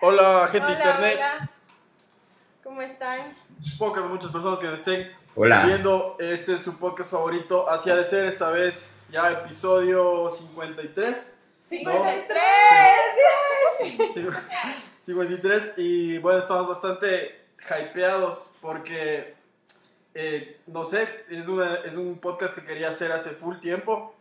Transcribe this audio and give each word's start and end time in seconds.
Hola, 0.00 0.48
gente 0.52 0.66
Hola, 0.72 0.76
internet. 0.78 1.14
hola. 1.16 1.50
¿Cómo 2.62 2.82
están? 2.82 3.34
Pocas 3.78 4.04
o 4.04 4.08
muchas 4.08 4.30
personas 4.30 4.58
que 4.58 4.66
nos 4.66 4.74
estén 4.78 5.10
Hola. 5.34 5.66
viendo. 5.66 6.16
Este 6.20 6.54
es 6.54 6.60
su 6.62 6.78
podcast 6.78 7.10
favorito. 7.10 7.68
Así 7.68 7.90
ha 7.90 7.96
de 7.96 8.04
ser 8.04 8.26
esta 8.26 8.50
vez 8.50 8.94
ya 9.10 9.30
episodio 9.32 10.30
53. 10.30 11.34
53. 11.58 12.42
Sí, 13.78 13.98
53. 15.00 15.72
Y 15.76 16.18
bueno, 16.18 16.38
estamos 16.40 16.68
bastante 16.68 17.46
hypeados 17.68 18.50
porque, 18.60 19.34
eh, 20.14 20.60
no 20.66 20.84
sé, 20.84 21.24
es, 21.30 21.48
una- 21.48 21.76
es 21.84 21.96
un 21.96 22.18
podcast 22.18 22.54
que 22.54 22.64
quería 22.64 22.88
hacer 22.90 23.10
hace 23.12 23.30
full 23.30 23.58
tiempo. 23.58 24.14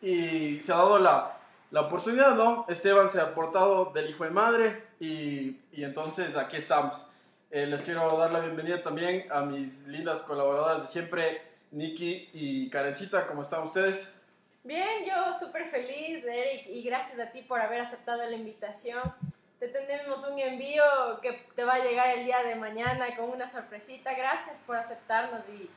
Y 0.00 0.60
se 0.62 0.72
ha 0.72 0.76
dado 0.76 0.98
la, 0.98 1.37
la 1.70 1.82
oportunidad, 1.82 2.34
¿no? 2.34 2.66
Esteban 2.68 3.10
se 3.10 3.20
ha 3.20 3.34
portado 3.34 3.86
del 3.86 4.08
hijo 4.10 4.24
de 4.24 4.30
madre 4.30 4.84
y, 5.00 5.60
y 5.72 5.84
entonces 5.84 6.36
aquí 6.36 6.56
estamos. 6.56 7.10
Eh, 7.50 7.66
les 7.66 7.82
quiero 7.82 8.16
dar 8.18 8.30
la 8.30 8.40
bienvenida 8.40 8.82
también 8.82 9.30
a 9.32 9.40
mis 9.40 9.86
lindas 9.86 10.22
colaboradoras 10.22 10.82
de 10.82 10.88
siempre, 10.88 11.42
Nikki 11.70 12.28
y 12.34 12.68
Karencita. 12.68 13.26
¿Cómo 13.26 13.42
están 13.42 13.62
ustedes? 13.62 14.14
Bien, 14.64 15.04
yo 15.06 15.32
súper 15.32 15.64
feliz, 15.64 16.24
Eric, 16.26 16.66
y 16.68 16.82
gracias 16.82 17.18
a 17.18 17.30
ti 17.30 17.40
por 17.42 17.60
haber 17.60 17.80
aceptado 17.80 18.22
la 18.22 18.36
invitación. 18.36 19.00
Te 19.58 19.68
tenemos 19.68 20.28
un 20.28 20.38
envío 20.38 20.82
que 21.22 21.46
te 21.54 21.64
va 21.64 21.74
a 21.74 21.78
llegar 21.78 22.10
el 22.18 22.26
día 22.26 22.42
de 22.42 22.54
mañana 22.54 23.16
con 23.16 23.30
una 23.30 23.46
sorpresita. 23.46 24.12
Gracias 24.12 24.60
por 24.66 24.76
aceptarnos 24.76 25.48
y, 25.48 25.70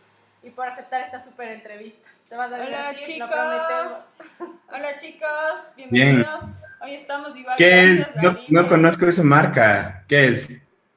y 0.43 0.49
por 0.51 0.67
aceptar 0.67 1.01
esta 1.01 1.19
súper 1.23 1.49
entrevista. 1.51 2.07
Te 2.29 2.35
vas 2.35 2.51
a 2.51 2.55
Hola 2.55 2.65
divertir, 2.65 3.19
lo 3.19 3.25
chicos. 3.27 3.29
prometemos. 3.29 3.99
Hola 4.69 4.97
chicos, 4.97 5.59
bienvenidos. 5.75 6.43
Hoy 6.81 6.95
estamos 6.95 7.35
igual. 7.35 7.55
¿Qué 7.57 7.93
es? 7.93 8.15
No, 8.15 8.37
no 8.49 8.67
conozco 8.67 9.05
esa 9.05 9.23
marca. 9.23 10.03
¿Qué 10.07 10.27
es? 10.27 10.49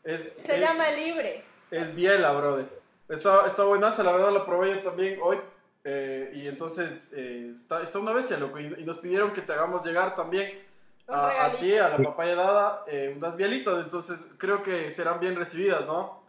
Es, 0.05 0.35
Se 0.45 0.55
es- 0.55 0.61
llama 0.61 0.91
Libre. 0.91 1.45
Es 1.71 1.95
biela, 1.95 2.33
brother. 2.33 2.67
Está, 3.09 3.47
está 3.47 3.65
buenaza, 3.65 4.03
la 4.03 4.13
verdad 4.13 4.31
la 4.33 4.47
probé 4.47 4.71
yo 4.77 4.79
también 4.81 5.19
hoy. 5.23 5.39
eh, 5.87 6.31
y 6.35 6.49
entonces 6.49 7.13
eh, 7.15 7.53
está, 7.59 7.83
está 7.83 7.99
una 7.99 8.13
bestia, 8.13 8.39
loco. 8.39 8.59
Y, 8.59 8.67
y 8.79 8.85
nos 8.85 8.99
pidieron 8.99 9.33
que 9.33 9.43
te 9.43 9.53
hagamos 9.53 9.85
llegar 9.85 10.15
también 10.15 10.59
a, 11.09 11.45
a 11.47 11.57
ti, 11.57 11.77
a 11.77 11.91
la 11.91 11.99
papaya 11.99 12.35
dada, 12.35 12.85
eh, 12.87 13.13
unas 13.15 13.37
bielitas. 13.37 13.85
Entonces 13.85 14.33
creo 14.39 14.63
que 14.63 14.91
serán 14.91 15.21
bien 15.21 15.37
recibidas, 15.37 15.85
¿no? 15.87 16.24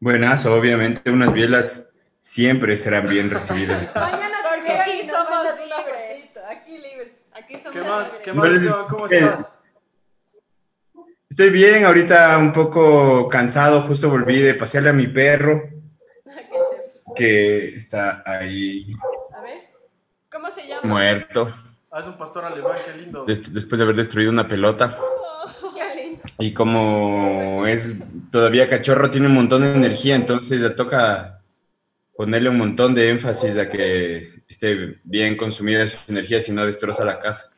Buenas, 0.00 0.46
obviamente 0.46 1.10
unas 1.10 1.32
bielas 1.32 1.88
siempre 2.18 2.76
serán 2.76 3.08
bien 3.08 3.30
recibidas. 3.30 3.82
Mañana 3.94 4.36
Porque 4.54 4.72
aquí 4.72 5.08
somos 5.08 5.46
libres. 5.60 6.38
Aquí 6.48 6.78
libres. 6.78 7.12
Aquí 7.32 7.54
somos 7.56 7.72
¿Qué 7.72 7.82
más? 7.82 8.04
libres. 8.06 8.22
¿Qué 8.24 8.32
más. 8.32 8.48
Esteban? 8.50 8.86
¿Cómo 8.88 9.06
estás? 9.06 9.54
Estoy 11.30 11.50
bien, 11.50 11.84
ahorita 11.84 12.36
un 12.38 12.52
poco 12.52 13.28
cansado, 13.28 13.82
justo 13.82 14.10
volví 14.10 14.40
de 14.40 14.54
pasearle 14.54 14.90
a 14.90 14.92
mi 14.92 15.06
perro 15.06 15.62
chévere. 16.24 17.14
que 17.14 17.76
está 17.76 18.22
ahí 18.26 18.92
A 19.36 19.40
ver. 19.42 19.68
¿Cómo 20.32 20.50
se 20.50 20.66
llama? 20.66 20.82
muerto 20.88 21.54
Ah, 21.90 22.00
es 22.00 22.06
un 22.06 22.18
pastor 22.18 22.44
alemán, 22.44 22.76
qué 22.84 22.92
lindo. 23.00 23.24
des- 23.24 23.52
después 23.54 23.78
de 23.78 23.84
haber 23.84 23.96
destruido 23.96 24.30
una 24.30 24.46
pelota. 24.48 24.96
Y 26.38 26.52
como 26.54 27.66
es 27.66 27.94
todavía 28.30 28.68
cachorro, 28.68 29.10
tiene 29.10 29.26
un 29.26 29.34
montón 29.34 29.62
de 29.62 29.74
energía, 29.74 30.14
entonces 30.14 30.60
le 30.60 30.70
toca 30.70 31.40
ponerle 32.16 32.48
un 32.48 32.58
montón 32.58 32.94
de 32.94 33.10
énfasis 33.10 33.56
a 33.58 33.68
que 33.68 34.42
esté 34.48 34.98
bien 35.04 35.36
consumida 35.36 35.86
su 35.86 35.98
energía, 36.08 36.40
si 36.40 36.52
no 36.52 36.66
destroza 36.66 37.04
la 37.04 37.18
casa. 37.20 37.52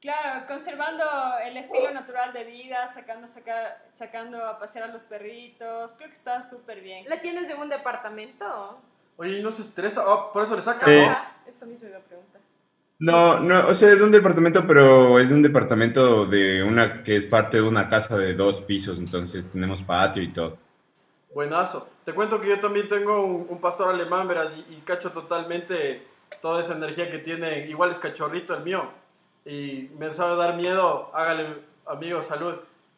Claro, 0.00 0.46
conservando 0.46 1.04
el 1.44 1.56
estilo 1.56 1.90
natural 1.92 2.32
de 2.32 2.44
vida, 2.44 2.86
sacando, 2.86 3.26
saca- 3.26 3.82
sacando 3.92 4.44
a 4.46 4.58
pasear 4.58 4.88
a 4.88 4.92
los 4.92 5.02
perritos. 5.02 5.92
Creo 5.96 6.08
que 6.08 6.14
está 6.14 6.40
súper 6.40 6.80
bien. 6.80 7.04
¿La 7.08 7.20
tienes 7.20 7.50
en 7.50 7.58
un 7.58 7.68
departamento? 7.68 8.80
Oye, 9.16 9.40
¿y 9.40 9.42
no 9.42 9.50
se 9.50 9.62
estresa? 9.62 10.04
Ah, 10.06 10.32
por 10.32 10.44
eso 10.44 10.54
le 10.54 10.62
saca, 10.62 10.86
Eh. 10.88 11.04
¿no? 11.06 11.50
Eso 11.50 11.66
mismo 11.66 11.88
iba 11.88 11.98
a 11.98 12.02
preguntar. 12.02 12.40
No, 13.00 13.38
no, 13.38 13.68
o 13.68 13.74
sea, 13.74 13.92
es 13.92 14.00
un 14.00 14.10
departamento, 14.10 14.66
pero 14.66 15.18
es 15.20 15.30
un 15.30 15.42
departamento 15.42 16.26
de 16.26 16.64
una 16.64 17.02
que 17.02 17.16
es 17.16 17.26
parte 17.26 17.58
de 17.58 17.62
una 17.62 17.88
casa 17.88 18.16
de 18.16 18.34
dos 18.34 18.60
pisos, 18.62 18.98
entonces 18.98 19.48
tenemos 19.50 19.82
patio 19.82 20.22
y 20.22 20.32
todo. 20.32 20.58
Buenazo. 21.32 21.88
Te 22.04 22.12
cuento 22.12 22.40
que 22.40 22.48
yo 22.48 22.58
también 22.58 22.88
tengo 22.88 23.24
un, 23.24 23.46
un 23.48 23.60
pastor 23.60 23.94
alemán, 23.94 24.26
verás, 24.26 24.50
y, 24.56 24.74
y 24.74 24.80
cacho 24.80 25.12
totalmente 25.12 26.02
toda 26.40 26.60
esa 26.60 26.74
energía 26.74 27.10
que 27.10 27.18
tiene. 27.18 27.66
Igual 27.68 27.90
es 27.90 27.98
cachorrito 27.98 28.54
el 28.54 28.64
mío. 28.64 28.90
Y 29.44 29.90
me 29.98 30.12
sabe 30.12 30.36
dar 30.36 30.56
miedo, 30.56 31.10
hágale, 31.14 31.62
amigo, 31.86 32.20
salud. 32.22 32.54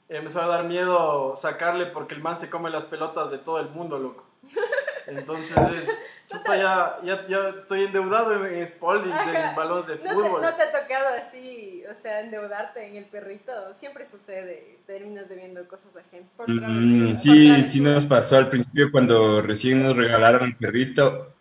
Eh, 0.08 0.20
me 0.20 0.30
sabe 0.30 0.48
dar 0.48 0.64
miedo 0.64 1.36
sacarle 1.36 1.86
porque 1.86 2.14
el 2.14 2.22
man 2.22 2.36
se 2.36 2.50
come 2.50 2.70
las 2.70 2.84
pelotas 2.84 3.30
de 3.30 3.38
todo 3.38 3.60
el 3.60 3.68
mundo, 3.68 3.98
loco. 3.98 4.24
Entonces, 5.06 5.56
es, 5.56 6.06
chuta, 6.30 6.56
ya, 6.56 6.98
ya, 7.02 7.26
ya 7.26 7.48
estoy 7.58 7.84
endeudado 7.84 8.46
en, 8.46 8.54
en 8.54 8.68
Spaldings, 8.68 9.16
en 9.26 9.54
balones 9.56 9.86
de 9.88 9.96
¿No 9.96 10.02
te, 10.02 10.10
fútbol. 10.10 10.42
no 10.42 10.54
te 10.54 10.62
ha 10.62 10.72
tocado 10.82 11.06
así, 11.20 11.82
o 11.90 11.94
sea, 11.94 12.20
endeudarte 12.20 12.86
en 12.86 12.96
el 12.96 13.04
perrito? 13.04 13.52
Siempre 13.74 14.04
sucede, 14.04 14.78
terminas 14.86 15.28
debiendo 15.28 15.66
cosas 15.66 15.96
a 15.96 16.02
gente. 16.10 16.28
Por 16.36 16.48
Mm, 16.48 17.18
sí, 17.18 17.64
sí 17.64 17.80
nos 17.80 18.06
pasó 18.06 18.36
al 18.36 18.48
principio 18.48 18.90
cuando 18.92 19.42
recién 19.42 19.82
nos 19.82 19.96
regalaron 19.96 20.44
el 20.48 20.56
perrito, 20.56 21.34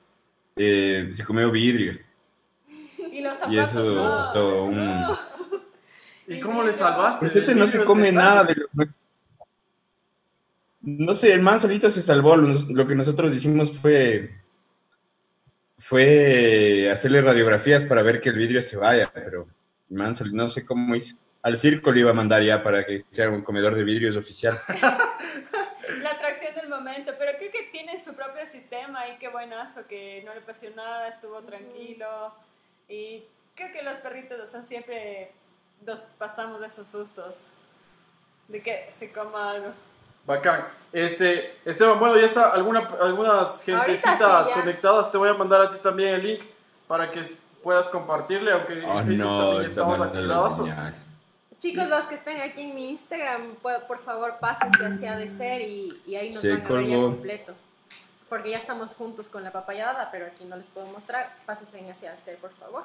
eh, 0.55 1.11
se 1.15 1.23
comió 1.23 1.51
vidrio 1.51 1.93
Y 3.11 3.21
los 3.21 3.37
zapatos. 3.37 3.53
y 3.55 3.59
eso 3.59 3.79
no. 3.95 4.17
costó 4.17 4.63
un... 4.65 4.75
No. 5.01 5.19
¿Y 6.27 6.39
cómo 6.39 6.63
le 6.63 6.73
salvaste? 6.73 7.29
Suerte 7.31 7.55
no 7.55 7.65
se 7.67 7.83
come 7.83 8.11
nada 8.11 8.43
de 8.43 8.55
lo... 8.55 8.67
No 10.81 11.13
sé, 11.13 11.33
el 11.33 11.41
man 11.41 11.59
solito 11.59 11.89
se 11.89 12.01
salvó. 12.01 12.37
Lo, 12.37 12.53
lo 12.69 12.87
que 12.87 12.95
nosotros 12.95 13.33
hicimos 13.35 13.77
fue 13.79 14.31
fue 15.79 16.89
hacerle 16.91 17.21
radiografías 17.21 17.83
para 17.83 18.03
ver 18.03 18.19
que 18.19 18.29
el 18.29 18.35
vidrio 18.35 18.61
se 18.61 18.77
vaya, 18.77 19.09
pero 19.13 19.47
el 19.89 19.97
man 19.97 20.15
solito 20.15 20.35
no 20.35 20.49
sé 20.49 20.65
cómo 20.65 20.95
hizo. 20.95 21.15
Al 21.41 21.57
circo 21.57 21.91
le 21.91 22.01
iba 22.01 22.11
a 22.11 22.13
mandar 22.13 22.43
ya 22.43 22.61
para 22.61 22.85
que 22.85 23.01
sea 23.09 23.29
un 23.29 23.41
comedor 23.41 23.75
de 23.75 23.83
vidrios 23.83 24.17
oficial. 24.17 24.59
La 26.03 26.11
atracción 26.11 26.53
del 26.53 26.69
momento, 26.69 27.13
pero 27.17 27.37
creo 27.37 27.51
que 27.51 27.69
tiene 27.71 27.97
su 27.97 28.15
propio 28.15 28.45
sistema 28.45 29.07
y 29.07 29.17
qué 29.17 29.29
buenazo 29.29 29.87
que 29.87 30.21
no 30.25 30.35
le 30.35 30.41
pasó 30.41 30.67
nada, 30.75 31.07
estuvo 31.07 31.41
tranquilo 31.41 32.33
y 32.87 33.23
creo 33.55 33.71
que 33.71 33.81
los 33.81 33.97
perritos, 33.97 34.39
o 34.39 34.45
sea, 34.45 34.61
siempre 34.61 35.31
nos 35.85 35.99
pasamos 36.17 36.59
de 36.59 36.67
esos 36.67 36.87
sustos 36.87 37.51
de 38.49 38.61
que 38.61 38.85
se 38.89 39.11
coma 39.11 39.51
algo. 39.51 39.73
Bacán. 40.25 40.65
Este, 40.91 41.59
Esteban, 41.65 41.99
bueno, 41.99 42.17
ya 42.17 42.25
está 42.25 42.49
alguna, 42.49 42.79
algunas 43.01 43.63
gentecitas 43.63 44.47
sí, 44.47 44.53
conectadas. 44.53 45.11
Te 45.11 45.17
voy 45.17 45.29
a 45.29 45.33
mandar 45.33 45.61
a 45.61 45.69
ti 45.69 45.77
también 45.77 46.15
el 46.15 46.23
link 46.23 46.41
para 46.87 47.11
que 47.11 47.23
puedas 47.63 47.89
compartirle, 47.89 48.51
aunque 48.51 48.73
en 48.73 48.85
Oh 48.85 48.97
Facebook 48.97 49.17
no, 49.17 49.51
también 49.51 49.69
estamos 49.69 50.55
señal. 50.55 50.95
Chicos, 51.59 51.89
los 51.89 52.05
que 52.05 52.15
estén 52.15 52.41
aquí 52.41 52.61
en 52.61 52.73
mi 52.73 52.89
Instagram, 52.89 53.55
por, 53.61 53.83
por 53.83 53.99
favor, 53.99 54.37
pásense 54.39 54.85
hacia 54.85 55.17
de 55.17 55.27
ser 55.27 55.61
y, 55.61 56.01
y 56.07 56.15
ahí 56.15 56.31
nos 56.31 56.41
Se 56.41 56.55
van 56.55 56.65
a 56.65 56.69
ver 56.69 56.95
completo. 56.95 57.53
Porque 58.29 58.51
ya 58.51 58.57
estamos 58.57 58.93
juntos 58.93 59.27
con 59.27 59.43
la 59.43 59.51
papayada, 59.51 60.09
pero 60.11 60.27
aquí 60.27 60.45
no 60.45 60.55
les 60.55 60.67
puedo 60.67 60.87
mostrar. 60.87 61.35
Pásense 61.45 61.91
hacia 61.91 62.13
de 62.13 62.19
ser, 62.19 62.37
por 62.37 62.51
favor. 62.53 62.83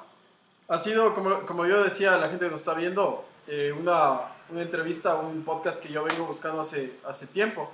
Ha 0.67 0.79
sido, 0.79 1.13
como, 1.13 1.41
como 1.45 1.65
yo 1.65 1.83
decía, 1.83 2.17
la 2.17 2.29
gente 2.29 2.45
que 2.45 2.51
nos 2.51 2.61
está 2.61 2.73
viendo, 2.73 3.23
eh, 3.47 3.71
una, 3.79 4.21
una 4.49 4.61
entrevista, 4.61 5.15
un 5.15 5.43
podcast 5.43 5.79
que 5.79 5.89
yo 5.89 6.03
vengo 6.03 6.25
buscando 6.25 6.61
hace, 6.61 6.93
hace 7.07 7.27
tiempo. 7.27 7.69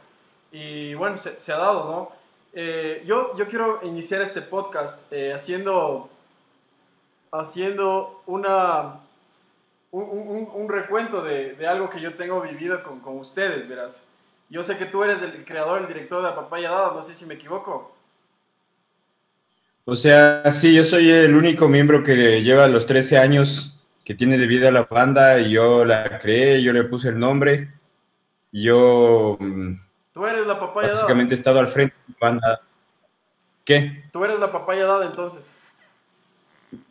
Y 0.52 0.94
bueno, 0.96 1.18
se, 1.18 1.54
ha 1.54 1.58
dado, 1.58 1.86
¿no? 1.90 2.12
Eh, 2.54 3.04
yo, 3.06 3.36
yo 3.38 3.48
quiero 3.48 3.80
iniciar 3.84 4.22
este 4.22 4.42
podcast 4.42 5.00
eh, 5.12 5.32
haciendo, 5.34 6.10
haciendo 7.32 8.22
una, 8.26 9.00
un, 9.92 10.04
un- 10.04 10.50
un 10.54 10.70
recuento 10.70 11.22
de, 11.24 11.54
de 11.54 11.68
algo 11.68 11.90
que 11.90 12.02
yo 12.02 12.16
tengo 12.16 12.42
vivido 12.42 12.84
con, 12.84 13.00
con 13.00 13.18
ustedes, 13.18 13.68
verás. 13.70 14.04
Yo 14.50 14.64
sé 14.64 14.78
que 14.78 14.86
tú 14.86 15.04
eres 15.04 15.22
el 15.22 15.46
creador, 15.46 15.80
el 15.82 15.88
director 15.88 16.22
de 16.22 16.30
la 16.30 16.36
Papaya 16.36 16.72
Dada, 16.72 16.94
no 16.94 17.02
sé 17.02 17.14
si 17.14 17.26
me 17.26 17.36
equivoco. 17.36 17.94
O 19.92 19.98
sea, 19.98 20.50
sí, 20.54 20.74
yo 20.74 20.86
soy 20.86 21.10
el 21.12 21.36
único 21.36 21.68
miembro 21.68 22.02
que 22.02 22.42
lleva 22.42 22.70
los 22.70 22.86
13 22.86 23.18
años 23.18 23.78
que 24.06 24.16
tiene 24.16 24.38
de 24.38 24.48
vida 24.48 24.72
la 24.72 24.84
banda 24.84 25.38
y 25.40 25.52
yo 25.52 25.84
la 25.84 26.18
creé, 26.18 26.64
yo 26.64 26.72
le 26.72 26.86
puse 26.86 27.10
el 27.10 27.20
nombre. 27.20 27.74
Yo 28.54 29.36
mm, 29.38 29.74
Tú 30.14 30.26
eres 30.26 30.48
la 30.48 30.58
Papaya 30.58 30.88
Dada. 30.88 31.02
básicamente 31.02 31.34
he 31.34 31.38
estado 31.38 31.60
al 31.60 31.68
frente 31.68 31.94
de 32.08 32.14
la 32.14 32.26
banda. 32.26 32.62
¿Qué? 33.66 34.06
Tú 34.14 34.24
eres 34.24 34.40
la 34.40 34.50
Papaya 34.54 34.86
Dada 34.86 35.06
entonces. 35.08 35.52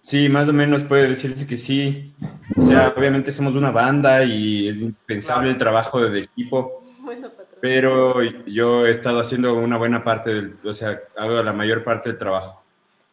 Sí, 0.03 0.29
más 0.29 0.47
o 0.51 0.53
menos 0.53 0.83
puede 0.85 1.09
decirse 1.09 1.47
que 1.47 1.57
sí. 1.57 2.13
O 2.55 2.61
sea, 2.61 2.93
obviamente 2.95 3.33
somos 3.33 3.55
una 3.55 3.71
banda 3.71 4.25
y 4.25 4.69
es 4.69 4.77
indispensable 4.77 5.49
el 5.49 5.57
trabajo 5.57 6.03
del 6.03 6.25
equipo, 6.25 6.85
Bueno, 7.01 7.31
patrón. 7.31 7.61
pero 7.63 8.23
yo 8.45 8.87
he 8.87 8.91
estado 8.91 9.21
haciendo 9.21 9.55
una 9.55 9.79
buena 9.79 10.05
parte 10.05 10.35
del, 10.35 10.59
o 10.63 10.75
sea, 10.75 11.01
hago 11.17 11.43
la 11.43 11.55
mayor 11.55 11.83
parte 11.83 12.11
del 12.11 12.19
trabajo. 12.19 12.60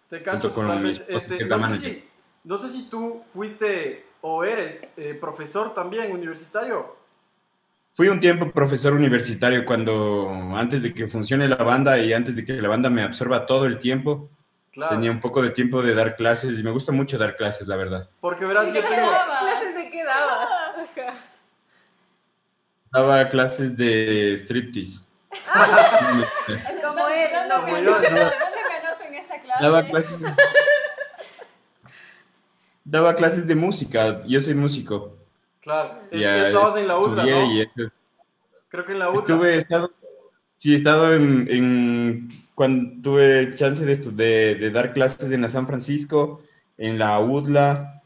Te 0.10 0.22
canto 0.24 0.52
totalmente. 0.52 1.04
Este, 1.08 1.46
no, 1.46 1.60
sé 1.70 1.78
si, 1.80 2.04
no 2.44 2.58
sé 2.58 2.70
si 2.70 2.90
tú 2.90 3.24
fuiste 3.34 4.06
o 4.22 4.44
eres 4.44 4.88
eh, 4.98 5.18
profesor 5.20 5.74
también 5.74 6.12
universitario. 6.12 6.96
fui 7.94 8.08
un 8.10 8.20
tiempo 8.20 8.52
profesor 8.52 8.94
universitario 8.94 9.66
cuando, 9.66 10.30
antes 10.56 10.82
de 10.84 10.94
que 10.94 11.08
funcione 11.08 11.48
la 11.48 11.58
banda 11.58 11.98
y 12.00 12.14
antes 12.14 12.36
de 12.36 12.46
que 12.46 12.54
la 12.54 12.68
banda 12.70 12.90
me 12.90 13.02
absorba 13.04 13.46
todo 13.46 13.66
el 13.66 13.80
tiempo, 13.80 14.30
Claro. 14.72 14.94
tenía 14.94 15.10
un 15.10 15.20
poco 15.20 15.42
de 15.42 15.50
tiempo 15.50 15.82
de 15.82 15.96
dar 15.96 16.16
clases 16.16 16.60
y 16.60 16.64
me 16.64 16.70
gusta 16.70 16.92
mucho 16.92 17.18
dar 17.18 17.36
clases, 17.36 17.68
la 17.68 17.76
verdad. 17.76 18.08
Porque 18.22 18.46
verás, 18.46 18.66
¿Y 18.68 18.74
yo 18.74 18.82
qué 18.84 18.88
tengo... 18.88 19.10
¿Clases 19.40 19.76
de 19.76 19.90
qué 19.90 20.04
dabas? 20.04 20.48
Daba 22.92 23.28
clases 23.30 23.76
de 23.76 24.34
striptease. 24.38 25.04
Es 26.48 26.84
Como 26.84 27.08
él, 27.10 27.30
¿Dónde 27.34 27.50
no, 27.50 27.62
como 27.62 27.78
yo, 27.80 27.92
no. 27.92 28.00
me 28.00 28.20
anoto 28.22 29.04
en 29.08 29.16
esa 29.16 29.40
clase? 29.42 29.47
Daba 29.62 29.86
clases. 29.86 30.18
Daba 32.84 33.16
clases 33.16 33.46
de 33.48 33.56
música. 33.56 34.24
Yo 34.26 34.40
soy 34.40 34.54
músico. 34.54 35.16
Claro. 35.62 36.00
Ya 36.12 36.48
estabas 36.48 36.78
en 36.78 36.88
la 36.88 36.98
UDLA, 36.98 37.24
estudié 37.24 37.40
¿no? 37.46 37.54
y 37.54 37.62
eso. 37.62 37.94
Creo 38.70 38.86
que 38.86 38.92
en 38.94 39.00
la 39.00 39.10
UDLA. 39.10 39.20
Estuve, 39.20 39.58
estado, 39.58 39.92
sí, 40.58 40.74
he 40.74 40.76
estado 40.78 41.14
en, 41.14 41.48
en- 41.50 42.30
cuando 42.56 43.02
tuve 43.04 43.54
chance 43.56 43.86
de, 43.86 44.00
estu- 44.02 44.12
de, 44.12 44.56
de 44.56 44.72
dar 44.72 44.94
clases 44.94 45.30
en 45.32 45.42
la 45.42 45.50
San 45.50 45.68
Francisco, 45.68 46.42
en 46.78 46.98
la 46.98 47.20
UDLA, 47.20 48.02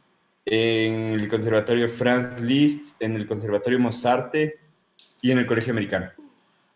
en 0.45 1.19
el 1.19 1.27
Conservatorio 1.29 1.87
Franz 1.87 2.41
Liszt, 2.41 2.95
en 3.01 3.15
el 3.15 3.27
Conservatorio 3.27 3.79
Mozarte 3.79 4.59
y 5.21 5.31
en 5.31 5.37
el 5.37 5.45
Colegio 5.45 5.71
Americano. 5.71 6.09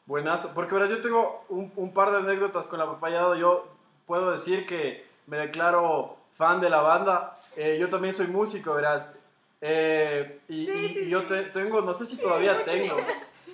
Buenazo, 0.06 0.52
porque 0.54 0.76
verás, 0.76 0.92
yo 0.92 1.02
tengo 1.02 1.46
un, 1.50 1.72
un 1.76 1.92
par 1.92 2.12
de 2.12 2.18
anécdotas 2.20 2.68
con 2.68 2.78
la 2.78 2.86
papayada. 2.86 3.36
Yo 3.38 3.75
puedo 4.06 4.32
decir 4.32 4.66
que 4.68 5.06
me 5.28 5.38
declaro 5.38 6.18
fan 6.38 6.62
de 6.62 6.70
la 6.70 6.82
banda. 6.82 7.40
Eh, 7.56 7.78
yo 7.80 7.90
también 7.90 8.14
soy 8.14 8.28
músico, 8.28 8.74
verás. 8.74 9.12
Eh, 9.62 10.40
y, 10.48 10.66
Sí, 10.66 10.72
y- 10.72 10.90
sí, 10.94 11.00
y 11.06 11.10
yo 11.10 11.24
te- 11.24 11.44
tengo, 11.44 11.82
no 11.82 11.94
sé 11.94 12.06
si 12.06 12.18
todavía 12.18 12.64
tengo, 12.66 12.98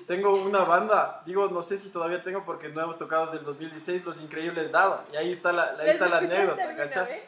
tengo 0.07 0.33
una 0.33 0.63
banda. 0.63 1.21
Digo, 1.25 1.47
no 1.47 1.61
sé 1.61 1.77
si 1.77 1.89
todavía 1.89 2.21
tengo 2.21 2.43
porque 2.43 2.69
no 2.69 2.81
hemos 2.81 2.97
tocado 2.97 3.25
desde 3.25 3.37
el 3.39 3.45
2016 3.45 4.03
Los 4.03 4.19
Increíbles 4.19 4.71
Dada. 4.71 5.05
Y 5.13 5.15
ahí 5.15 5.31
está 5.31 5.51
la, 5.53 5.75
ahí 5.79 5.85
¿Les 5.85 5.93
está 5.95 6.09
la 6.09 6.17
anécdota, 6.17 6.65
vez? 7.05 7.21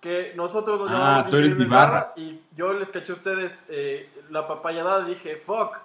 que 0.00 0.32
nosotros 0.34 0.80
nos 0.80 0.90
Ah, 0.90 0.94
llamamos 0.94 1.30
tú 1.30 1.36
eres 1.36 1.50
Increíbles. 1.50 1.70
Dada 1.78 2.12
y 2.16 2.40
yo 2.56 2.72
les 2.72 2.90
caché 2.90 3.12
a 3.12 3.14
ustedes 3.14 3.64
eh, 3.68 4.10
la 4.30 4.48
papayada 4.48 5.06
y 5.06 5.14
dije, 5.14 5.36
fuck, 5.36 5.76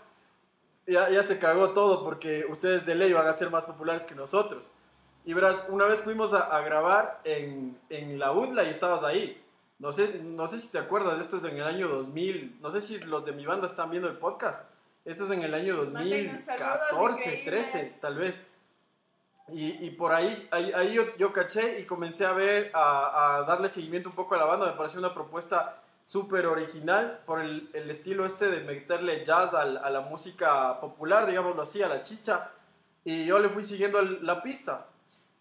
ya, 0.87 1.09
ya 1.09 1.21
se 1.21 1.37
cagó 1.37 1.69
todo 1.69 2.03
porque 2.03 2.45
ustedes 2.49 2.85
de 2.85 2.95
ley 2.95 3.13
van 3.13 3.27
a 3.27 3.33
ser 3.33 3.51
más 3.51 3.65
populares 3.65 4.03
que 4.03 4.15
nosotros. 4.15 4.71
Y 5.27 5.33
verás, 5.33 5.65
una 5.69 5.85
vez 5.85 5.99
fuimos 6.01 6.33
a, 6.33 6.39
a 6.55 6.61
grabar 6.61 7.19
en, 7.25 7.77
en 7.89 8.17
la 8.17 8.31
UDLA 8.31 8.63
y 8.63 8.69
estabas 8.69 9.03
ahí. 9.03 9.43
No 9.77 9.91
sé, 9.93 10.21
no 10.23 10.47
sé 10.47 10.59
si 10.59 10.71
te 10.71 10.79
acuerdas, 10.79 11.19
esto 11.19 11.37
es 11.37 11.43
en 11.43 11.57
el 11.57 11.63
año 11.63 11.87
2000, 11.89 12.59
no 12.61 12.71
sé 12.71 12.81
si 12.81 12.97
los 12.99 13.25
de 13.25 13.33
mi 13.33 13.45
banda 13.45 13.67
están 13.67 13.91
viendo 13.91 14.07
el 14.09 14.17
podcast. 14.17 14.63
Esto 15.05 15.25
es 15.25 15.31
en 15.31 15.43
el 15.43 15.53
año 15.53 15.75
Mándenos 15.91 16.41
saludos 16.41 16.69
2014, 16.89 17.21
increíbles. 17.41 17.71
13, 17.71 17.97
tal 18.01 18.15
vez. 18.15 18.47
Y, 19.49 19.85
y 19.85 19.89
por 19.91 20.13
ahí, 20.13 20.47
ahí, 20.51 20.71
ahí 20.73 20.93
yo, 20.93 21.03
yo 21.17 21.31
caché 21.31 21.79
y 21.79 21.85
comencé 21.85 22.25
a 22.25 22.33
ver, 22.33 22.71
a, 22.73 23.37
a 23.37 23.43
darle 23.43 23.69
seguimiento 23.69 24.09
un 24.09 24.15
poco 24.15 24.35
a 24.35 24.37
la 24.37 24.45
banda. 24.45 24.65
Me 24.65 24.73
pareció 24.73 24.99
una 24.99 25.13
propuesta 25.13 25.81
súper 26.03 26.45
original 26.47 27.21
por 27.25 27.39
el, 27.41 27.69
el 27.73 27.89
estilo 27.91 28.25
este 28.25 28.47
de 28.49 28.61
meterle 28.61 29.23
jazz 29.25 29.53
al- 29.53 29.77
a 29.77 29.89
la 29.89 30.01
música 30.01 30.79
popular, 30.81 31.27
digámoslo 31.27 31.61
así, 31.61 31.81
a 31.83 31.87
la 31.89 32.01
chicha. 32.01 32.49
Y 33.05 33.25
yo 33.25 33.39
le 33.39 33.49
fui 33.49 33.63
siguiendo 33.63 33.99
el- 33.99 34.25
la 34.25 34.41
pista. 34.41 34.87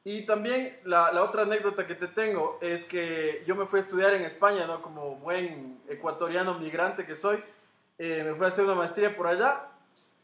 Y 0.08 0.22
también 0.24 0.78
la, 0.84 1.10
la 1.10 1.20
otra 1.24 1.42
anécdota 1.42 1.84
que 1.84 1.96
te 1.96 2.06
tengo 2.06 2.58
es 2.60 2.84
que 2.84 3.42
yo 3.44 3.56
me 3.56 3.66
fui 3.66 3.80
a 3.80 3.82
estudiar 3.82 4.14
en 4.14 4.22
España, 4.22 4.64
¿no? 4.64 4.80
Como 4.80 5.16
buen 5.16 5.80
ecuatoriano 5.88 6.56
migrante 6.60 7.04
que 7.04 7.16
soy, 7.16 7.42
eh, 7.98 8.22
me 8.24 8.32
fui 8.36 8.44
a 8.44 8.48
hacer 8.50 8.64
una 8.66 8.76
maestría 8.76 9.16
por 9.16 9.26
allá. 9.26 9.62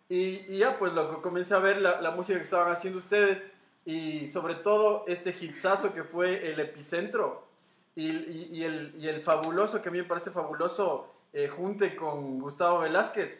Y, 0.08 0.44
y 0.48 0.58
ya, 0.58 0.78
pues, 0.78 0.92
loco, 0.92 1.20
comencé 1.20 1.54
a 1.54 1.58
ver 1.58 1.78
la, 1.82 2.00
la 2.00 2.12
música 2.12 2.38
que 2.38 2.44
estaban 2.44 2.70
haciendo 2.72 3.00
ustedes 3.00 3.50
y 3.84 4.28
sobre 4.28 4.54
todo 4.54 5.02
este 5.08 5.32
hitsazo 5.32 5.92
que 5.92 6.04
fue 6.04 6.52
el 6.52 6.60
epicentro 6.60 7.44
y, 7.96 8.06
y- 8.08 8.48
y 8.52 8.62
el, 8.62 8.94
el 9.04 9.20
fabuloso, 9.20 9.82
que 9.82 9.88
a 9.88 9.92
mí 9.92 9.98
me 9.98 10.04
parece 10.04 10.30
fabuloso, 10.30 11.12
eh, 11.32 11.48
junte 11.48 11.96
con 11.96 12.38
Gustavo 12.38 12.78
Velázquez. 12.80 13.36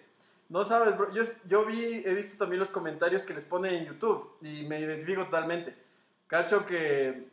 No 0.48 0.64
sabes, 0.64 0.98
bro, 0.98 1.12
yo, 1.14 1.22
yo 1.46 1.64
vi, 1.64 2.02
he 2.04 2.14
visto 2.14 2.36
también 2.36 2.58
los 2.58 2.68
comentarios 2.70 3.22
que 3.22 3.32
les 3.32 3.44
ponen 3.44 3.74
en 3.74 3.86
YouTube 3.86 4.28
y 4.42 4.64
me 4.64 4.80
identifico 4.80 5.22
totalmente. 5.26 5.76
Cacho 6.26 6.64
que 6.64 7.28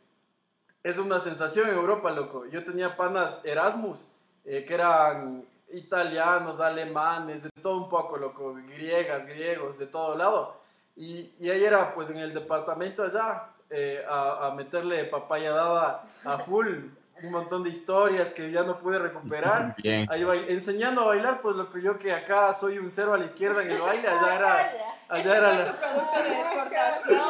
es 0.82 0.98
una 0.98 1.20
sensación 1.20 1.68
en 1.68 1.74
Europa, 1.74 2.10
loco. 2.10 2.46
Yo 2.46 2.64
tenía 2.64 2.96
panas 2.96 3.44
Erasmus, 3.44 4.06
eh, 4.44 4.64
que 4.64 4.74
eran 4.74 5.44
italianos, 5.72 6.60
alemanes, 6.60 7.44
de 7.44 7.50
todo 7.62 7.76
un 7.76 7.88
poco, 7.88 8.16
loco, 8.16 8.54
griegas, 8.54 9.26
griegos, 9.26 9.78
de 9.78 9.86
todo 9.86 10.16
lado. 10.16 10.56
Y, 10.96 11.32
y 11.38 11.50
ahí 11.50 11.64
era, 11.64 11.94
pues, 11.94 12.10
en 12.10 12.18
el 12.18 12.34
departamento 12.34 13.02
allá, 13.02 13.50
eh, 13.70 14.04
a, 14.08 14.48
a 14.48 14.54
meterle 14.54 15.04
papaya 15.04 15.52
dada 15.52 16.04
a 16.24 16.38
full, 16.38 16.86
un 17.22 17.32
montón 17.32 17.62
de 17.62 17.70
historias 17.70 18.28
que 18.32 18.50
ya 18.50 18.62
no 18.62 18.78
pude 18.78 18.98
recuperar. 18.98 19.74
Bien. 19.82 20.06
Ahí 20.10 20.24
enseñando 20.48 21.02
a 21.02 21.06
bailar, 21.06 21.40
pues, 21.40 21.56
lo 21.56 21.68
que 21.70 21.82
yo 21.82 21.98
que 21.98 22.12
acá 22.12 22.52
soy 22.54 22.78
un 22.78 22.90
cero 22.90 23.14
a 23.14 23.18
la 23.18 23.24
izquierda 23.26 23.62
en 23.62 23.70
el 23.72 23.80
baile, 23.80 24.08
allá 24.08 24.36
era... 24.36 24.72
Ese 24.72 24.82
Allá 25.08 25.36
era 25.38 25.52
la- 25.54 25.80
producto 25.80 26.22
de 26.22 26.38
exportación, 26.38 27.20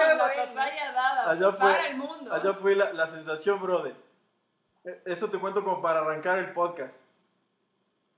Allá 1.26 1.50
fue- 1.52 1.58
para 1.58 1.87
el 1.88 1.96
mundo. 1.96 2.32
Allá 2.34 2.52
fue 2.54 2.76
la, 2.76 2.92
la 2.92 3.08
sensación, 3.08 3.60
brother. 3.62 3.94
Eh, 4.84 5.00
Eso 5.06 5.28
te 5.28 5.38
cuento 5.38 5.62
como 5.64 5.81
para 5.81 6.00
arrancar 6.00 6.38
el 6.38 6.52
podcast. 6.52 6.96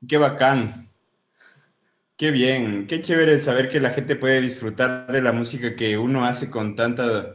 Qué 0.09 0.19
bacán. 0.19 0.89
Qué 2.17 2.31
bien. 2.33 2.87
Qué 2.89 3.01
chévere 3.01 3.39
saber 3.39 3.69
que 3.69 3.81
la 3.81 3.91
gente 3.91 4.17
puede 4.17 4.41
disfrutar 4.41 5.07
de 5.11 5.23
la 5.23 5.33
música 5.33 5.75
que 5.77 5.97
uno 5.99 6.25
hace 6.25 6.51
con 6.51 6.75
tanta, 6.77 7.27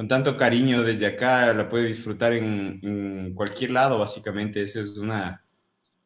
con 0.00 0.08
tanto 0.08 0.34
cariño 0.34 0.82
desde 0.82 1.04
acá. 1.04 1.52
La 1.52 1.68
puede 1.68 1.84
disfrutar 1.84 2.32
en, 2.32 2.80
en 2.82 3.34
cualquier 3.34 3.72
lado, 3.72 3.98
básicamente. 3.98 4.62
Eso 4.62 4.80
es 4.80 4.96
una, 4.96 5.44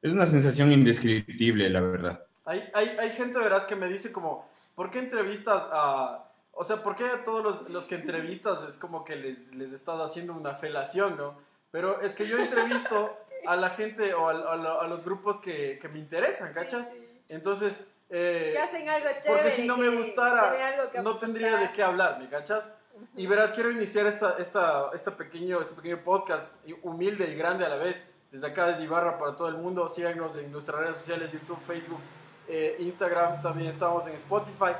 es 0.03 0.11
una 0.11 0.27
sensación 0.27 0.73
indescriptible, 0.73 1.71
la 1.71 1.81
verdad. 1.81 2.27
Hay, 2.45 2.69
hay, 2.75 2.89
hay 2.99 3.11
gente, 3.11 3.39
verás, 3.39 3.67
que 3.67 3.77
me 3.77 3.87
dice 3.87 4.11
como, 4.11 4.51
¿por 4.75 4.91
qué 4.91 4.99
entrevistas 4.99 5.63
a... 5.71 6.25
O 6.51 6.65
sea, 6.65 6.83
¿por 6.83 6.97
qué 6.97 7.05
a 7.05 7.23
todos 7.23 7.45
los, 7.45 7.71
los 7.71 7.85
que 7.85 7.95
entrevistas 7.95 8.69
es 8.69 8.79
como 8.79 9.05
que 9.05 9.15
les, 9.15 9.55
les 9.55 9.73
estás 9.73 10.01
haciendo 10.01 10.33
una 10.33 10.55
felación, 10.57 11.17
no? 11.17 11.39
Pero 11.71 12.01
es 12.01 12.17
que 12.17 12.27
yo 12.27 12.37
entrevisto 12.37 13.17
a 13.47 13.55
la 13.55 13.71
gente 13.71 14.13
o 14.13 14.29
a, 14.29 14.55
a 14.55 14.57
lo- 14.57 14.81
a 14.81 14.89
los 14.89 15.05
grupos 15.05 15.39
que, 15.41 15.79
que 15.81 15.89
me 15.89 16.01
interesan, 16.01 16.53
¿cachas? 16.53 16.89
Sí, 16.89 16.99
sí. 16.99 17.23
Entonces, 17.29 17.87
eh, 18.11 18.51
Que 18.55 18.59
hacen 18.59 18.89
algo 18.89 19.07
chévere. 19.21 19.43
porque 19.43 19.51
si 19.53 19.69
no 19.69 19.77
me 19.77 19.89
gustara, 19.91 20.53
no 21.01 21.17
tendría 21.17 21.59
de 21.59 21.71
qué 21.71 21.85
hablar, 21.85 22.19
¿me 22.19 22.29
cachas? 22.29 22.73
Y 23.17 23.27
verás, 23.27 23.53
quiero 23.53 23.71
iniciar 23.71 24.07
esta, 24.07 24.37
esta, 24.39 24.91
esta 24.93 25.17
pequeño, 25.17 25.61
este 25.61 25.75
pequeño 25.75 25.99
podcast 26.05 26.53
humilde 26.83 27.31
y 27.31 27.35
grande 27.37 27.65
a 27.65 27.69
la 27.69 27.77
vez, 27.77 28.15
desde 28.31 28.47
acá 28.47 28.67
desde 28.67 28.85
Ibarra 28.85 29.19
para 29.19 29.37
todo 29.37 29.49
el 29.49 29.57
mundo. 29.57 29.89
Síganos 29.89 30.37
en 30.37 30.51
nuestras 30.53 30.81
redes 30.81 30.97
sociales, 30.97 31.33
YouTube, 31.33 31.59
Facebook, 31.67 32.01
eh, 32.49 32.77
Instagram, 32.81 33.43
también 33.43 33.69
estamos 33.69 34.07
en 34.07 34.15
Spotify. 34.15 34.73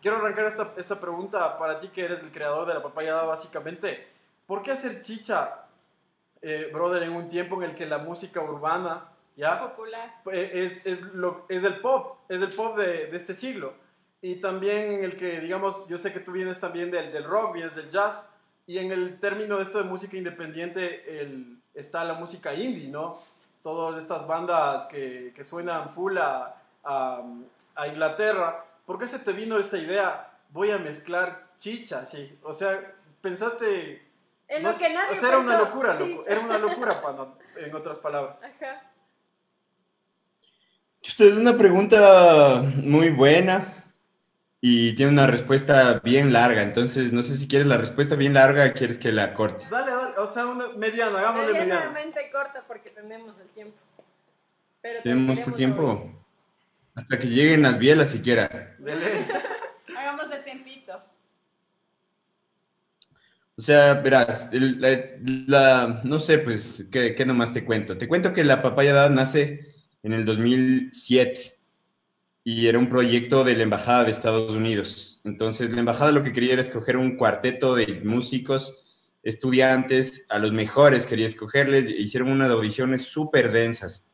Quiero 0.00 0.18
arrancar 0.18 0.46
esta, 0.46 0.72
esta 0.76 1.00
pregunta 1.00 1.58
para 1.58 1.80
ti 1.80 1.88
que 1.88 2.04
eres 2.04 2.20
el 2.20 2.30
creador 2.30 2.66
de 2.66 2.74
la 2.74 2.82
papaya 2.82 3.14
Dada, 3.14 3.24
básicamente. 3.26 4.06
¿Por 4.46 4.62
qué 4.62 4.72
hacer 4.72 5.02
chicha, 5.02 5.66
eh, 6.40 6.70
brother, 6.72 7.02
en 7.02 7.12
un 7.12 7.28
tiempo 7.28 7.56
en 7.56 7.70
el 7.70 7.74
que 7.74 7.84
la 7.86 7.98
música 7.98 8.40
urbana, 8.40 9.08
ya, 9.36 9.60
Popular. 9.60 10.20
eh, 10.32 10.50
es, 10.54 10.86
es, 10.86 11.14
lo, 11.14 11.44
es 11.48 11.64
el 11.64 11.76
pop, 11.80 12.18
es 12.28 12.40
el 12.40 12.50
pop 12.50 12.76
de, 12.76 13.06
de 13.06 13.16
este 13.16 13.34
siglo. 13.34 13.74
Y 14.20 14.36
también 14.36 14.92
en 14.94 15.04
el 15.04 15.16
que, 15.16 15.40
digamos, 15.40 15.86
yo 15.88 15.96
sé 15.98 16.12
que 16.12 16.20
tú 16.20 16.32
vienes 16.32 16.58
también 16.58 16.90
del, 16.90 17.12
del 17.12 17.24
rock, 17.24 17.54
vienes 17.54 17.76
del 17.76 17.90
jazz, 17.90 18.28
y 18.66 18.78
en 18.78 18.90
el 18.92 19.20
término 19.20 19.56
de 19.56 19.62
esto 19.62 19.78
de 19.78 19.84
música 19.84 20.16
independiente 20.16 21.20
el, 21.20 21.58
está 21.74 22.04
la 22.04 22.14
música 22.14 22.52
indie, 22.54 22.88
¿no? 22.88 23.18
Todas 23.62 24.02
estas 24.02 24.26
bandas 24.26 24.86
que, 24.86 25.32
que 25.34 25.44
suenan 25.44 25.90
full 25.90 26.18
a, 26.18 26.56
a, 26.84 27.22
a 27.76 27.86
Inglaterra. 27.86 28.64
¿Por 28.84 28.98
qué 28.98 29.06
se 29.06 29.18
te 29.20 29.32
vino 29.32 29.58
esta 29.58 29.78
idea? 29.78 30.32
Voy 30.50 30.70
a 30.70 30.78
mezclar 30.78 31.46
chicha, 31.58 32.04
sí. 32.06 32.38
O 32.42 32.52
sea, 32.52 32.94
pensaste... 33.20 34.06
En 34.48 34.62
no- 34.62 34.72
lo 34.72 34.78
que 34.78 34.92
nadie 34.92 35.16
o 35.16 35.20
sea, 35.20 35.28
era 35.28 35.38
una 35.38 35.58
locura, 35.58 35.92
loco. 35.94 36.04
chicha. 36.06 36.30
Era 36.32 36.40
una 36.40 36.58
locura, 36.58 37.00
pana, 37.02 37.26
en 37.56 37.74
otras 37.74 37.98
palabras. 37.98 38.40
Ajá. 38.42 38.82
Esta 41.02 41.24
es 41.24 41.32
una 41.32 41.56
pregunta 41.56 42.62
muy 42.82 43.10
buena 43.10 43.77
y 44.60 44.94
tiene 44.94 45.12
una 45.12 45.26
respuesta 45.26 46.00
bien 46.04 46.32
larga. 46.32 46.62
Entonces, 46.62 47.12
no 47.12 47.22
sé 47.22 47.36
si 47.36 47.46
quieres 47.46 47.68
la 47.68 47.78
respuesta 47.78 48.14
bien 48.16 48.34
larga 48.34 48.66
o 48.66 48.72
quieres 48.72 48.98
que 48.98 49.12
la 49.12 49.34
corte. 49.34 49.64
Dale, 49.70 49.92
dale, 49.92 50.14
o 50.18 50.26
sea, 50.26 50.46
una 50.46 50.68
mediana, 50.76 51.18
hagámosle 51.18 51.52
mediana. 51.52 51.74
Medianamente 51.76 52.30
corta 52.32 52.64
porque 52.66 52.90
tenemos 52.90 53.34
el 53.40 53.48
tiempo. 53.48 53.76
Pero 54.82 54.96
te 54.96 55.02
Tenemos 55.02 55.42
tu 55.44 55.52
tiempo. 55.52 56.24
Hasta 56.94 57.18
que 57.18 57.28
lleguen 57.28 57.62
las 57.62 57.78
bielas 57.78 58.10
siquiera. 58.10 58.76
Dele. 58.78 59.26
Hagamos 59.96 60.28
de 60.30 60.38
tiempito. 60.38 61.00
O 63.56 63.60
sea, 63.62 63.94
verás, 63.94 64.48
el- 64.52 64.80
la, 64.80 64.98
la- 65.46 66.00
no 66.04 66.20
sé, 66.20 66.38
pues, 66.38 66.84
¿qué, 66.92 67.14
qué 67.14 67.26
nomás 67.26 67.52
te 67.52 67.64
cuento? 67.64 67.98
Te 67.98 68.06
cuento 68.06 68.32
que 68.32 68.44
la 68.44 68.62
papaya 68.62 68.92
dada 68.94 69.08
nace 69.10 69.74
en 70.04 70.12
el 70.12 70.24
2007 70.24 71.57
y 72.50 72.66
era 72.66 72.78
un 72.78 72.88
proyecto 72.88 73.44
de 73.44 73.54
la 73.54 73.62
Embajada 73.64 74.04
de 74.04 74.10
Estados 74.10 74.50
Unidos. 74.50 75.20
Entonces, 75.22 75.68
la 75.68 75.80
Embajada 75.80 76.12
lo 76.12 76.22
que 76.22 76.32
quería 76.32 76.54
era 76.54 76.62
escoger 76.62 76.96
un 76.96 77.14
cuarteto 77.18 77.74
de 77.74 78.00
músicos, 78.02 78.74
estudiantes, 79.22 80.24
a 80.30 80.38
los 80.38 80.50
mejores 80.52 81.04
quería 81.04 81.26
escogerles, 81.26 81.88
e 81.88 82.00
hicieron 82.00 82.30
unas 82.30 82.50
audiciones 82.50 83.02
súper 83.02 83.52
densas, 83.52 84.06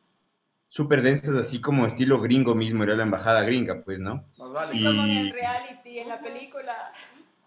súper 0.67 1.01
densas, 1.01 1.33
así 1.37 1.61
como 1.61 1.85
estilo 1.85 2.19
gringo 2.19 2.55
mismo, 2.55 2.83
era 2.83 2.97
la 2.97 3.03
Embajada 3.03 3.41
gringa, 3.43 3.81
pues, 3.85 3.99
¿no? 3.99 4.25
Así 4.27 4.41
como 4.41 4.65
en 4.67 4.77
Y- 4.81 5.27
el 5.29 5.31
reality, 5.31 5.99
en 5.99 6.09
la 6.09 6.21
película, 6.21 6.91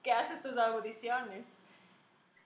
que 0.03 0.11
haces 0.11 0.41
tus 0.43 0.57
audiciones. 0.57 1.58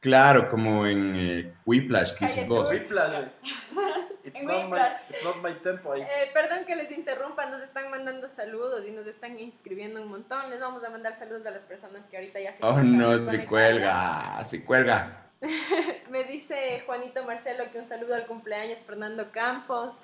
Claro, 0.03 0.51
como 0.51 0.85
en 0.85 1.15
eh, 1.15 1.55
Whiplash, 1.65 2.17
dices 2.19 2.49
vos. 2.49 2.69
Whiplash. 2.69 3.29
It's 4.25 4.41
En 4.41 4.47
not, 4.47 4.57
my, 4.57 4.73
Whiplash. 4.73 4.97
it's 5.11 5.25
not 5.25 5.37
my 5.43 5.53
tempo 5.63 5.93
ahí. 5.93 6.03
Eh, 6.03 6.31
perdón 6.35 6.65
que 6.65 6.75
les 6.77 6.91
interrumpa, 6.93 7.47
nos 7.47 7.63
están 7.63 7.89
mandando 7.91 8.29
saludos 8.29 8.85
y 8.87 8.91
nos 8.91 9.07
están 9.07 9.39
inscribiendo 9.39 10.03
un 10.03 10.09
montón. 10.09 10.51
Les 10.51 10.61
vamos 10.61 10.83
a 10.85 10.91
mandar 10.91 11.15
saludos 11.15 11.47
a 11.47 11.51
las 11.51 11.63
personas 11.63 12.07
que 12.09 12.17
ahorita 12.17 12.41
ya 12.41 12.53
se 12.53 12.65
Oh, 12.65 12.83
no, 12.83 13.31
se 13.31 13.45
cuelga, 13.47 14.45
se 14.45 14.65
cuelga. 14.65 15.27
Me 16.11 16.25
dice 16.25 16.83
Juanito 16.87 17.25
Marcelo 17.25 17.65
que 17.73 17.79
un 17.79 17.87
saludo 17.87 18.15
al 18.15 18.27
cumpleaños 18.27 18.81
Fernando 18.81 19.31
Campos 19.33 19.99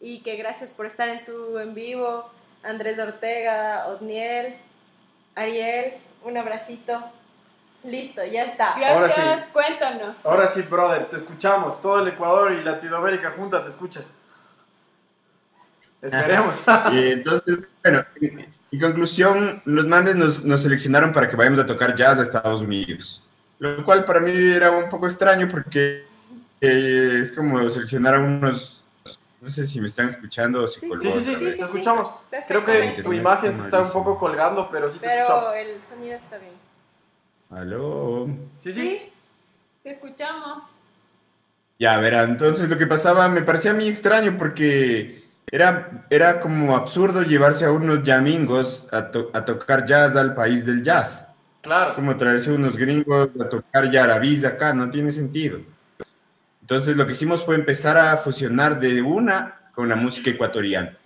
y 0.00 0.20
que 0.22 0.36
gracias 0.36 0.72
por 0.72 0.86
estar 0.86 1.08
en 1.08 1.20
su 1.20 1.58
en 1.58 1.74
vivo. 1.74 2.28
Andrés 2.64 2.98
Ortega, 2.98 3.86
Otniel, 3.88 4.56
Ariel, 5.36 5.94
un 6.24 6.36
abracito. 6.36 7.12
Listo, 7.84 8.24
ya 8.24 8.44
está. 8.44 8.72
Ahora 8.74 8.98
Gracias, 9.04 9.46
sí. 9.46 9.50
cuéntanos. 9.52 10.26
Ahora 10.26 10.46
sí, 10.48 10.62
brother, 10.62 11.06
te 11.08 11.16
escuchamos. 11.16 11.80
Todo 11.80 12.00
el 12.00 12.08
Ecuador 12.08 12.52
y 12.52 12.62
Latinoamérica 12.64 13.30
junta 13.32 13.62
te 13.62 13.70
escuchan. 13.70 14.04
Esperemos. 16.02 16.54
Y 16.92 17.12
entonces, 17.12 17.58
bueno, 17.82 18.04
en, 18.20 18.54
en 18.72 18.80
conclusión, 18.80 19.62
los 19.64 19.86
manes 19.86 20.14
nos, 20.16 20.44
nos 20.44 20.62
seleccionaron 20.62 21.12
para 21.12 21.28
que 21.28 21.36
vayamos 21.36 21.58
a 21.60 21.66
tocar 21.66 21.94
jazz 21.94 22.18
a 22.18 22.22
Estados 22.22 22.60
Unidos. 22.60 23.22
Lo 23.58 23.84
cual 23.84 24.04
para 24.04 24.20
mí 24.20 24.30
era 24.32 24.70
un 24.70 24.88
poco 24.88 25.06
extraño 25.08 25.48
porque 25.48 26.04
eh, 26.60 27.18
es 27.22 27.32
como 27.32 27.68
seleccionar 27.70 28.14
a 28.14 28.20
unos, 28.20 28.84
no 29.40 29.50
sé 29.50 29.66
si 29.66 29.80
me 29.80 29.86
están 29.88 30.08
escuchando 30.08 30.62
o 30.64 30.68
se 30.68 30.78
Sí, 30.80 30.90
Sí, 31.00 31.12
sí, 31.12 31.20
sí, 31.24 31.36
te 31.36 31.52
sí. 31.54 31.62
escuchamos. 31.62 32.12
Creo 32.46 32.64
que 32.64 33.00
tu 33.02 33.12
imagen 33.12 33.54
se 33.56 33.62
está 33.62 33.80
un 33.80 33.90
poco 33.90 34.16
colgando, 34.18 34.68
pero 34.70 34.88
sí 34.90 34.98
te 34.98 35.06
Pero 35.08 35.22
escuchamos. 35.22 35.54
el 35.56 35.82
sonido 35.82 36.16
está 36.16 36.38
bien. 36.38 36.52
Aló. 37.50 38.28
Sí, 38.60 38.72
sí. 38.72 38.80
Sí, 38.80 39.12
Te 39.82 39.90
escuchamos. 39.90 40.62
Ya, 41.78 41.96
verá, 41.98 42.24
entonces 42.24 42.68
lo 42.68 42.76
que 42.76 42.86
pasaba 42.86 43.28
me 43.28 43.42
parecía 43.42 43.70
a 43.70 43.74
mí 43.74 43.86
extraño 43.86 44.36
porque 44.36 45.24
era, 45.50 46.04
era 46.10 46.40
como 46.40 46.74
absurdo 46.76 47.22
llevarse 47.22 47.64
a 47.64 47.70
unos 47.70 48.02
yamingos 48.02 48.86
a, 48.90 49.10
to- 49.12 49.30
a 49.32 49.44
tocar 49.44 49.84
jazz 49.86 50.16
al 50.16 50.34
país 50.34 50.66
del 50.66 50.82
jazz. 50.82 51.24
Claro. 51.60 51.94
como 51.94 52.16
traerse 52.16 52.52
unos 52.52 52.76
gringos 52.76 53.28
a 53.38 53.48
tocar 53.48 53.90
yarabís 53.90 54.44
acá, 54.44 54.72
no 54.72 54.88
tiene 54.90 55.12
sentido. 55.12 55.58
Entonces 56.62 56.96
lo 56.96 57.04
que 57.06 57.12
hicimos 57.12 57.44
fue 57.44 57.56
empezar 57.56 57.96
a 57.96 58.16
fusionar 58.16 58.78
de 58.80 59.02
una 59.02 59.56
con 59.74 59.88
la 59.88 59.96
música 59.96 60.30
ecuatoriana. 60.30 60.96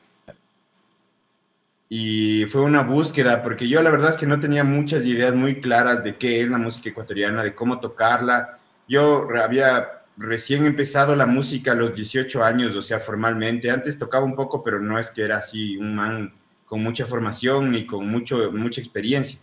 Y 1.94 2.46
fue 2.46 2.62
una 2.62 2.82
búsqueda, 2.82 3.42
porque 3.42 3.68
yo 3.68 3.82
la 3.82 3.90
verdad 3.90 4.12
es 4.12 4.16
que 4.16 4.26
no 4.26 4.40
tenía 4.40 4.64
muchas 4.64 5.04
ideas 5.04 5.34
muy 5.34 5.60
claras 5.60 6.02
de 6.02 6.16
qué 6.16 6.40
es 6.40 6.48
la 6.48 6.56
música 6.56 6.88
ecuatoriana, 6.88 7.42
de 7.42 7.54
cómo 7.54 7.80
tocarla. 7.80 8.58
Yo 8.88 9.28
había 9.42 10.04
recién 10.16 10.64
empezado 10.64 11.14
la 11.16 11.26
música 11.26 11.72
a 11.72 11.74
los 11.74 11.94
18 11.94 12.42
años, 12.42 12.74
o 12.76 12.80
sea, 12.80 12.98
formalmente. 12.98 13.70
Antes 13.70 13.98
tocaba 13.98 14.24
un 14.24 14.34
poco, 14.34 14.64
pero 14.64 14.80
no 14.80 14.98
es 14.98 15.10
que 15.10 15.22
era 15.22 15.36
así 15.36 15.76
un 15.76 15.94
man 15.94 16.32
con 16.64 16.82
mucha 16.82 17.04
formación 17.04 17.70
ni 17.70 17.84
con 17.84 18.08
mucho, 18.08 18.50
mucha 18.52 18.80
experiencia 18.80 19.38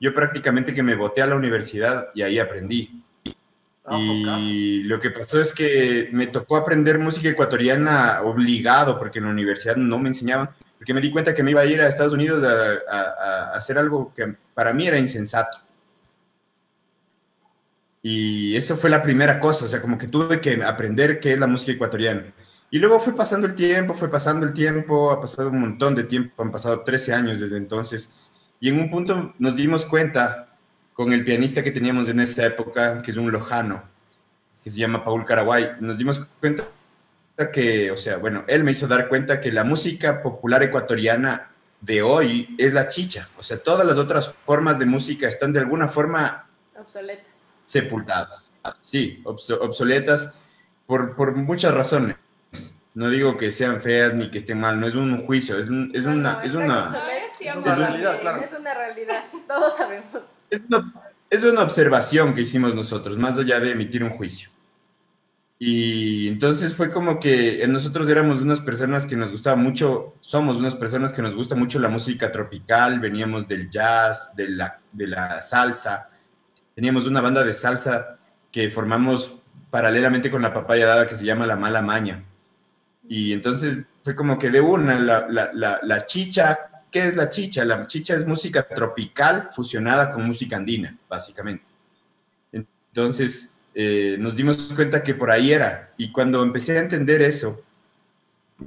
yo 0.00 0.14
prácticamente 0.14 0.74
que 0.74 0.82
me 0.82 0.94
boté 0.94 1.22
a 1.22 1.26
la 1.26 1.36
universidad 1.36 2.08
y 2.14 2.22
ahí 2.22 2.38
aprendí. 2.38 3.02
Ah, 3.84 4.38
y 4.40 4.82
lo 4.82 5.00
que 5.00 5.10
pasó 5.10 5.40
es 5.40 5.52
que 5.52 6.10
me 6.12 6.26
tocó 6.26 6.56
aprender 6.56 6.98
música 6.98 7.30
ecuatoriana 7.30 8.20
obligado, 8.22 8.98
porque 8.98 9.18
en 9.18 9.24
la 9.24 9.30
universidad 9.30 9.76
no 9.76 9.98
me 9.98 10.08
enseñaban, 10.08 10.50
porque 10.78 10.94
me 10.94 11.00
di 11.00 11.10
cuenta 11.10 11.34
que 11.34 11.42
me 11.42 11.50
iba 11.50 11.60
a 11.60 11.66
ir 11.66 11.80
a 11.80 11.88
Estados 11.88 12.12
Unidos 12.14 12.44
a, 12.44 12.94
a- 12.94 13.50
a 13.52 13.56
hacer 13.56 13.78
algo 13.78 14.12
que 14.14 14.34
para 14.54 14.72
mí 14.72 14.86
era 14.86 14.98
insensato. 14.98 15.58
Y 18.02 18.56
eso 18.56 18.76
fue 18.76 18.90
la 18.90 19.02
primera 19.02 19.40
cosa, 19.40 19.66
o 19.66 19.68
sea, 19.68 19.80
como 19.82 19.98
que 19.98 20.06
tuve 20.06 20.40
que 20.40 20.62
aprender 20.62 21.20
qué 21.20 21.32
es 21.32 21.38
la 21.38 21.46
música 21.46 21.72
ecuatoriana. 21.72 22.32
Y 22.70 22.78
luego 22.78 23.00
fue 23.00 23.14
pasando 23.16 23.46
el 23.46 23.54
tiempo, 23.54 23.94
fue 23.94 24.10
pasando 24.10 24.46
el 24.46 24.52
tiempo, 24.52 25.10
ha 25.10 25.20
pasado 25.20 25.50
un 25.50 25.60
montón 25.60 25.94
de 25.94 26.04
tiempo, 26.04 26.42
han 26.42 26.52
pasado 26.52 26.84
13 26.84 27.12
años 27.12 27.40
desde 27.40 27.56
entonces. 27.56 28.10
Y 28.60 28.68
en 28.68 28.78
un 28.78 28.90
punto 28.90 29.34
nos 29.38 29.56
dimos 29.56 29.84
cuenta 29.84 30.56
con 30.92 31.12
el 31.12 31.24
pianista 31.24 31.62
que 31.62 31.70
teníamos 31.70 32.08
en 32.08 32.20
esa 32.20 32.44
época, 32.46 33.02
que 33.02 33.10
es 33.10 33.16
un 33.16 33.30
lojano, 33.32 33.82
que 34.62 34.70
se 34.70 34.78
llama 34.78 35.04
Paul 35.04 35.24
Caraguay, 35.24 35.72
nos 35.80 35.96
dimos 35.98 36.20
cuenta 36.40 36.64
que, 37.46 37.90
o 37.92 37.96
sea, 37.96 38.16
bueno, 38.16 38.44
él 38.48 38.64
me 38.64 38.72
hizo 38.72 38.88
dar 38.88 39.08
cuenta 39.08 39.40
que 39.40 39.52
la 39.52 39.62
música 39.64 40.22
popular 40.22 40.62
ecuatoriana 40.64 41.50
de 41.80 42.02
hoy 42.02 42.54
es 42.58 42.72
la 42.72 42.88
chicha. 42.88 43.28
O 43.38 43.42
sea, 43.44 43.58
todas 43.58 43.86
las 43.86 43.96
otras 43.96 44.34
formas 44.44 44.78
de 44.78 44.86
música 44.86 45.28
están 45.28 45.52
de 45.52 45.60
alguna 45.60 45.86
forma 45.88 46.48
obsoletas. 46.76 47.44
sepultadas. 47.62 48.52
Sí, 48.82 49.20
obs- 49.24 49.56
obsoletas 49.60 50.32
por, 50.86 51.14
por 51.14 51.34
muchas 51.36 51.72
razones. 51.72 52.16
No 52.94 53.08
digo 53.10 53.36
que 53.36 53.52
sean 53.52 53.80
feas 53.80 54.14
ni 54.14 54.30
que 54.30 54.38
estén 54.38 54.58
mal, 54.58 54.80
no 54.80 54.88
es 54.88 54.96
un 54.96 55.24
juicio, 55.24 55.56
es, 55.58 55.68
un- 55.68 55.92
es 55.94 56.02
No, 56.04 56.12
una... 56.14 56.32
no, 56.32 56.40
es 56.42 56.54
una 56.54 56.84
Es 57.40 57.56
una 57.56 57.74
realidad, 57.76 58.20
claro. 58.20 58.42
Es 58.42 58.52
una 58.52 58.74
realidad, 58.74 59.24
todos 59.46 59.76
sabemos. 59.76 60.06
es 60.50 60.60
una, 60.68 60.92
es 61.30 61.44
una 61.44 61.62
observación 61.62 62.34
que 62.34 62.40
hicimos 62.40 62.74
nosotros, 62.74 63.16
más 63.16 63.38
allá 63.38 63.60
de 63.60 63.70
emitir 63.70 64.02
un 64.02 64.10
juicio. 64.10 64.50
Y 65.60 66.28
entonces 66.28 66.74
fue 66.74 66.88
como 66.88 67.18
que 67.18 67.66
nosotros 67.66 68.08
éramos 68.08 68.40
unas 68.40 68.60
personas 68.60 69.06
que 69.06 69.16
nos 69.16 69.32
gustaba 69.32 69.56
mucho, 69.56 70.14
somos 70.20 70.56
unas 70.56 70.76
personas 70.76 71.12
que 71.12 71.20
nos 71.20 71.34
gusta 71.34 71.56
mucho 71.56 71.80
la 71.80 71.88
música 71.88 72.30
tropical, 72.30 73.00
veníamos 73.00 73.48
del 73.48 73.68
jazz, 73.68 74.32
de 74.36 74.50
la, 74.50 74.78
de 74.92 75.08
la 75.08 75.42
salsa, 75.42 76.10
teníamos 76.76 77.08
una 77.08 77.20
banda 77.20 77.42
de 77.42 77.52
salsa 77.52 78.18
que 78.52 78.70
formamos 78.70 79.34
paralelamente 79.68 80.30
con 80.30 80.42
la 80.42 80.54
papaya 80.54 80.86
dada 80.86 81.06
que 81.08 81.16
se 81.16 81.26
llama 81.26 81.46
La 81.46 81.56
Mala 81.56 81.82
Maña. 81.82 82.24
Y 83.08 83.32
entonces 83.32 83.84
fue 84.02 84.14
como 84.14 84.38
que 84.38 84.50
de 84.50 84.60
una, 84.60 85.00
la, 85.00 85.26
la, 85.28 85.50
la, 85.52 85.80
la 85.82 86.06
chicha, 86.06 86.56
¿qué 86.88 87.08
es 87.08 87.16
la 87.16 87.30
chicha? 87.30 87.64
La 87.64 87.84
chicha 87.84 88.14
es 88.14 88.28
música 88.28 88.62
tropical 88.62 89.48
fusionada 89.50 90.12
con 90.12 90.24
música 90.24 90.56
andina, 90.56 90.96
básicamente. 91.08 91.64
Entonces 92.52 93.50
eh, 93.80 94.16
nos 94.18 94.34
dimos 94.34 94.56
cuenta 94.74 95.04
que 95.04 95.14
por 95.14 95.30
ahí 95.30 95.52
era. 95.52 95.92
Y 95.96 96.10
cuando 96.10 96.42
empecé 96.42 96.76
a 96.76 96.80
entender 96.80 97.22
eso, 97.22 97.62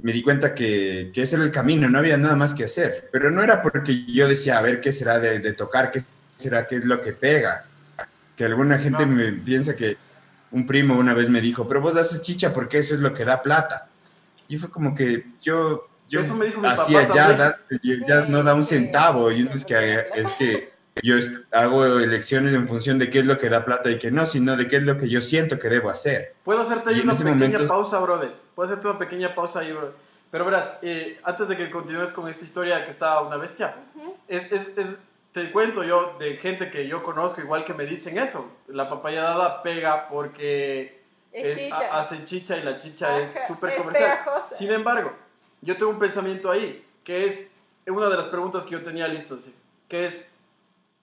me 0.00 0.10
di 0.10 0.22
cuenta 0.22 0.54
que, 0.54 1.10
que 1.12 1.20
ese 1.20 1.36
era 1.36 1.44
el 1.44 1.50
camino, 1.50 1.86
no 1.90 1.98
había 1.98 2.16
nada 2.16 2.34
más 2.34 2.54
que 2.54 2.64
hacer. 2.64 3.10
Pero 3.12 3.30
no 3.30 3.42
era 3.42 3.60
porque 3.60 4.06
yo 4.06 4.26
decía, 4.26 4.56
a 4.56 4.62
ver 4.62 4.80
qué 4.80 4.90
será 4.90 5.18
de, 5.18 5.38
de 5.40 5.52
tocar, 5.52 5.90
qué 5.90 6.02
será, 6.38 6.66
qué 6.66 6.76
es 6.76 6.86
lo 6.86 7.02
que 7.02 7.12
pega. 7.12 7.66
Que 8.36 8.46
alguna 8.46 8.78
gente 8.78 9.04
No. 9.04 9.12
me 9.12 9.32
piensa 9.32 9.76
que 9.76 9.98
un 10.50 10.66
primo 10.66 10.96
una 10.98 11.12
vez 11.12 11.28
me 11.28 11.42
dijo, 11.42 11.68
pero 11.68 11.82
vos 11.82 11.94
haces 11.96 12.22
chicha 12.22 12.54
porque 12.54 12.78
eso 12.78 12.94
es 12.94 13.00
lo 13.02 13.12
que 13.12 13.26
da 13.26 13.42
plata. 13.42 13.88
Y 14.48 14.56
fue 14.56 14.70
como 14.70 14.94
que 14.94 15.26
yo, 15.42 15.88
yo 16.08 16.20
Eso 16.20 16.34
me 16.34 16.46
dijo 16.46 16.62
mi 16.62 16.68
papá 16.68 16.84
hacía 16.84 17.06
jazz. 17.12 17.38
¿no? 17.38 17.78
y 17.82 17.92
el 17.92 18.04
jazz 18.06 18.30
no 18.30 18.42
da 18.42 18.54
un 18.54 18.64
centavo. 18.64 19.30
Y 19.30 19.42
uno 19.42 19.52
es 19.56 19.64
que, 19.66 20.06
es 20.14 20.30
que 20.38 20.71
yo 21.02 21.16
hago 21.52 21.86
elecciones 22.00 22.52
en 22.54 22.66
función 22.66 22.98
de 22.98 23.10
qué 23.10 23.20
es 23.20 23.24
lo 23.24 23.38
que 23.38 23.48
da 23.48 23.64
plata 23.64 23.90
y 23.90 23.98
qué 23.98 24.10
no, 24.10 24.26
sino 24.26 24.56
de 24.56 24.68
qué 24.68 24.76
es 24.76 24.82
lo 24.82 24.98
que 24.98 25.08
yo 25.08 25.22
siento 25.22 25.58
que 25.58 25.68
debo 25.68 25.88
hacer. 25.90 26.34
Puedo 26.44 26.60
hacerte 26.60 26.90
ahí 26.90 27.00
una 27.00 27.14
pequeña 27.14 27.34
momento- 27.34 27.66
pausa, 27.66 27.98
brother. 28.00 28.32
Puedo 28.54 28.66
hacerte 28.68 28.88
una 28.88 28.98
pequeña 28.98 29.34
pausa 29.34 29.60
ahí, 29.60 29.72
brother. 29.72 29.92
Pero 30.30 30.44
verás, 30.44 30.78
eh, 30.82 31.18
antes 31.24 31.48
de 31.48 31.56
que 31.56 31.70
continúes 31.70 32.12
con 32.12 32.28
esta 32.28 32.44
historia 32.44 32.84
que 32.84 32.90
está 32.90 33.20
una 33.20 33.36
bestia, 33.36 33.74
Ujú. 33.94 34.16
es, 34.28 34.50
es, 34.52 34.78
es- 34.78 34.96
te 35.32 35.50
cuento 35.50 35.82
yo 35.82 36.16
de 36.18 36.36
gente 36.36 36.70
que 36.70 36.86
yo 36.86 37.02
conozco, 37.02 37.40
igual 37.40 37.64
que 37.64 37.72
me 37.72 37.86
dicen 37.86 38.18
eso. 38.18 38.50
La 38.68 38.88
papaya 38.90 39.22
dada 39.22 39.62
pega 39.62 40.08
porque 40.08 41.00
Es 41.32 41.48
es- 41.48 41.58
chicha. 41.58 41.76
ha- 41.90 42.00
hacen 42.00 42.26
chicha 42.26 42.56
y 42.58 42.62
la 42.62 42.78
chicha 42.78 43.18
es 43.18 43.34
Ajá, 43.36 43.46
súper 43.48 43.70
es 43.70 43.78
comercial. 43.78 44.18
pegajosa. 44.24 44.54
Sin 44.54 44.70
embargo, 44.70 45.12
yo 45.62 45.76
tengo 45.78 45.90
un 45.90 45.98
pensamiento 45.98 46.50
ahí, 46.50 46.84
que 47.02 47.26
es 47.26 47.52
una 47.86 48.08
de 48.10 48.16
las 48.18 48.26
preguntas 48.26 48.64
que 48.64 48.72
yo 48.72 48.82
tenía 48.82 49.08
listo, 49.08 49.38
sí, 49.38 49.54
que 49.88 50.06
es, 50.06 50.28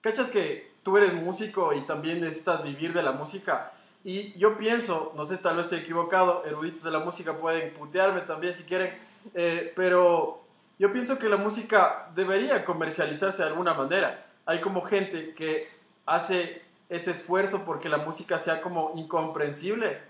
¿cachas 0.00 0.30
que 0.30 0.72
tú 0.82 0.96
eres 0.96 1.14
músico 1.14 1.72
y 1.72 1.82
también 1.82 2.20
necesitas 2.20 2.62
vivir 2.62 2.92
de 2.92 3.02
la 3.02 3.12
música? 3.12 3.72
Y 4.02 4.36
yo 4.38 4.56
pienso, 4.56 5.12
no 5.16 5.24
sé, 5.24 5.36
tal 5.38 5.56
vez 5.56 5.66
estoy 5.66 5.80
equivocado, 5.80 6.44
eruditos 6.44 6.82
de 6.82 6.90
la 6.90 7.00
música 7.00 7.36
pueden 7.36 7.74
putearme 7.74 8.22
también 8.22 8.54
si 8.54 8.62
quieren, 8.64 8.98
eh, 9.34 9.72
pero 9.76 10.42
yo 10.78 10.90
pienso 10.90 11.18
que 11.18 11.28
la 11.28 11.36
música 11.36 12.10
debería 12.14 12.64
comercializarse 12.64 13.42
de 13.42 13.48
alguna 13.48 13.74
manera. 13.74 14.26
Hay 14.46 14.60
como 14.60 14.80
gente 14.80 15.34
que 15.34 15.68
hace 16.06 16.62
ese 16.88 17.10
esfuerzo 17.10 17.64
porque 17.66 17.90
la 17.90 17.98
música 17.98 18.38
sea 18.38 18.62
como 18.62 18.92
incomprensible 18.96 20.00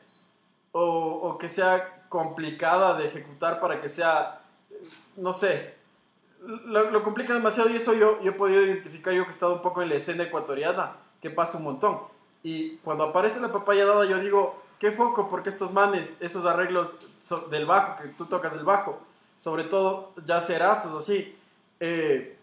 o, 0.70 0.82
o 0.82 1.38
que 1.38 1.49
sea 1.49 2.04
complicada 2.09 2.97
de 2.97 3.06
ejecutar 3.06 3.61
para 3.61 3.80
que 3.80 3.88
sea, 3.88 4.42
no 5.16 5.32
sé, 5.32 5.75
lo, 6.40 6.90
lo 6.90 7.02
complica 7.02 7.35
demasiado 7.35 7.70
y 7.70 7.76
eso 7.76 7.94
yo, 7.94 8.20
yo 8.23 8.30
he 8.30 8.35
podido 8.35 8.62
identificar, 8.62 9.12
yo 9.12 9.25
que 9.25 9.28
he 9.28 9.32
estado 9.32 9.54
un 9.54 9.62
poco 9.62 9.82
en 9.82 9.88
la 9.88 9.97
escena 9.97 10.25
ecuatoriana, 10.25 10.97
que 11.20 11.30
pasa 11.30 11.59
un 11.59 11.64
montón. 11.64 11.99
Y 12.42 12.76
cuando 12.78 13.04
aparece 13.04 13.40
la 13.40 13.52
papaya 13.52 13.85
dada, 13.85 14.06
yo 14.06 14.18
digo, 14.18 14.62
qué 14.78 14.92
foco, 14.92 15.28
porque 15.28 15.50
estos 15.50 15.73
manes, 15.73 16.16
esos 16.20 16.47
arreglos 16.47 16.97
del 17.50 17.66
bajo, 17.66 18.02
que 18.02 18.09
tú 18.11 18.25
tocas 18.26 18.54
el 18.54 18.64
bajo, 18.64 18.99
sobre 19.38 19.64
todo 19.64 20.12
ya 20.25 20.40
cerazos, 20.40 20.94
así, 20.94 21.37
eh, 21.80 22.37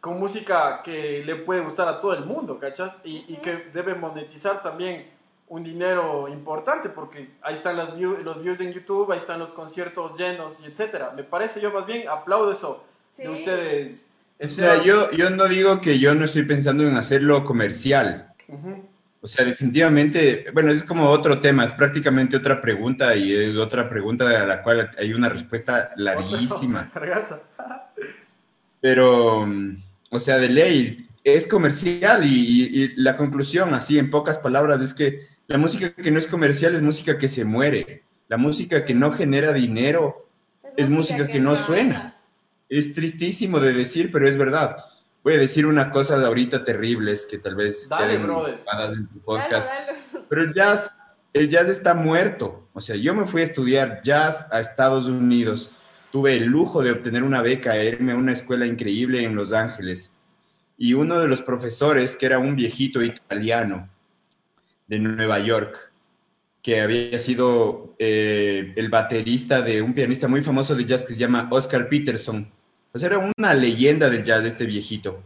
con 0.00 0.20
música 0.20 0.82
que 0.82 1.24
le 1.24 1.34
puede 1.36 1.62
gustar 1.62 1.88
a 1.88 1.98
todo 1.98 2.12
el 2.12 2.24
mundo, 2.24 2.60
¿cachas? 2.60 3.00
Y, 3.04 3.24
y 3.26 3.38
que 3.38 3.70
debe 3.72 3.94
monetizar 3.96 4.62
también 4.62 5.10
un 5.48 5.64
dinero 5.64 6.28
importante, 6.28 6.88
porque 6.88 7.30
ahí 7.42 7.54
están 7.54 7.76
las 7.76 7.96
view- 7.96 8.18
los 8.22 8.40
views 8.42 8.60
en 8.60 8.72
YouTube, 8.72 9.10
ahí 9.10 9.18
están 9.18 9.40
los 9.40 9.52
conciertos 9.52 10.16
llenos 10.16 10.60
y 10.60 10.66
etcétera. 10.66 11.12
Me 11.16 11.24
parece 11.24 11.60
yo 11.60 11.72
más 11.72 11.86
bien, 11.86 12.08
aplaudo 12.08 12.52
eso 12.52 12.84
Sí. 13.16 13.28
ustedes. 13.28 14.12
O 14.38 14.48
sea, 14.48 14.84
yo, 14.84 15.10
yo 15.12 15.30
no 15.30 15.46
digo 15.46 15.80
que 15.80 15.98
yo 15.98 16.14
no 16.14 16.24
estoy 16.26 16.42
pensando 16.44 16.86
en 16.86 16.96
hacerlo 16.96 17.44
comercial. 17.44 18.28
O 19.22 19.26
sea, 19.28 19.44
definitivamente, 19.44 20.46
bueno, 20.52 20.70
es 20.70 20.84
como 20.84 21.08
otro 21.08 21.40
tema, 21.40 21.64
es 21.64 21.72
prácticamente 21.72 22.36
otra 22.36 22.60
pregunta 22.60 23.16
y 23.16 23.34
es 23.34 23.56
otra 23.56 23.88
pregunta 23.88 24.42
a 24.42 24.46
la 24.46 24.62
cual 24.62 24.90
hay 24.98 25.12
una 25.14 25.28
respuesta 25.28 25.90
larguísima. 25.96 26.90
Pero, 28.80 29.46
mm, 29.46 29.82
o 30.10 30.18
sea, 30.20 30.38
de 30.38 30.48
ley, 30.48 31.08
es 31.24 31.46
comercial 31.46 32.24
y, 32.24 32.28
y- 32.28 32.82
y 32.84 32.88
la 32.96 33.16
conclusión, 33.16 33.74
así 33.74 33.98
en 33.98 34.10
pocas 34.10 34.38
palabras, 34.38 34.80
es 34.82 34.94
que 34.94 35.26
la 35.48 35.58
música 35.58 35.90
que 35.92 36.10
no 36.10 36.18
es 36.18 36.26
comercial 36.28 36.74
es 36.74 36.82
música 36.82 37.18
que 37.18 37.28
se 37.28 37.44
muere. 37.44 38.02
La 38.28 38.36
música 38.36 38.84
que 38.84 38.94
no 38.94 39.10
genera 39.12 39.52
dinero 39.52 40.28
es 40.76 40.88
música 40.88 41.26
que 41.26 41.40
no 41.40 41.56
suena. 41.56 42.15
Es 42.68 42.92
tristísimo 42.94 43.60
de 43.60 43.72
decir, 43.72 44.10
pero 44.12 44.28
es 44.28 44.36
verdad. 44.36 44.76
Voy 45.22 45.34
a 45.34 45.38
decir 45.38 45.66
una 45.66 45.90
cosa 45.90 46.18
de 46.18 46.26
ahorita 46.26 46.64
terrible, 46.64 47.12
es 47.12 47.26
que 47.26 47.38
tal 47.38 47.56
vez 47.56 47.88
Dale, 47.88 48.14
en 48.14 48.26
tu 48.26 48.32
Dale, 48.64 49.06
podcast. 49.24 49.68
dale. 49.68 49.98
Pero 50.28 50.42
el 50.42 50.54
jazz, 50.54 50.96
el 51.32 51.48
jazz 51.48 51.68
está 51.68 51.94
muerto. 51.94 52.68
O 52.72 52.80
sea, 52.80 52.96
yo 52.96 53.14
me 53.14 53.26
fui 53.26 53.40
a 53.40 53.44
estudiar 53.44 54.00
jazz 54.02 54.46
a 54.52 54.60
Estados 54.60 55.06
Unidos. 55.06 55.70
Tuve 56.12 56.36
el 56.36 56.44
lujo 56.44 56.82
de 56.82 56.92
obtener 56.92 57.22
una 57.22 57.42
beca, 57.42 57.72
a 57.72 57.82
irme 57.82 58.12
a 58.12 58.16
una 58.16 58.32
escuela 58.32 58.66
increíble 58.66 59.22
en 59.22 59.34
Los 59.34 59.52
Ángeles. 59.52 60.12
Y 60.78 60.94
uno 60.94 61.18
de 61.18 61.26
los 61.26 61.42
profesores, 61.42 62.16
que 62.16 62.26
era 62.26 62.38
un 62.38 62.54
viejito 62.54 63.02
italiano 63.02 63.88
de 64.86 64.98
Nueva 64.98 65.38
York, 65.40 65.90
que 66.62 66.80
había 66.80 67.18
sido 67.18 67.94
eh, 67.98 68.72
el 68.76 68.88
baterista 68.88 69.62
de 69.62 69.82
un 69.82 69.94
pianista 69.94 70.28
muy 70.28 70.42
famoso 70.42 70.74
de 70.74 70.84
jazz 70.84 71.04
que 71.04 71.14
se 71.14 71.18
llama 71.18 71.48
Oscar 71.50 71.88
Peterson. 71.88 72.50
Pues 72.92 73.04
era 73.04 73.18
una 73.18 73.54
leyenda 73.54 74.08
del 74.08 74.22
jazz 74.22 74.44
este 74.44 74.64
viejito. 74.64 75.22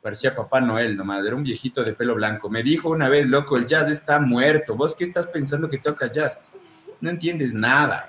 Parecía 0.00 0.34
Papá 0.34 0.60
Noel 0.60 0.96
nomás, 0.96 1.24
era 1.26 1.36
un 1.36 1.42
viejito 1.42 1.84
de 1.84 1.92
pelo 1.92 2.14
blanco. 2.14 2.48
Me 2.48 2.62
dijo 2.62 2.88
una 2.88 3.08
vez, 3.08 3.26
loco, 3.26 3.58
el 3.58 3.66
jazz 3.66 3.90
está 3.90 4.18
muerto. 4.18 4.74
¿Vos 4.74 4.96
qué 4.96 5.04
estás 5.04 5.26
pensando 5.26 5.68
que 5.68 5.78
toca 5.78 6.10
jazz? 6.10 6.40
No 7.00 7.10
entiendes 7.10 7.52
nada. 7.52 8.08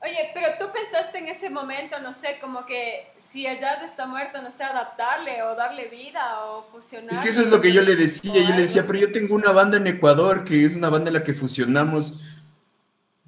Oye, 0.00 0.30
pero 0.32 0.46
tú 0.58 0.72
pensaste 0.72 1.18
en 1.18 1.26
ese 1.26 1.50
momento, 1.50 1.98
no 2.00 2.12
sé, 2.12 2.38
como 2.40 2.64
que 2.64 3.12
si 3.16 3.46
el 3.46 3.58
jazz 3.58 3.82
está 3.82 4.06
muerto, 4.06 4.40
no 4.40 4.50
sé, 4.50 4.62
adaptarle 4.62 5.42
o 5.42 5.56
darle 5.56 5.88
vida 5.88 6.44
o 6.46 6.68
fusionar. 6.70 7.14
Es 7.14 7.20
que 7.20 7.30
eso 7.30 7.42
es 7.42 7.48
lo 7.48 7.60
que 7.60 7.72
yo 7.72 7.82
le 7.82 7.96
decía. 7.96 8.32
Yo 8.32 8.54
le 8.54 8.62
decía, 8.62 8.86
pero 8.86 8.98
yo 8.98 9.12
tengo 9.12 9.34
una 9.34 9.50
banda 9.50 9.76
en 9.76 9.88
Ecuador 9.88 10.44
que 10.44 10.64
es 10.64 10.76
una 10.76 10.88
banda 10.88 11.08
en 11.08 11.14
la 11.14 11.24
que 11.24 11.34
fusionamos 11.34 12.18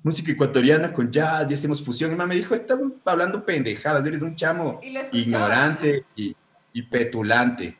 música 0.02 0.32
ecuatoriana 0.32 0.92
con 0.92 1.10
jazz 1.10 1.50
y 1.50 1.54
hacemos 1.54 1.84
fusión. 1.84 2.10
Y 2.10 2.14
mamá 2.14 2.28
me 2.28 2.36
dijo, 2.36 2.54
estás 2.54 2.78
hablando 3.04 3.44
pendejadas, 3.44 4.04
eres 4.06 4.22
un 4.22 4.34
chamo 4.36 4.80
Y 4.82 5.18
ignorante 5.18 6.04
y, 6.16 6.34
y 6.72 6.82
petulante. 6.82 7.76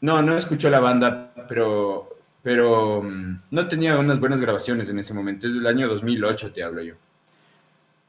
No, 0.00 0.20
no 0.22 0.36
escuchó 0.36 0.68
la 0.68 0.80
banda, 0.80 1.32
pero, 1.48 2.18
pero 2.42 3.02
mm, 3.02 3.40
no 3.50 3.68
tenía 3.68 3.98
unas 3.98 4.20
buenas 4.20 4.40
grabaciones 4.40 4.88
en 4.90 4.98
ese 4.98 5.14
momento. 5.14 5.46
Es 5.46 5.54
del 5.54 5.66
año 5.66 5.88
2008, 5.88 6.52
te 6.52 6.62
hablo 6.62 6.82
yo. 6.82 6.94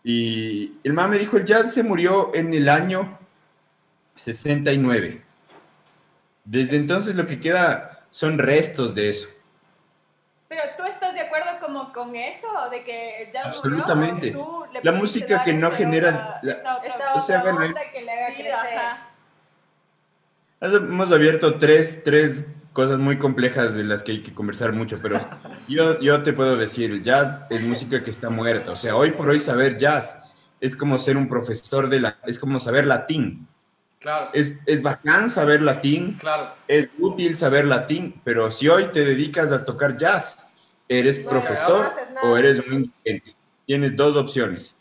Y 0.04 0.74
el 0.84 0.94
mamá 0.94 1.10
me 1.10 1.18
dijo, 1.18 1.38
el 1.38 1.46
jazz 1.46 1.74
se 1.74 1.84
murió 1.84 2.32
en 2.36 2.54
el 2.54 2.70
año 2.70 3.18
69. 4.16 5.24
Desde 6.44 6.78
entonces 6.78 7.16
lo 7.16 7.26
que 7.26 7.40
queda 7.40 8.06
son 8.12 8.38
restos 8.38 8.94
de 8.94 9.10
eso. 9.10 9.28
Pero 10.48 10.62
tú 10.78 10.84
estás 10.84 11.14
de 11.14 11.22
acuerdo 11.22 11.60
como 11.60 11.85
con 11.96 12.16
eso, 12.16 12.48
de 12.70 12.84
que 12.84 13.24
el 13.24 13.32
jazz 13.32 13.46
Absolutamente. 13.48 14.28
murió, 14.34 14.42
¿o 14.48 14.66
tú 14.68 14.74
le 14.74 14.82
La 14.84 14.92
música 14.92 15.44
que 15.44 15.54
no 15.54 15.72
genera 15.72 16.10
otra- 16.10 16.40
la- 16.44 16.52
esta 16.54 16.78
otra 16.78 16.88
Esta 16.90 17.14
O 17.16 17.26
sea, 17.26 17.42
bueno, 17.42 17.74
que 17.94 18.02
le 18.02 18.12
haga 18.12 18.36
crecer. 18.36 18.54
ajá. 18.54 19.10
Hemos 20.62 21.12
abierto 21.12 21.58
tres, 21.58 22.04
tres 22.04 22.46
cosas 22.74 22.98
muy 23.00 23.18
complejas 23.18 23.74
de 23.74 23.84
las 23.86 24.04
que 24.04 24.12
hay 24.14 24.24
que 24.24 24.34
conversar 24.34 24.74
mucho, 24.74 24.98
pero 25.02 25.20
yo, 25.68 26.00
yo 26.00 26.24
te 26.24 26.34
puedo 26.34 26.58
decir, 26.58 26.92
el 26.92 27.02
jazz 27.02 27.42
es 27.50 27.62
música 27.62 28.04
que 28.04 28.10
está 28.12 28.30
muerta. 28.30 28.72
O 28.72 28.76
sea, 28.78 28.96
hoy 28.96 29.12
por 29.12 29.30
hoy 29.30 29.40
saber 29.40 29.78
jazz 29.78 30.20
es 30.60 30.76
como 30.76 30.98
ser 31.00 31.18
un 31.18 31.28
profesor 31.30 31.90
de 31.90 32.00
la... 32.02 32.18
es 32.26 32.38
como 32.40 32.60
saber 32.60 32.86
latín. 32.88 33.48
Claro, 34.00 34.30
Es, 34.34 34.56
es 34.68 34.82
bacán 34.84 35.30
saber 35.32 35.62
latín, 35.64 36.18
claro. 36.20 36.54
es 36.68 36.90
útil 37.00 37.36
saber 37.36 37.66
latín, 37.66 38.22
pero 38.24 38.52
si 38.52 38.68
hoy 38.68 38.86
te 38.92 39.04
dedicas 39.04 39.52
a 39.52 39.66
tocar 39.66 39.98
jazz, 39.98 40.46
eres 40.88 41.24
No, 41.24 41.30
profesor 41.30 41.92
no 42.14 42.22
o 42.22 42.38
eres 42.38 42.60
un 42.60 42.74
indigente. 42.74 43.36
Tienes 43.66 43.96
dos 43.96 44.16
opciones. 44.16 44.76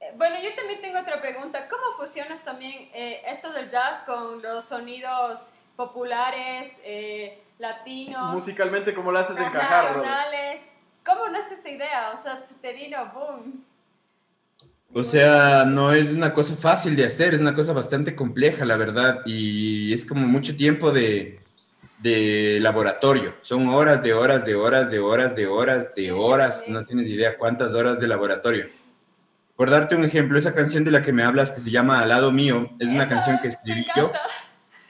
Eh, 0.00 0.12
Bueno, 0.16 0.36
yo 0.42 0.54
también 0.54 0.80
tengo 0.80 1.00
otra 1.00 1.20
pregunta. 1.20 1.68
¿Cómo 1.68 1.96
fusionas 1.96 2.44
también 2.44 2.88
eh, 2.94 3.22
esto 3.26 3.52
del 3.52 3.70
jazz 3.70 4.00
con 4.06 4.42
los 4.42 4.64
sonidos 4.64 5.50
populares, 5.76 6.72
eh, 6.84 7.42
latinos, 7.58 8.32
Musicalmente, 8.32 8.94
¿cómo 8.94 9.12
lo 9.12 9.18
haces 9.18 9.36
encajar, 9.38 9.96
nacionales? 9.96 10.70
¿Cómo 11.04 11.28
nace 11.28 11.54
esta 11.54 11.68
idea? 11.68 12.12
O 12.14 12.18
sea, 12.18 12.44
se 12.46 12.54
te 12.56 12.72
vino, 12.72 12.98
boom. 13.14 13.64
O 14.92 15.02
sea, 15.02 15.64
no 15.66 15.92
es 15.92 16.10
una 16.10 16.32
cosa 16.32 16.56
fácil 16.56 16.96
de 16.96 17.04
hacer, 17.04 17.34
es 17.34 17.40
una 17.40 17.54
cosa 17.54 17.72
bastante 17.72 18.16
compleja, 18.16 18.64
la 18.64 18.76
verdad, 18.76 19.20
y 19.26 19.92
es 19.92 20.06
como 20.06 20.26
mucho 20.26 20.56
tiempo 20.56 20.90
de, 20.90 21.40
de 21.98 22.58
laboratorio. 22.60 23.34
Son 23.42 23.68
horas 23.68 24.02
de 24.02 24.12
horas 24.14 24.44
de 24.44 24.54
horas 24.54 24.90
de 24.90 24.98
horas 24.98 25.34
de 25.34 25.46
horas 25.46 25.94
de 25.94 26.04
Sí, 26.04 26.10
horas, 26.10 26.62
sí. 26.64 26.70
no 26.70 26.84
tienes 26.84 27.08
idea 27.08 27.36
cuántas 27.38 27.72
horas 27.74 27.98
de 27.98 28.06
laboratorio. 28.06 28.68
Por 29.56 29.70
darte 29.70 29.96
un 29.96 30.04
ejemplo, 30.04 30.38
esa 30.38 30.54
canción 30.54 30.84
de 30.84 30.90
la 30.90 31.00
que 31.00 31.12
me 31.12 31.22
hablas, 31.22 31.50
que 31.50 31.60
se 31.60 31.70
llama 31.70 32.00
Al 32.00 32.10
lado 32.10 32.30
mío, 32.30 32.68
es 32.78 32.88
una 32.88 33.08
canción 33.08 33.38
que 33.40 33.48
escribí 33.48 33.86
yo. 33.96 34.12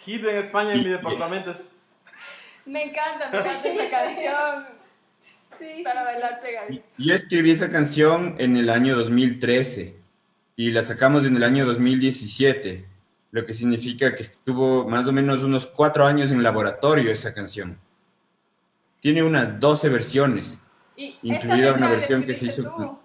Hit 0.05 0.25
en 0.25 0.37
España 0.37 0.73
en 0.73 0.81
mi 0.81 0.87
Y- 0.87 0.91
departamento 0.91 1.51
es... 1.53 1.65
Me 2.65 2.83
encanta, 2.83 3.31
me 3.31 3.39
encanta 3.39 3.69
esa 3.69 3.91
canción. 3.91 4.67
Sí, 5.59 5.83
para 5.85 6.01
sí, 6.01 6.07
bailar 6.07 6.41
pegadito. 6.43 6.85
Yo 6.99 7.15
escribí 7.15 7.53
esa 7.53 7.71
canción 7.71 8.35
en 8.39 8.57
el 8.57 8.69
año 8.69 8.97
2013 8.97 9.95
y 10.57 10.71
la 10.73 10.83
sacamos 10.83 11.25
en 11.25 11.37
el 11.37 11.45
año 11.45 11.65
2017, 11.65 12.85
lo 13.31 13.45
que 13.45 13.53
significa 13.53 14.15
que 14.15 14.23
estuvo 14.23 14.89
más 14.89 15.07
o 15.07 15.13
menos 15.13 15.43
unos 15.43 15.67
cuatro 15.67 16.05
años 16.07 16.31
en 16.33 16.43
laboratorio 16.43 17.11
esa 17.11 17.35
canción. 17.35 17.79
Tiene 19.01 19.23
unas 19.23 19.59
12 19.61 19.89
versiones. 19.89 20.59
Y 20.97 21.17
Incluida 21.23 21.75
una 21.75 21.89
versión 21.91 22.25
que 22.25 22.35
se 22.35 22.47
hizo- 22.47 22.63
tú. 22.75 22.99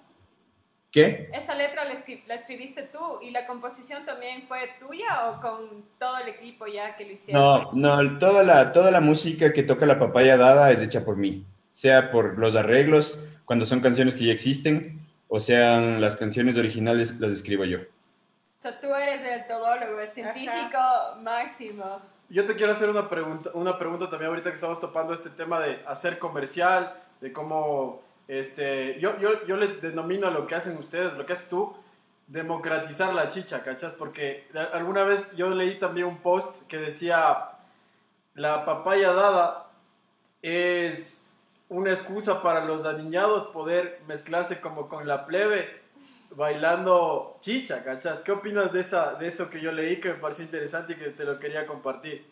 ¿Qué? 0.91 1.29
¿Esa 1.33 1.55
letra 1.55 1.85
la, 1.85 1.93
escri- 1.93 2.21
la 2.27 2.35
escribiste 2.35 2.83
tú 2.83 3.21
y 3.21 3.31
la 3.31 3.47
composición 3.47 4.05
también 4.05 4.43
fue 4.47 4.71
tuya 4.77 5.29
o 5.29 5.41
con 5.41 5.85
todo 5.97 6.17
el 6.17 6.27
equipo 6.27 6.67
ya 6.67 6.97
que 6.97 7.05
lo 7.05 7.13
hicieron? 7.13 7.41
No, 7.41 7.71
no, 8.03 8.17
toda 8.19 8.43
la, 8.43 8.73
toda 8.73 8.91
la 8.91 8.99
música 8.99 9.53
que 9.53 9.63
toca 9.63 9.85
la 9.85 9.99
papaya 9.99 10.35
dada 10.35 10.69
es 10.71 10.81
hecha 10.81 11.05
por 11.05 11.15
mí, 11.15 11.45
sea 11.71 12.11
por 12.11 12.37
los 12.37 12.57
arreglos, 12.57 13.17
cuando 13.45 13.65
son 13.65 13.79
canciones 13.79 14.15
que 14.15 14.25
ya 14.25 14.33
existen, 14.33 14.99
o 15.29 15.39
sean 15.39 16.01
las 16.01 16.17
canciones 16.17 16.57
originales, 16.57 17.17
las 17.21 17.31
escribo 17.31 17.63
yo. 17.63 17.79
O 18.61 18.63
sea, 18.63 18.79
tú 18.79 18.93
eres 18.93 19.23
el 19.23 19.47
todólogo, 19.47 19.99
el 20.01 20.09
científico 20.11 20.77
máximo. 21.21 21.99
Yo 22.29 22.45
te 22.45 22.53
quiero 22.55 22.73
hacer 22.73 22.91
una 22.91 23.09
pregunta, 23.09 23.49
una 23.55 23.75
pregunta 23.79 24.07
también 24.07 24.29
ahorita 24.29 24.51
que 24.51 24.53
estamos 24.53 24.79
topando 24.79 25.15
este 25.15 25.31
tema 25.31 25.59
de 25.59 25.83
hacer 25.87 26.19
comercial, 26.19 26.93
de 27.21 27.33
cómo, 27.33 28.03
este, 28.27 28.99
yo, 28.99 29.17
yo, 29.17 29.43
yo 29.47 29.57
le 29.57 29.67
denomino 29.77 30.27
a 30.27 30.29
lo 30.29 30.45
que 30.45 30.53
hacen 30.53 30.77
ustedes, 30.77 31.15
lo 31.15 31.25
que 31.25 31.33
haces 31.33 31.49
tú, 31.49 31.75
democratizar 32.27 33.15
la 33.15 33.29
chicha, 33.29 33.63
¿cachas? 33.63 33.93
Porque 33.93 34.47
a- 34.53 34.77
alguna 34.77 35.05
vez 35.05 35.35
yo 35.35 35.49
leí 35.49 35.79
también 35.79 36.05
un 36.05 36.19
post 36.19 36.67
que 36.67 36.77
decía, 36.77 37.49
la 38.35 38.63
papaya 38.63 39.11
dada 39.11 39.71
es 40.43 41.27
una 41.67 41.89
excusa 41.89 42.43
para 42.43 42.63
los 42.63 42.85
aniñados 42.85 43.47
poder 43.47 44.01
mezclarse 44.05 44.61
como 44.61 44.87
con 44.87 45.07
la 45.07 45.25
plebe 45.25 45.80
bailando 46.35 47.37
chicha, 47.41 47.83
¿cachas? 47.83 48.21
¿Qué 48.21 48.31
opinas 48.31 48.71
de, 48.73 48.81
esa, 48.81 49.15
de 49.15 49.27
eso 49.27 49.49
que 49.49 49.61
yo 49.61 49.71
leí 49.71 49.99
que 49.99 50.09
me 50.09 50.15
pareció 50.15 50.43
interesante 50.43 50.93
y 50.93 50.95
que 50.95 51.09
te 51.09 51.23
lo 51.25 51.39
quería 51.39 51.65
compartir? 51.65 52.25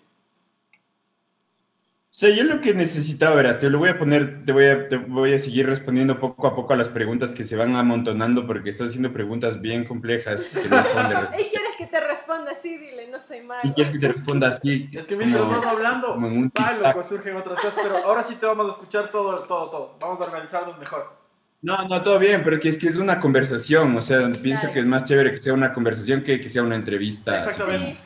O 2.12 2.18
sea, 2.20 2.32
yo 2.36 2.44
lo 2.44 2.60
que 2.60 2.74
necesitaba, 2.74 3.36
verás, 3.36 3.60
te 3.60 3.70
lo 3.70 3.80
voy 3.80 3.90
a 3.90 3.98
poner, 3.98 4.44
te 4.44 4.52
voy 4.52 4.66
a, 4.66 4.90
te 4.90 4.98
voy 4.98 5.34
a 5.34 5.40
seguir 5.40 5.68
respondiendo 5.68 6.20
poco 6.20 6.48
a 6.48 6.56
poco 6.56 6.74
a 6.74 6.76
las 6.76 6.90
preguntas 6.90 7.30
que 7.34 7.46
se 7.46 7.56
van 7.56 7.76
amontonando 7.78 8.46
porque 8.46 8.72
estás 8.72 8.90
haciendo 8.90 9.14
preguntas 9.14 9.62
bien 9.62 9.86
complejas. 9.86 10.50
Que 10.50 10.68
no 10.68 10.76
¿Y 11.40 11.44
quieres 11.46 11.78
que 11.78 11.86
te 11.86 12.00
responda 12.02 12.52
así? 12.52 12.78
Dile, 12.78 13.08
no 13.08 13.22
soy 13.22 13.42
malo. 13.42 13.62
y 13.64 13.72
quieres 13.74 13.94
que 13.94 14.00
te 14.00 14.12
responda 14.12 14.50
así. 14.50 14.90
Es 14.92 15.06
que 15.06 15.16
mientras 15.16 15.44
como- 15.44 15.58
vas 15.60 15.66
hablando, 15.66 16.20
va, 16.20 16.74
loco, 16.74 17.04
surgen 17.04 17.38
otras 17.38 17.58
cosas, 17.60 17.80
pero 17.82 17.98
ahora 18.00 18.24
sí 18.24 18.36
te 18.36 18.46
vamos 18.46 18.68
a 18.68 18.72
escuchar 18.72 19.10
todo, 19.12 19.44
todo, 19.44 19.70
todo. 19.70 19.96
Vamos 20.02 20.20
a 20.20 20.24
organizarnos 20.26 20.78
mejor. 20.78 21.19
No, 21.62 21.88
no, 21.88 22.02
todo 22.02 22.18
bien, 22.20 22.42
pero 22.44 22.60
que 22.60 22.70
es 22.70 22.78
que 22.78 22.88
es 22.88 22.96
una 22.96 23.20
conversación, 23.20 23.96
o 23.96 24.02
sea, 24.02 24.30
pienso 24.42 24.62
Claro. 24.62 24.74
que 24.74 24.80
es 24.80 24.86
más 24.86 25.04
chévere 25.04 25.34
que 25.34 25.42
sea 25.42 25.54
una 25.54 25.74
conversación 25.74 26.24
que 26.24 26.40
que 26.40 26.48
sea 26.50 26.64
una 26.64 26.76
entrevista. 26.76 27.38
Exactamente. 27.40 27.92
Sí, 27.94 27.98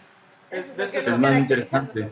Es- 0.51 0.65
es, 0.79 1.05
nos 1.05 1.13
es 1.13 1.19
más 1.19 1.37
interesante. 1.37 2.11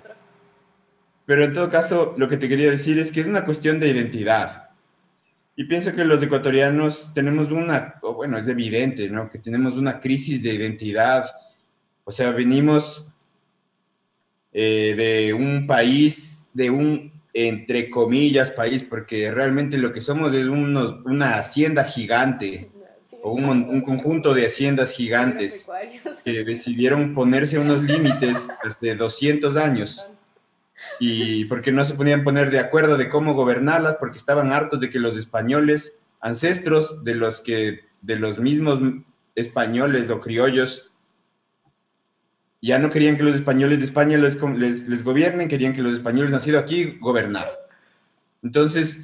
Pero 1.25 1.43
en 1.43 1.53
todo 1.53 1.69
caso, 1.69 2.13
lo 2.17 2.27
que 2.27 2.37
te 2.37 2.47
quería 2.49 2.69
decir 2.69 2.99
es 2.99 3.11
que 3.11 3.21
es 3.21 3.27
una 3.27 3.43
cuestión 3.45 3.79
de 3.79 3.87
identidad. 3.89 4.69
Y 5.55 5.65
pienso 5.65 5.93
que 5.93 6.03
los 6.05 6.21
ecuatorianos 6.23 7.11
tenemos 7.13 7.51
una, 7.51 7.95
o 8.01 8.13
bueno, 8.15 8.37
es 8.37 8.47
evidente, 8.47 9.09
¿no? 9.09 9.29
Que 9.29 9.37
tenemos 9.39 9.75
una 9.75 9.99
crisis 9.99 10.41
de 10.43 10.53
identidad. 10.53 11.29
O 12.03 12.11
sea, 12.11 12.31
venimos 12.31 13.07
eh, 14.53 14.93
de 14.97 15.33
un 15.33 15.65
país, 15.67 16.49
de 16.53 16.69
un, 16.69 17.10
entre 17.33 17.89
comillas, 17.89 18.51
país, 18.51 18.83
porque 18.83 19.31
realmente 19.31 19.77
lo 19.77 19.93
que 19.93 20.01
somos 20.01 20.33
es 20.33 20.47
unos- 20.47 20.97
una 21.05 21.37
hacienda 21.37 21.83
gigante, 21.83 22.69
Sí, 23.09 23.17
o 23.23 23.33
un, 23.33 23.81
conjunto 23.81 24.33
de 24.33 24.47
haciendas 24.47 24.91
gigantes 24.93 25.69
que 26.23 26.43
decidieron 26.43 27.13
ponerse 27.13 27.59
unos 27.59 27.83
límites 27.83 28.47
desde 28.63 28.95
200 28.95 29.55
años. 29.57 30.07
Y 30.99 31.45
porque 31.45 31.71
no 31.71 31.85
se 31.85 31.93
podían 31.93 32.23
poner 32.23 32.49
de 32.49 32.59
acuerdo 32.59 32.97
de 32.97 33.09
cómo 33.09 33.33
gobernarlas, 33.33 33.95
porque 33.99 34.17
estaban 34.17 34.51
hartos 34.51 34.79
de 34.79 34.89
que 34.89 34.99
los 34.99 35.17
españoles, 35.17 35.99
ancestros 36.19 37.03
de 37.03 37.15
los 37.15 37.41
que, 37.41 37.81
de 38.01 38.15
los 38.15 38.39
mismos 38.39 38.79
españoles 39.35 40.09
o 40.09 40.19
criollos, 40.19 40.90
ya 42.61 42.77
no 42.79 42.89
querían 42.89 43.17
que 43.17 43.23
los 43.23 43.35
españoles 43.35 43.79
de 43.79 43.85
España 43.85 44.17
les, 44.17 44.39
les, 44.41 44.87
les 44.87 45.03
gobiernen, 45.03 45.47
querían 45.47 45.73
que 45.73 45.81
los 45.81 45.93
españoles 45.93 46.31
nacidos 46.31 46.61
aquí 46.61 46.97
gobernaran. 46.99 47.53
Entonces, 48.43 48.99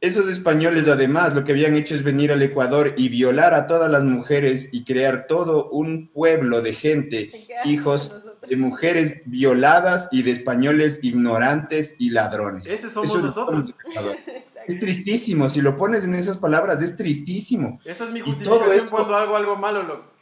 esos 0.00 0.28
españoles 0.28 0.88
además 0.88 1.34
lo 1.34 1.44
que 1.44 1.52
habían 1.52 1.76
hecho 1.76 1.94
es 1.94 2.02
venir 2.02 2.32
al 2.32 2.42
Ecuador 2.42 2.94
y 2.96 3.08
violar 3.08 3.54
a 3.54 3.66
todas 3.66 3.90
las 3.90 4.02
mujeres 4.04 4.68
y 4.72 4.84
crear 4.84 5.26
todo 5.26 5.70
un 5.70 6.08
pueblo 6.08 6.60
de 6.60 6.72
gente 6.72 7.30
¿En 7.32 7.46
qué 7.46 7.56
haces 7.58 7.72
hijos 7.72 8.12
de 8.48 8.56
mujeres 8.56 9.20
violadas 9.26 10.08
y 10.10 10.22
de 10.22 10.32
españoles 10.32 10.98
ignorantes 11.02 11.94
y 11.98 12.10
ladrones. 12.10 12.66
Ese 12.66 12.90
somos 12.90 13.10
Eso 13.10 13.18
es 13.18 13.24
nosotros. 13.24 13.74
somos. 13.94 14.16
Es 14.64 14.78
tristísimo, 14.78 15.48
si 15.50 15.60
lo 15.60 15.76
pones 15.76 16.04
en 16.04 16.14
esas 16.14 16.38
palabras, 16.38 16.80
es 16.82 16.94
tristísimo. 16.94 17.80
Esa 17.84 18.04
es 18.04 18.10
mi 18.12 18.20
justificación 18.20 18.70
esto- 18.72 18.90
cuando 18.90 19.16
hago 19.16 19.34
algo 19.34 19.56
malo, 19.56 19.82
loco. 19.82 20.12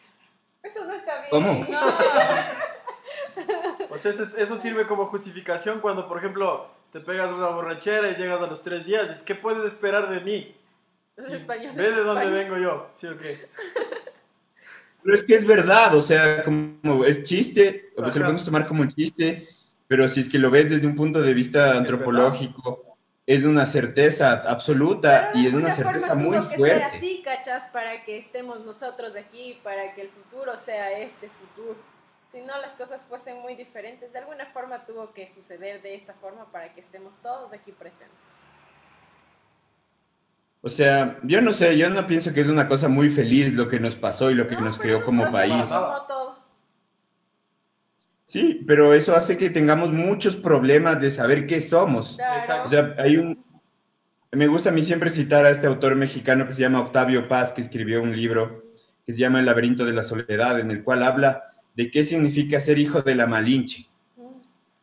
Eso 0.63 0.83
no 0.87 0.95
está 0.95 1.13
bien. 1.19 1.29
¿Cómo? 1.31 1.67
No. 1.71 1.81
O 3.91 3.99
sea, 3.99 4.13
eso, 4.13 4.23
es- 4.23 4.35
eso 4.35 4.57
sirve 4.57 4.87
como 4.87 5.07
justificación 5.07 5.81
cuando, 5.81 6.09
por 6.09 6.19
ejemplo, 6.19 6.69
te 6.93 7.01
pegas 7.01 7.33
una 7.33 7.49
borrachera 7.49 8.11
y 8.11 8.15
llegas 8.17 8.41
a 8.41 8.47
los 8.47 8.63
tres 8.63 8.87
días. 8.87 9.11
Es 9.11 9.23
¿qué 9.23 9.35
puedes 9.35 9.65
esperar 9.65 10.09
de 10.11 10.21
mí? 10.21 10.57
Los 11.17 11.27
Sí, 11.27 11.35
españoles 11.35 11.77
¿Ves 11.77 11.91
de 11.91 11.97
de 11.97 12.03
dónde 12.03 12.31
vengo 12.31 12.57
yo? 12.59 12.91
¿Sí 12.95 13.07
o 13.07 13.19
qué? 13.19 13.49
Pero 15.03 15.17
es 15.17 15.25
que 15.25 15.35
es 15.35 15.47
verdad, 15.47 15.95
o 15.95 16.03
sea, 16.03 16.43
como 16.43 17.05
es 17.07 17.23
chiste, 17.23 17.91
o 17.97 18.05
sea, 18.05 18.15
lo 18.15 18.21
podemos 18.21 18.45
tomar 18.45 18.67
como 18.67 18.83
un 18.83 18.95
chiste, 18.95 19.49
pero 19.89 20.07
si 20.11 20.21
es 20.21 20.29
que 20.29 20.39
lo 20.39 20.51
ves 20.51 20.69
desde 20.69 20.87
un 20.87 20.95
punto 20.95 21.23
de 21.23 21.33
vista 21.33 21.73
antropológico, 21.77 22.85
es 23.27 23.45
una 23.45 23.65
certeza 23.65 24.33
absoluta 24.47 25.31
y 25.35 25.47
es 25.47 25.55
una 25.55 25.71
certeza 25.71 26.15
muy 26.15 26.37
que 26.41 26.49
ser 26.49 26.57
fuerte. 26.59 26.85
así, 26.85 27.23
cachas, 27.25 27.67
para 27.73 28.05
que 28.05 28.19
estemos 28.19 28.65
nosotros 28.67 29.17
aquí, 29.17 29.59
para 29.65 29.95
que 29.95 30.03
el 30.03 30.11
futuro 30.11 30.59
sea 30.59 30.99
este 30.99 31.31
futuro. 31.31 31.77
Si 32.33 32.41
no, 32.41 32.59
las 32.61 32.77
cosas 32.77 33.03
fuesen 33.05 33.41
muy 33.41 33.57
diferentes. 33.57 34.13
De 34.13 34.21
alguna 34.21 34.47
forma 34.47 34.85
tuvo 34.87 35.13
que 35.13 35.29
suceder 35.29 35.83
de 35.83 35.97
esa 35.97 36.15
forma 36.15 36.51
para 36.53 36.73
que 36.73 36.81
estemos 36.81 37.19
todos 37.19 37.53
aquí 37.53 37.73
presentes. 37.73 38.17
O 40.63 40.69
sea, 40.69 41.19
yo 41.23 41.41
no 41.41 41.53
sé, 41.53 41.77
yo 41.77 41.89
no 41.91 42.07
pienso 42.07 42.33
que 42.33 42.43
es 42.43 42.49
una 42.49 42.69
cosa 42.69 42.87
muy 42.89 43.11
feliz 43.11 43.55
lo 43.55 43.67
que 43.67 43.81
nos 43.81 43.97
pasó 43.97 44.31
y 44.31 44.35
lo 44.35 44.47
que 44.47 44.55
No, 44.55 44.61
nos 44.61 44.79
creó 44.79 45.05
como 45.05 45.31
país. 45.31 45.69
Todo. 45.69 46.39
Sí, 48.27 48.63
pero 48.65 48.95
eso 48.95 49.17
hace 49.17 49.37
que 49.37 49.51
tengamos 49.51 49.91
muchos 49.91 50.37
problemas 50.37 51.01
de 51.01 51.11
saber 51.11 51.47
qué 51.47 51.61
somos. 51.61 52.15
Claro. 52.15 52.41
Exacto. 52.41 52.65
O 52.67 52.69
sea, 52.69 52.95
hay 52.99 53.17
un... 53.17 53.45
Me 54.31 54.47
gusta 54.47 54.69
a 54.69 54.73
mí 54.73 54.85
siempre 54.85 55.11
citar 55.11 55.45
a 55.47 55.51
este 55.51 55.67
autor 55.67 55.97
mexicano 55.97 56.47
que 56.47 56.53
se 56.53 56.61
llama 56.61 56.81
Octavio 56.81 57.27
Paz, 57.27 57.53
que 57.53 57.61
escribió 57.61 58.01
un 58.01 58.15
libro 58.15 58.67
que 59.05 59.13
se 59.13 59.19
llama 59.19 59.41
El 59.41 59.47
laberinto 59.47 59.85
de 59.85 59.95
la 59.95 60.05
soledad, 60.05 60.61
en 60.61 60.71
el 60.71 60.85
cual 60.85 61.03
habla 61.03 61.50
de 61.81 61.91
qué 61.91 62.05
significa 62.05 62.61
ser 62.61 62.79
hijo 62.79 63.01
de 63.01 63.15
la 63.15 63.27
Malinche. 63.27 63.89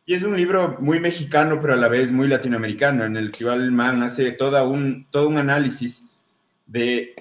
Y 0.04 0.14
es 0.14 0.24
un 0.24 0.36
libro 0.36 0.78
muy 0.80 0.98
mexicano, 0.98 1.60
pero 1.60 1.74
a 1.74 1.76
la 1.76 1.86
vez 1.86 2.10
muy 2.10 2.26
latinoamericano, 2.26 3.04
en 3.04 3.16
el 3.16 3.30
que 3.30 3.44
el 3.44 3.70
man 3.70 4.02
hace 4.02 4.32
toda 4.32 4.64
un, 4.64 5.06
todo 5.08 5.28
un 5.28 5.38
análisis 5.38 6.02
de 6.66 7.14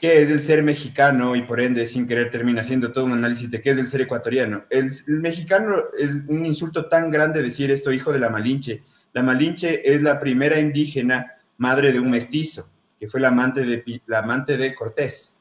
qué 0.00 0.22
es 0.22 0.30
el 0.30 0.40
ser 0.40 0.62
mexicano 0.62 1.36
y 1.36 1.42
por 1.42 1.60
ende, 1.60 1.84
sin 1.84 2.06
querer, 2.06 2.30
termina 2.30 2.62
haciendo 2.62 2.92
todo 2.92 3.04
un 3.04 3.12
análisis 3.12 3.50
de 3.50 3.60
qué 3.60 3.72
es 3.72 3.78
el 3.78 3.88
ser 3.88 4.00
ecuatoriano. 4.00 4.64
El, 4.70 4.90
el 5.06 5.20
mexicano 5.20 5.76
es 5.98 6.22
un 6.26 6.46
insulto 6.46 6.88
tan 6.88 7.10
grande 7.10 7.42
decir 7.42 7.70
esto, 7.70 7.92
hijo 7.92 8.14
de 8.14 8.20
la 8.20 8.30
Malinche. 8.30 8.82
La 9.12 9.22
Malinche 9.22 9.82
es 9.84 10.00
la 10.00 10.18
primera 10.18 10.58
indígena 10.58 11.34
madre 11.58 11.92
de 11.92 12.00
un 12.00 12.08
mestizo, 12.08 12.70
que 12.98 13.06
fue 13.06 13.20
la 13.20 13.28
amante 13.28 13.64
de, 13.66 14.00
la 14.06 14.20
amante 14.20 14.56
de 14.56 14.74
Cortés. 14.74 15.36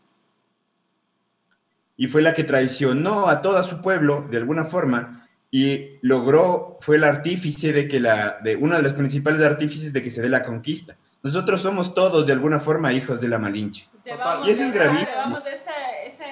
Y 2.00 2.08
fue 2.08 2.22
la 2.22 2.34
que 2.34 2.46
traicionó 2.46 3.28
a 3.28 3.42
todo 3.42 3.62
su 3.62 3.82
pueblo, 3.82 4.26
de 4.32 4.38
alguna 4.38 4.64
forma, 4.64 5.28
y 5.52 5.98
logró, 6.02 6.78
fue 6.80 6.96
el 6.96 7.04
artífice 7.04 7.74
de 7.74 7.90
que 7.90 8.00
la, 8.00 8.38
de 8.42 8.56
uno 8.56 8.78
de 8.78 8.84
los 8.84 8.94
principales 8.94 9.42
artífices 9.46 9.92
de 9.92 10.02
que 10.02 10.10
se 10.10 10.22
dé 10.22 10.30
la 10.30 10.42
conquista. 10.42 10.96
Nosotros 11.24 11.62
somos 11.62 11.94
todos, 11.94 12.26
de 12.26 12.32
alguna 12.32 12.62
forma, 12.62 12.94
hijos 12.94 13.20
de 13.20 13.28
la 13.28 13.38
Malinche. 13.38 13.90
Llevamos 14.06 14.48
Y 14.48 14.52
eso 14.52 14.64
es 14.64 14.70
esa- 14.70 14.80
gravísimo. 14.82 15.12
Llevamos 15.12 15.44
esa, 15.46 15.72
esa 16.06 16.26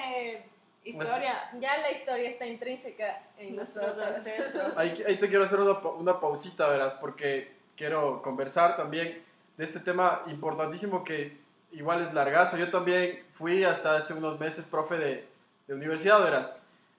historia. 0.84 1.34
Ya 1.60 1.76
la 1.82 1.92
historia 1.92 2.30
está 2.30 2.46
intrínseca 2.46 3.20
en 3.36 3.54
nosotros. 3.56 4.08
Ahí, 4.78 5.04
ahí 5.06 5.18
te 5.18 5.28
quiero 5.28 5.44
hacer 5.44 5.60
una, 5.60 5.72
una 5.98 6.18
pausita, 6.18 6.66
verás, 6.68 6.94
porque 6.94 7.52
quiero 7.76 8.22
conversar 8.22 8.74
también 8.74 9.22
de 9.58 9.64
este 9.64 9.80
tema 9.80 10.22
importantísimo 10.28 11.04
que 11.04 11.36
igual 11.72 12.04
es 12.04 12.14
largazo. 12.14 12.56
Yo 12.56 12.70
también 12.70 13.22
fui 13.34 13.64
hasta 13.64 13.96
hace 13.96 14.14
unos 14.14 14.40
meses 14.40 14.64
profe 14.64 14.96
de, 14.96 15.28
de 15.68 15.74
universidad, 15.74 16.20
verás, 16.20 16.56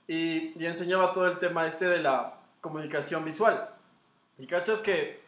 y, 0.07 0.57
y 0.57 0.65
enseñaba 0.65 1.11
todo 1.11 1.27
el 1.27 1.39
tema 1.39 1.67
este 1.67 1.85
de 1.89 1.99
la 1.99 2.35
comunicación 2.61 3.25
visual. 3.25 3.69
Y 4.37 4.47
cachas 4.47 4.79
que 4.79 5.21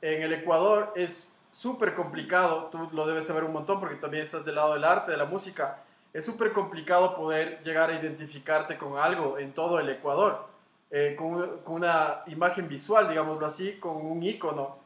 en 0.00 0.22
el 0.22 0.32
Ecuador 0.32 0.92
es 0.96 1.32
súper 1.52 1.94
complicado, 1.94 2.68
tú 2.72 2.88
lo 2.92 3.06
debes 3.06 3.26
saber 3.26 3.44
un 3.44 3.52
montón 3.52 3.80
porque 3.80 3.96
también 3.96 4.22
estás 4.22 4.44
del 4.44 4.56
lado 4.56 4.74
del 4.74 4.84
arte, 4.84 5.12
de 5.12 5.16
la 5.16 5.24
música, 5.24 5.78
es 6.12 6.24
súper 6.24 6.52
complicado 6.52 7.14
poder 7.14 7.62
llegar 7.62 7.90
a 7.90 7.94
identificarte 7.94 8.76
con 8.76 8.98
algo 8.98 9.38
en 9.38 9.52
todo 9.52 9.78
el 9.78 9.88
Ecuador, 9.88 10.46
eh, 10.90 11.14
con, 11.16 11.60
una 11.66 12.22
imagen 12.26 12.68
visual, 12.68 13.08
digámoslo 13.08 13.46
así, 13.46 13.78
con 13.78 13.96
un 13.96 14.22
icono. 14.22 14.78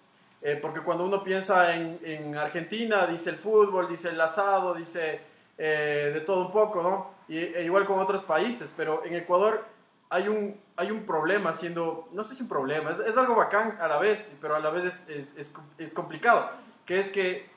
Eh, 0.42 0.58
porque 0.60 0.80
cuando 0.80 1.04
uno 1.04 1.22
piensa 1.22 1.76
en, 1.76 2.00
en 2.02 2.36
Argentina, 2.36 3.06
dice 3.06 3.30
el 3.30 3.36
fútbol, 3.36 3.88
dice 3.88 4.08
el 4.08 4.20
asado, 4.20 4.74
dice 4.74 5.20
eh, 5.58 6.10
de 6.14 6.20
todo 6.22 6.46
un 6.46 6.52
poco, 6.52 6.82
¿no? 6.82 7.19
Y, 7.30 7.38
e 7.38 7.64
igual 7.64 7.86
con 7.86 8.00
otros 8.00 8.22
países, 8.24 8.72
pero 8.76 9.04
en 9.04 9.14
Ecuador 9.14 9.64
hay 10.10 10.26
un, 10.26 10.60
hay 10.76 10.90
un 10.90 11.06
problema 11.06 11.54
siendo, 11.54 12.08
no 12.12 12.24
sé 12.24 12.34
si 12.34 12.42
un 12.42 12.48
problema, 12.48 12.90
es, 12.90 12.98
es 12.98 13.16
algo 13.16 13.36
bacán 13.36 13.78
a 13.80 13.86
la 13.86 13.98
vez, 13.98 14.32
pero 14.40 14.56
a 14.56 14.58
la 14.58 14.70
vez 14.70 14.84
es, 14.84 15.08
es, 15.08 15.38
es, 15.38 15.54
es 15.78 15.94
complicado, 15.94 16.50
que 16.84 16.98
es 16.98 17.08
que, 17.08 17.48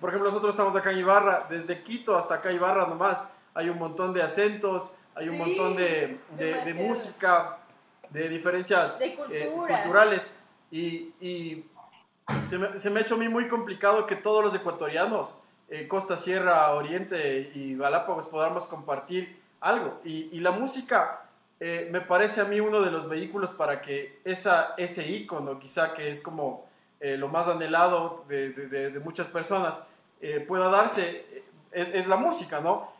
por 0.00 0.08
ejemplo, 0.08 0.30
nosotros 0.30 0.54
estamos 0.54 0.74
acá 0.74 0.92
en 0.92 0.98
Ibarra, 1.00 1.46
desde 1.50 1.82
Quito 1.82 2.16
hasta 2.16 2.36
acá 2.36 2.50
Ibarra 2.50 2.86
nomás, 2.86 3.28
hay 3.52 3.68
un 3.68 3.78
montón 3.78 4.14
de 4.14 4.22
acentos, 4.22 4.96
hay 5.14 5.28
un 5.28 5.34
Sí, 5.34 5.42
montón 5.42 5.76
de, 5.76 6.18
de, 6.38 6.64
de 6.64 6.74
música, 6.74 7.58
de 8.08 8.30
diferencias 8.30 8.98
De 8.98 9.18
eh, 9.30 9.52
culturales, 9.54 10.34
y, 10.70 11.12
y 11.20 11.66
se, 12.46 12.56
me, 12.58 12.78
se 12.78 12.88
me 12.88 13.00
ha 13.00 13.02
hecho 13.02 13.16
a 13.16 13.18
mí 13.18 13.28
muy 13.28 13.46
complicado 13.46 14.06
que 14.06 14.16
todos 14.16 14.42
los 14.42 14.54
ecuatorianos, 14.54 15.38
eh, 15.68 15.86
Costa, 15.88 16.16
Sierra, 16.16 16.70
Oriente 16.72 17.52
y 17.54 17.76
Galápagos 17.76 18.26
podamos 18.26 18.66
compartir 18.66 19.40
algo. 19.60 20.00
Y, 20.04 20.38
la 20.40 20.50
música 20.50 21.24
eh, 21.60 21.88
me 21.90 22.00
parece 22.00 22.40
a 22.40 22.44
mí 22.44 22.60
uno 22.60 22.80
de 22.80 22.90
los 22.90 23.08
vehículos 23.08 23.52
para 23.52 23.82
que 23.82 24.20
esa, 24.24 24.74
ese 24.76 25.06
icono, 25.08 25.58
quizá 25.58 25.94
que 25.94 26.10
es 26.10 26.20
como 26.20 26.68
eh, 27.00 27.16
lo 27.16 27.28
más 27.28 27.48
anhelado 27.48 28.24
de, 28.28 28.50
de- 28.50 29.00
muchas 29.00 29.26
personas, 29.28 29.86
pueda 30.48 30.68
darse, 30.68 31.44
es, 31.70 32.08
la 32.08 32.16
música, 32.16 32.60
¿no? 32.60 32.92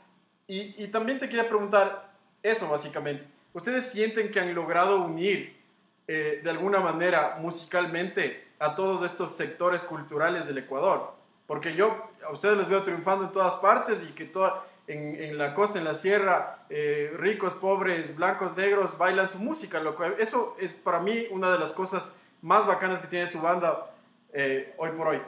Y, 0.47 0.83
y 0.83 0.87
también 0.87 1.19
te 1.19 1.29
quería 1.29 1.49
preguntar 1.49 2.13
eso, 2.45 2.69
básicamente. 2.71 3.27
¿Ustedes 3.53 3.91
sienten 3.91 4.31
que 4.31 4.39
han 4.39 4.55
logrado 4.55 5.03
unir 5.03 5.59
de 6.07 6.49
alguna 6.49 6.79
manera 6.79 7.39
musicalmente 7.41 8.49
a 8.59 8.75
todos 8.75 9.03
estos 9.03 9.37
sectores 9.37 9.85
culturales 9.85 10.47
del 10.47 10.59
Ecuador. 10.59 11.15
Porque 11.47 11.75
yo 11.75 12.08
a 12.27 12.33
ustedes 12.33 12.57
les 12.59 12.69
veo 12.69 12.83
triunfando 12.83 13.25
en 13.25 13.33
todas 13.33 13.55
partes 13.55 13.99
y 14.09 14.13
que 14.13 14.25
toda, 14.25 14.65
en, 14.87 15.21
en 15.21 15.39
la 15.39 15.55
costa, 15.55 15.79
en 15.79 15.85
la 15.85 15.95
sierra, 15.95 16.61
eh, 16.71 17.13
ricos, 17.19 17.55
pobres, 17.55 18.15
blancos, 18.17 18.57
negros, 18.57 18.97
bailan 18.99 19.29
su 19.29 19.39
música. 19.39 19.81
Lo 19.81 19.95
cual- 19.97 20.17
eso 20.19 20.57
es 20.61 20.73
para 20.73 21.01
mí 21.01 21.27
una 21.31 21.51
de 21.53 21.59
las 21.59 21.73
cosas 21.73 22.13
más 22.43 22.67
bacanas 22.67 23.01
que 23.01 23.09
tiene 23.09 23.29
su 23.29 23.41
banda 23.41 23.91
eh, 24.33 24.75
hoy 24.79 24.91
por 24.97 25.09
hoy. 25.09 25.19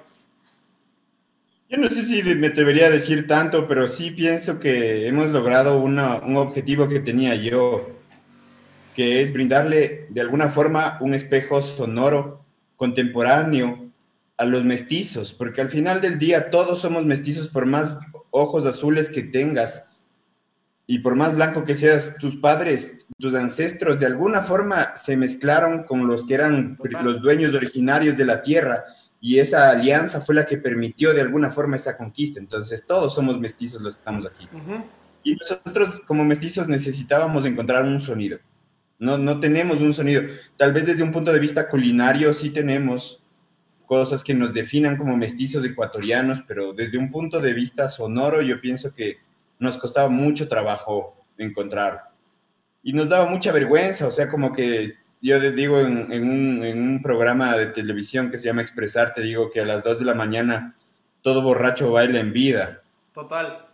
Yo 1.68 1.79
no 1.79 1.88
sé 1.88 2.03
si 2.03 2.22
me 2.35 2.48
atrevería 2.48 2.87
a 2.87 2.90
decir 2.90 3.26
tanto, 3.29 3.68
pero 3.68 3.87
sí 3.87 4.11
pienso 4.11 4.59
que 4.59 5.07
hemos 5.07 5.29
logrado 5.29 5.79
una- 5.81 6.16
un 6.16 6.37
objetivo 6.37 6.88
que 6.88 7.00
tenía 7.00 7.35
yo, 7.37 7.88
que 8.96 9.22
es 9.22 9.33
brindarle 9.33 10.07
de 10.11 10.20
alguna 10.20 10.48
forma 10.48 10.98
un 11.00 11.14
espejo 11.14 11.62
sonoro 11.62 12.44
contemporáneo 12.76 13.89
a 14.40 14.46
los 14.46 14.64
mestizos, 14.64 15.35
porque 15.35 15.61
al 15.61 15.68
final 15.68 16.00
del 16.00 16.18
día 16.18 16.48
todos 16.48 16.79
somos 16.81 17.05
mestizos 17.05 17.46
por 17.46 17.66
más 17.66 17.92
ojos 18.31 18.64
azules 18.64 19.11
que 19.11 19.22
tengas 19.22 19.85
y 20.87 21.00
por 21.00 21.14
más 21.14 21.35
blanco 21.35 21.62
que 21.62 21.74
seas, 21.74 22.16
tus 22.18 22.37
padres, 22.37 23.05
tus 23.18 23.35
ancestros 23.35 24.00
de 24.00 24.07
alguna 24.07 24.40
forma 24.40 24.96
se 24.96 25.14
mezclaron 25.14 25.85
con 25.85 26.07
los 26.07 26.24
que 26.26 26.35
eran 26.35 26.74
Total. 26.76 27.05
los 27.05 27.20
dueños 27.20 27.55
originarios 27.55 28.16
de 28.16 28.24
la 28.24 28.40
tierra 28.40 28.85
y 29.20 29.38
esa 29.38 29.68
alianza 29.68 30.22
fue 30.22 30.35
la 30.35 30.46
que 30.46 30.57
permitió 30.57 31.12
de 31.12 31.20
alguna 31.20 31.50
forma 31.50 31.76
esa 31.76 31.98
conquista. 31.98 32.40
Entonces 32.40 32.87
todos 32.87 33.14
somos 33.14 33.38
mestizos 33.38 33.83
los 33.83 33.94
que 33.94 34.00
estamos 34.00 34.26
aquí. 34.26 34.48
Y 35.22 35.35
nosotros 35.35 36.00
como 36.07 36.24
mestizos 36.24 36.66
necesitábamos 36.66 37.44
encontrar 37.44 37.85
un 37.85 38.00
sonido. 38.00 38.38
No, 38.98 39.18
no 39.18 39.38
tenemos 39.38 39.83
un 39.83 39.92
sonido. 39.92 40.22
Tal 40.57 40.72
vez 40.72 40.87
desde 40.87 41.03
un 41.03 41.12
punto 41.12 41.31
de 41.31 41.40
vista 41.40 41.68
culinario 41.68 42.33
sí 42.33 42.48
tenemos 42.48 43.19
cosas 43.90 44.22
que 44.22 44.35
nos 44.35 44.55
definan 44.55 44.96
como 44.96 45.16
mestizos 45.16 45.64
ecuatorianos, 45.64 46.44
pero 46.46 46.72
desde 46.72 46.96
un 46.96 47.11
punto 47.11 47.40
de 47.40 47.53
vista 47.53 47.88
sonoro 47.88 48.40
yo 48.40 48.61
pienso 48.61 48.94
que 48.94 49.18
nos 49.59 49.79
costaba 49.79 50.09
mucho 50.09 50.46
trabajo 50.46 51.16
encontrar. 51.37 52.05
Y 52.85 52.92
nos 52.92 53.09
daba 53.09 53.29
mucha 53.29 53.50
vergüenza, 53.50 54.07
o 54.07 54.12
sea, 54.12 54.29
como 54.29 54.53
que 54.53 54.94
yo 55.20 55.40
digo 55.40 55.81
en, 55.81 56.12
en 56.12 56.22
un, 56.22 56.64
en 56.64 56.81
un 56.81 57.03
programa 57.03 57.57
de 57.57 57.66
televisión 57.66 58.31
que 58.31 58.38
se 58.38 58.44
llama 58.44 58.62
Expresar, 58.62 59.12
te 59.12 59.22
digo 59.22 59.50
que 59.50 59.61
a 59.61 59.66
las 59.66 59.83
2 59.83 59.98
de 59.98 60.05
la 60.05 60.14
mañana 60.14 60.76
todo 61.20 61.42
borracho 61.42 61.90
baila 61.90 62.20
en 62.20 62.33
vida. 62.33 62.83
Total. 63.12 63.66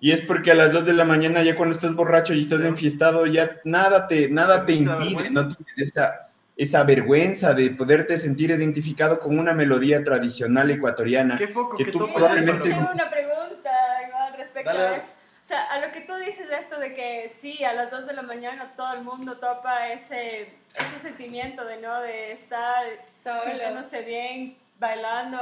Y 0.00 0.10
es 0.10 0.20
porque 0.20 0.50
a 0.50 0.56
las 0.56 0.72
2 0.72 0.84
de 0.84 0.94
la 0.94 1.04
mañana, 1.04 1.44
ya 1.44 1.54
cuando 1.54 1.76
estás 1.76 1.94
borracho 1.94 2.34
y 2.34 2.40
estás 2.40 2.64
enfiestado, 2.64 3.24
ya 3.26 3.60
nada 3.62 4.08
te, 4.08 4.28
nada 4.28 4.66
te 4.66 4.72
impide, 4.72 5.30
no 5.30 5.46
tienes 5.46 5.92
esa, 5.92 6.27
esa 6.58 6.82
vergüenza 6.82 7.54
de 7.54 7.70
poderte 7.70 8.18
sentir 8.18 8.50
identificado 8.50 9.18
con 9.20 9.38
una 9.38 9.54
melodía 9.54 10.02
tradicional 10.02 10.68
ecuatoriana. 10.70 11.36
¿Qué 11.38 11.46
foco 11.48 11.76
Que 11.76 11.84
que 11.84 11.92
tú 11.92 12.00
probablemente- 12.12 12.68
eso, 12.68 12.78
Tengo 12.80 12.90
una 12.92 13.08
pregunta, 13.08 13.70
Iván, 14.08 14.34
respecto 14.36 14.70
Dale, 14.70 14.86
a 14.88 14.96
eso. 14.96 15.12
O 15.40 15.46
sea, 15.48 15.64
a 15.70 15.78
lo 15.80 15.92
que 15.92 16.00
tú 16.02 16.14
dices 16.16 16.48
de 16.48 16.56
esto 16.56 16.78
de 16.80 16.94
que 16.94 17.28
sí, 17.30 17.62
a 17.64 17.72
las 17.72 17.90
2 17.92 18.06
de 18.06 18.12
la 18.12 18.22
mañana 18.22 18.72
todo 18.76 18.92
el 18.92 19.02
mundo 19.02 19.38
topa 19.38 19.88
ese, 19.92 20.48
ese 20.74 20.98
sentimiento 21.00 21.64
de 21.64 21.76
no 21.78 22.02
de 22.02 22.32
estar 22.32 22.84
sintiéndose 23.22 24.02
bien, 24.02 24.58
bailando. 24.80 25.38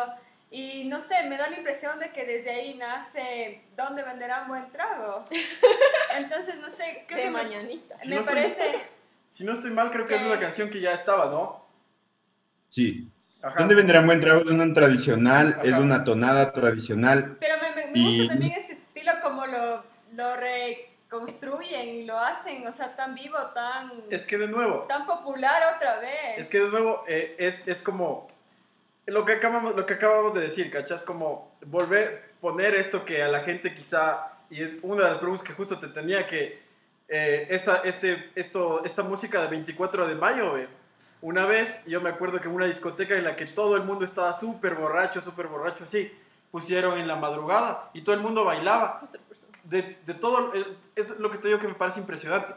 Y 0.51 0.85
no 0.85 1.01
sé, 1.01 1.23
me 1.25 1.37
da 1.39 1.49
la 1.49 1.57
impresión 1.57 1.99
de 1.99 2.11
que 2.13 2.25
desde 2.25 2.51
ahí 2.51 2.75
nace 2.75 3.63
dónde 3.77 4.03
venderán 4.05 4.47
buen 4.49 4.71
trago. 4.71 5.25
Entonces, 6.17 6.57
no 6.61 6.69
sé, 6.71 7.05
creo 7.09 7.17
de 7.19 7.25
que 7.25 7.31
me- 7.31 7.43
mañanitas. 7.43 8.01
Si 8.03 8.09
me 8.11 8.17
no 8.17 8.21
estoy- 8.21 8.35
parece... 8.37 8.96
Si 9.37 9.45
no 9.45 9.53
estoy 9.53 9.71
mal, 9.71 9.91
creo 9.91 10.07
que 10.07 10.15
es 10.15 10.23
una 10.23 10.41
canción 10.41 10.71
que 10.71 10.81
ya 10.81 10.95
estaba, 10.95 11.27
¿no? 11.27 11.63
Sí. 12.71 13.07
Ajá. 13.43 13.57
¿Dónde 13.59 13.75
vendrá 13.75 14.01
buen 14.01 14.19
trago? 14.19 14.41
Es 14.41 14.47
una 14.47 14.73
tradicional, 14.73 15.53
Ajá. 15.59 15.63
es 15.63 15.73
una 15.75 16.05
tonada 16.05 16.55
tradicional. 16.55 17.37
Pero 17.39 17.57
me, 17.61 17.75
me- 17.75 17.91
me 17.93 17.99
Y- 17.99 18.19
gusta 18.21 18.33
también 18.33 18.53
este 18.57 18.73
estilo 18.73 19.13
como 19.23 19.45
lo, 19.47 19.85
lo 20.15 20.37
reconstruyen 20.37 21.87
y 21.87 22.05
lo 22.07 22.19
hacen, 22.19 22.67
o 22.67 22.73
sea, 22.73 22.97
tan 22.97 23.15
vivo, 23.15 23.37
tan, 23.55 23.93
Es 24.09 24.25
que 24.25 24.39
de 24.39 24.49
nuevo, 24.49 24.87
tan 24.89 25.05
popular 25.05 25.75
otra 25.77 26.01
vez. 26.01 26.39
es 26.39 26.49
que 26.49 26.61
de 26.61 26.71
nuevo 26.71 27.05
eh, 27.07 27.37
es, 27.39 27.69
es 27.69 27.83
como 27.83 28.29
lo 29.05 29.27
que, 29.27 29.35
acabamos, 29.35 29.77
lo 29.77 29.85
que 29.85 29.95
acabamos 29.95 30.33
de 30.33 30.41
decir, 30.41 30.71
¿cachas? 30.71 31.03
Como 31.03 31.55
volver, 31.67 32.31
poner 32.41 32.75
esto 32.75 33.05
que 33.05 33.23
a 33.23 33.29
la 33.29 33.41
gente 33.41 33.75
quizá, 33.75 34.33
y 34.49 34.63
es 34.63 34.79
una 34.81 35.05
de 35.05 35.11
las 35.11 35.19
preguntas 35.19 35.47
que 35.47 35.53
justo 35.53 35.79
te 35.79 35.89
tenía, 35.89 36.27
que 36.27 36.65
eh, 37.09 37.47
esta, 37.51 37.77
este, 37.85 38.31
esto, 38.35 38.85
esta 38.85 39.03
música 39.03 39.41
de 39.43 39.49
24 39.49 40.07
de 40.09 40.15
mayo, 40.15 40.55
una 41.23 41.47
vez 41.47 41.85
yo 41.87 42.01
me 42.01 42.11
acuerdo 42.11 42.41
que 42.41 42.49
en 42.49 42.55
una 42.55 42.67
discoteca 42.67 43.15
en 43.17 43.25
la 43.25 43.37
que 43.37 43.47
todo 43.47 43.77
el 43.77 43.83
mundo 43.83 44.05
estaba 44.05 44.33
súper 44.35 44.75
borracho, 44.75 45.21
súper 45.21 45.47
borracho 45.47 45.85
así, 45.85 46.13
pusieron 46.51 46.99
en 46.99 47.09
la 47.09 47.17
madrugada 47.17 47.91
y 47.95 48.03
todo 48.03 48.15
el 48.15 48.21
mundo 48.21 48.45
bailaba. 48.45 49.09
De, 49.65 49.99
de 50.07 50.15
todo, 50.15 50.55
eh, 50.55 50.65
es 50.95 51.19
lo 51.19 51.31
que 51.31 51.39
te 51.39 51.49
digo 51.49 51.59
que 51.61 51.67
me 51.69 51.75
parece 51.75 51.99
impresionante. 52.01 52.55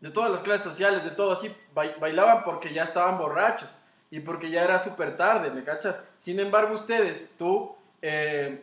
De 0.00 0.10
todas 0.10 0.30
las 0.30 0.42
clases 0.42 0.62
sociales, 0.70 1.04
de 1.04 1.10
todo 1.10 1.32
así, 1.32 1.54
bai- 1.74 1.94
bailaban 1.98 2.44
porque 2.44 2.72
ya 2.72 2.84
estaban 2.84 3.18
borrachos 3.18 3.76
y 4.10 4.20
porque 4.20 4.50
ya 4.50 4.62
era 4.64 4.78
súper 4.78 5.16
tarde, 5.16 5.50
¿me 5.50 5.62
cachas? 5.64 6.02
Sin 6.18 6.38
embargo, 6.40 6.74
ustedes, 6.74 7.34
tú, 7.38 7.74
eh, 8.02 8.62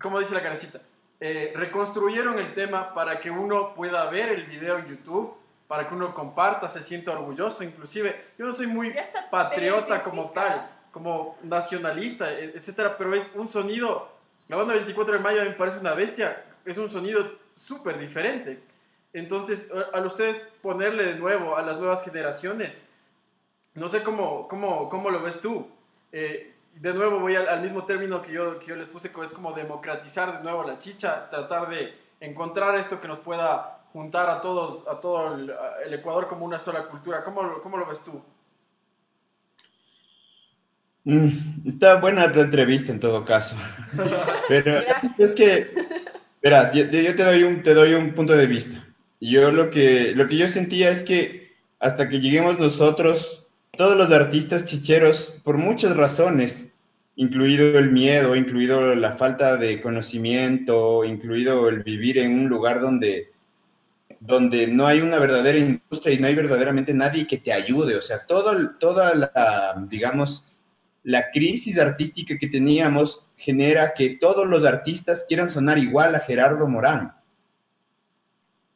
¿cómo 0.00 0.18
dice 0.18 0.34
la 0.34 0.42
canecita? 0.42 0.80
Eh, 1.24 1.52
reconstruyeron 1.54 2.36
el 2.40 2.52
tema 2.52 2.92
para 2.94 3.20
que 3.20 3.30
uno 3.30 3.74
pueda 3.76 4.10
ver 4.10 4.30
el 4.30 4.42
video 4.46 4.78
en 4.78 4.86
YouTube, 4.88 5.32
para 5.68 5.88
que 5.88 5.94
uno 5.94 6.12
comparta, 6.12 6.68
se 6.68 6.82
sienta 6.82 7.12
orgulloso, 7.12 7.62
inclusive. 7.62 8.24
Yo 8.36 8.44
no 8.44 8.52
soy 8.52 8.66
muy 8.66 8.92
patriota 9.30 10.02
como 10.02 10.30
tal, 10.30 10.64
como 10.90 11.38
nacionalista, 11.44 12.32
e- 12.32 12.52
etcétera, 12.56 12.98
pero 12.98 13.14
es 13.14 13.36
un 13.36 13.48
sonido, 13.48 14.08
la 14.48 14.56
banda 14.56 14.74
24 14.74 15.14
de 15.14 15.20
mayo 15.20 15.44
me 15.44 15.50
parece 15.52 15.78
una 15.78 15.94
bestia, 15.94 16.44
es 16.64 16.76
un 16.76 16.90
sonido 16.90 17.38
súper 17.54 17.98
diferente. 18.00 18.60
Entonces, 19.12 19.70
a- 19.70 19.96
al 19.96 20.04
ustedes 20.06 20.38
ponerle 20.60 21.04
de 21.04 21.14
nuevo 21.14 21.56
a 21.56 21.62
las 21.62 21.78
nuevas 21.78 22.02
generaciones, 22.02 22.82
no 23.74 23.88
sé 23.88 24.02
cómo, 24.02 24.48
cómo, 24.48 24.88
cómo 24.88 25.08
lo 25.08 25.22
ves 25.22 25.40
tú. 25.40 25.68
Eh, 26.10 26.51
de 26.74 26.94
nuevo 26.94 27.20
voy 27.20 27.36
al, 27.36 27.48
al 27.48 27.62
mismo 27.62 27.84
término 27.84 28.22
que 28.22 28.32
yo, 28.32 28.58
que 28.58 28.66
yo 28.66 28.76
les 28.76 28.88
puse, 28.88 29.10
que 29.12 29.20
es 29.22 29.32
como 29.32 29.52
democratizar 29.52 30.38
de 30.38 30.42
nuevo 30.44 30.64
la 30.64 30.78
chicha, 30.78 31.28
tratar 31.30 31.68
de 31.68 31.94
encontrar 32.20 32.76
esto 32.78 33.00
que 33.00 33.08
nos 33.08 33.18
pueda 33.18 33.78
juntar 33.92 34.30
a 34.30 34.40
todos, 34.40 34.88
a 34.88 35.00
todo 35.00 35.34
el, 35.34 35.50
a- 35.50 35.82
el 35.84 35.92
Ecuador 35.94 36.26
como 36.28 36.44
una 36.46 36.58
sola 36.58 36.84
cultura. 36.84 37.22
¿Cómo, 37.22 37.42
lo- 37.42 37.60
cómo 37.60 37.76
lo 37.76 37.86
ves 37.86 38.00
tú? 38.04 38.22
Mm, 41.04 41.66
está 41.66 41.96
buena 41.96 42.26
la 42.28 42.42
entrevista 42.42 42.92
en 42.92 43.00
todo 43.00 43.24
caso. 43.24 43.56
Pero 44.48 44.80
Gracias. 44.82 45.18
es 45.20 45.34
que, 45.34 45.74
verás, 46.42 46.72
yo, 46.72 46.84
yo 46.84 47.16
te, 47.16 47.24
doy 47.24 47.42
un, 47.42 47.62
te 47.62 47.74
doy 47.74 47.94
un 47.94 48.14
punto 48.14 48.34
de 48.34 48.46
vista. 48.46 48.84
Yo 49.20 49.50
lo 49.52 49.70
que, 49.70 50.12
lo 50.16 50.26
que 50.28 50.36
yo 50.36 50.48
sentía 50.48 50.90
es 50.90 51.02
que 51.04 51.56
hasta 51.80 52.08
que 52.08 52.20
lleguemos 52.20 52.58
nosotros, 52.58 53.41
todos 53.76 53.96
los 53.96 54.10
artistas 54.10 54.66
chicheros, 54.66 55.32
por 55.42 55.56
muchas 55.56 55.96
razones, 55.96 56.70
incluido 57.16 57.78
el 57.78 57.90
miedo, 57.90 58.36
incluido 58.36 58.94
la 58.94 59.12
falta 59.12 59.56
de 59.56 59.80
conocimiento, 59.80 61.04
incluido 61.04 61.70
el 61.70 61.82
vivir 61.82 62.18
en 62.18 62.32
un 62.32 62.48
lugar 62.48 62.82
donde, 62.82 63.32
donde 64.20 64.66
no 64.66 64.86
hay 64.86 65.00
una 65.00 65.18
verdadera 65.18 65.58
industria 65.58 66.14
y 66.14 66.18
no 66.18 66.26
hay 66.26 66.34
verdaderamente 66.34 66.92
nadie 66.92 67.26
que 67.26 67.38
te 67.38 67.50
ayude. 67.50 67.96
O 67.96 68.02
sea, 68.02 68.26
todo, 68.26 68.76
toda 68.78 69.14
la, 69.14 69.86
digamos, 69.88 70.46
la 71.02 71.30
crisis 71.30 71.78
artística 71.78 72.36
que 72.36 72.48
teníamos 72.48 73.26
genera 73.38 73.94
que 73.94 74.18
todos 74.20 74.46
los 74.46 74.66
artistas 74.66 75.24
quieran 75.26 75.48
sonar 75.48 75.78
igual 75.78 76.14
a 76.14 76.20
Gerardo 76.20 76.68
Morán. 76.68 77.14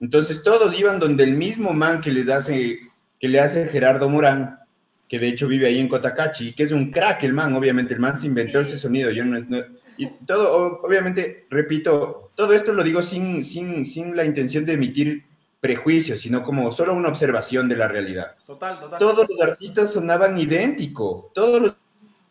Entonces 0.01 0.43
todos 0.43 0.79
iban 0.79 0.99
donde 0.99 1.25
el 1.25 1.35
mismo 1.35 1.75
man 1.75 2.01
que 2.01 2.13
les 2.13 2.31
hace, 2.31 2.79
que 3.21 3.29
le 3.29 3.41
hace 3.41 3.69
Gerardo 3.69 4.09
Morán, 4.09 4.61
que 5.09 5.19
de 5.19 5.29
hecho 5.29 5.47
vive 5.49 5.67
ahí 5.67 5.79
en 5.79 5.89
Cotacachi, 5.89 6.53
que 6.55 6.65
es 6.65 6.73
un 6.73 6.91
crack 6.91 7.23
el 7.25 7.33
man, 7.33 7.55
obviamente, 7.55 7.95
el 7.95 8.01
man 8.01 8.17
se 8.17 8.27
inventó 8.27 8.59
Sí. 8.65 8.71
ese 8.73 8.79
sonido, 8.79 9.11
yo 9.11 9.25
no, 9.25 9.39
no- 9.41 9.63
y 9.99 10.07
todo, 10.27 10.81
obviamente, 10.83 11.47
repito, 11.49 12.31
todo 12.35 12.53
esto 12.53 12.73
lo 12.75 12.83
digo 12.83 13.03
sin, 13.03 13.45
sin, 13.45 13.87
sin 13.87 14.15
la 14.17 14.25
intención 14.25 14.65
de 14.67 14.75
emitir 14.75 15.25
prejuicios, 15.61 16.21
sino 16.21 16.43
como 16.43 16.71
solo 16.71 16.93
una 16.95 17.09
observación 17.09 17.69
de 17.69 17.77
la 17.77 17.89
realidad 17.89 18.35
Total, 18.45 18.79
total. 18.79 18.99
todos 18.99 19.27
los 19.29 19.41
artistas 19.41 19.93
sonaban 19.93 20.39
idéntico. 20.39 21.31
Todos 21.35 21.63
los 21.63 21.75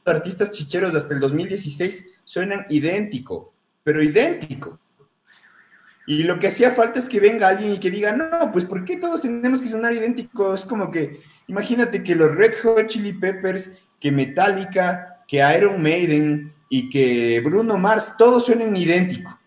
artistas 0.05 0.51
chicheros 0.51 0.93
hasta 0.93 1.15
el 1.15 1.19
2016 1.19 2.05
suenan 2.23 2.65
idéntico, 2.69 3.51
pero 3.83 4.03
idéntico. 4.03 4.79
Y 6.07 6.23
lo 6.23 6.37
que 6.39 6.47
hacía 6.47 6.71
falta 6.71 6.99
es 6.99 7.09
que 7.09 7.19
venga 7.19 7.47
alguien 7.47 7.73
y 7.73 7.79
que 7.79 7.89
diga, 7.89 8.11
no, 8.13 8.51
pues 8.51 8.63
¿por 8.65 8.85
qué 8.85 8.97
todos 8.97 9.21
tenemos 9.21 9.61
que 9.61 9.67
sonar 9.67 9.91
idénticos? 9.93 10.61
Es 10.61 10.65
como 10.65 10.91
que, 10.91 11.19
imagínate 11.47 12.03
que 12.03 12.13
los 12.15 12.33
Red 12.35 12.53
Hot 12.63 12.87
Chili 12.87 13.13
Peppers, 13.13 13.71
que 13.99 14.11
Metallica, 14.11 15.23
que 15.27 15.37
Iron 15.57 15.81
Maiden 15.81 16.53
y 16.69 16.89
que 16.89 17.41
Bruno 17.43 17.77
Mars, 17.77 18.15
todos 18.17 18.45
suenen 18.45 18.75
idéntico. 18.75 19.39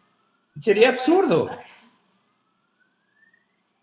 Sería 0.59 0.89
absurdo. 0.89 1.49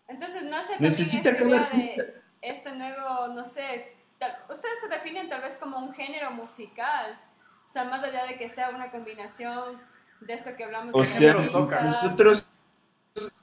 Entonces 0.08 0.42
Necesita 0.78 1.36
cada 1.36 1.38
esta 1.38 1.48
idea 1.48 1.60
artista. 1.66 2.02
de 2.04 2.14
este 2.42 2.72
nuevo, 2.72 3.28
no 3.28 3.46
sé, 3.46 3.94
tal- 4.18 4.36
ustedes 4.50 4.80
se 4.80 4.88
definen 4.88 5.28
tal 5.28 5.42
vez 5.42 5.54
como 5.54 5.78
un 5.78 5.92
género 5.94 6.30
musical, 6.30 7.18
o 7.66 7.70
sea, 7.70 7.84
más 7.84 8.04
allá 8.04 8.26
de 8.26 8.36
que 8.36 8.48
sea 8.48 8.70
una 8.70 8.90
combinación 8.90 9.80
de 10.20 10.34
esto 10.34 10.50
que 10.56 10.64
hablamos 10.64 10.94
O 10.94 11.00
de 11.00 11.06
sea, 11.06 11.34
nosotros 11.82 12.46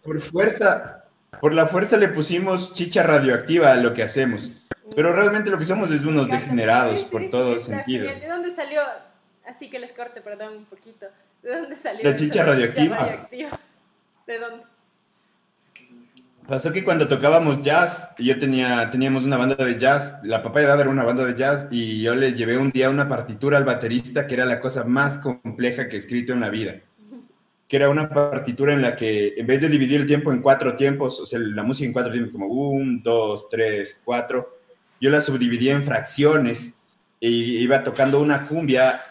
por 0.03 0.21
fuerza, 0.21 1.05
por 1.41 1.53
la 1.53 1.67
fuerza 1.67 1.97
le 1.97 2.09
pusimos 2.09 2.73
chicha 2.73 3.03
radioactiva 3.03 3.71
a 3.71 3.75
lo 3.75 3.93
que 3.93 4.03
hacemos. 4.03 4.51
Pero 4.95 5.13
realmente 5.13 5.49
lo 5.49 5.57
que 5.57 5.65
somos 5.65 5.91
es 5.91 6.03
unos 6.03 6.27
degenerados 6.27 6.99
Sí, 6.99 7.05
sí, 7.05 7.11
por 7.11 7.21
sí, 7.21 7.29
todo 7.29 7.55
está 7.57 7.77
sentido. 7.77 8.05
genial. 8.05 8.21
¿De 8.21 8.27
dónde 8.27 8.51
salió? 8.55 8.81
Así 9.45 9.69
que 9.69 9.79
les 9.79 9.91
corte, 9.93 10.21
perdón, 10.21 10.57
un 10.57 10.65
poquito. 10.65 11.07
¿De 11.41 11.57
dónde 11.57 11.75
salió? 11.75 12.03
La 12.03 12.15
chicha 12.15 12.43
de 12.43 12.51
radioactiva. 12.51 12.97
radioactiva? 12.97 13.59
¿De 14.27 14.39
dónde? 14.39 14.65
Pasó 16.47 16.73
que 16.73 16.83
cuando 16.83 17.07
tocábamos 17.07 17.61
jazz, 17.61 18.09
yo 18.17 18.37
tenía, 18.37 18.89
teníamos 18.91 19.23
una 19.23 19.37
banda 19.37 19.55
de 19.55 19.77
jazz, 19.77 20.17
la 20.23 20.43
papaya 20.43 20.67
daba 20.67 20.81
era 20.81 20.89
una 20.89 21.05
banda 21.05 21.23
de 21.25 21.35
jazz, 21.35 21.67
y 21.71 22.01
yo 22.01 22.15
le 22.15 22.33
llevé 22.33 22.57
un 22.57 22.69
día 22.69 22.89
una 22.89 23.07
partitura 23.07 23.57
al 23.57 23.63
baterista 23.63 24.27
que 24.27 24.33
era 24.33 24.45
la 24.45 24.59
cosa 24.59 24.83
más 24.83 25.17
compleja 25.17 25.87
que 25.87 25.95
he 25.95 25.99
escrito 25.99 26.33
en 26.33 26.41
la 26.41 26.49
vida. 26.49 26.75
Que 27.73 27.77
era 27.77 27.89
una 27.89 28.07
partitura 28.07 28.71
en 28.71 28.83
la 28.83 28.95
que, 28.95 29.33
en 29.35 29.47
vez 29.47 29.61
de 29.61 29.67
dividir 29.67 29.99
el 29.99 30.05
tiempo 30.05 30.31
en 30.31 30.43
cuatro 30.43 30.75
tiempos, 30.75 31.19
o 31.19 31.25
sea, 31.25 31.39
la 31.39 31.63
música 31.63 31.87
en 31.87 31.93
cuatro 31.93 32.11
tiempos, 32.11 32.31
como 32.31 32.45
un, 32.45 33.01
dos, 33.01 33.49
tres, 33.49 33.99
cuatro, 34.03 34.59
yo 35.01 35.09
la 35.09 35.21
subdividía 35.21 35.73
en 35.73 35.83
fracciones 35.83 36.75
y 37.19 37.57
iba 37.57 37.83
tocando 37.83 38.21
una 38.21 38.45
cumbia 38.47 39.01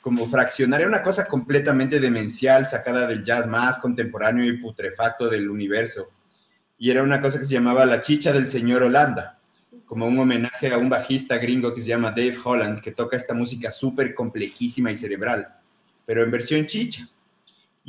como 0.00 0.26
fraccionaria, 0.30 0.86
una 0.86 1.02
cosa 1.02 1.26
completamente 1.26 2.00
demencial, 2.00 2.66
sacada 2.66 3.06
del 3.06 3.22
jazz 3.22 3.46
más 3.46 3.76
contemporáneo 3.76 4.46
y 4.46 4.56
putrefacto 4.56 5.28
del 5.28 5.50
universo 5.50 6.08
y 6.78 6.90
era 6.90 7.02
una 7.02 7.20
cosa 7.20 7.38
que 7.38 7.44
se 7.44 7.52
llamaba 7.52 7.84
La 7.84 8.00
Chicha 8.00 8.32
del 8.32 8.46
Señor 8.46 8.82
Holanda, 8.82 9.38
como 9.84 10.06
un 10.06 10.18
homenaje 10.18 10.72
a 10.72 10.78
un 10.78 10.88
bajista 10.88 11.36
gringo 11.36 11.74
que 11.74 11.82
se 11.82 11.88
llama 11.88 12.12
Dave 12.12 12.38
Holland, 12.42 12.80
que 12.80 12.92
toca 12.92 13.18
esta 13.18 13.34
música 13.34 13.70
súper 13.70 14.14
complejísima 14.14 14.90
y 14.90 14.96
cerebral, 14.96 15.46
pero 16.06 16.24
en 16.24 16.30
versión 16.30 16.64
chicha. 16.64 17.06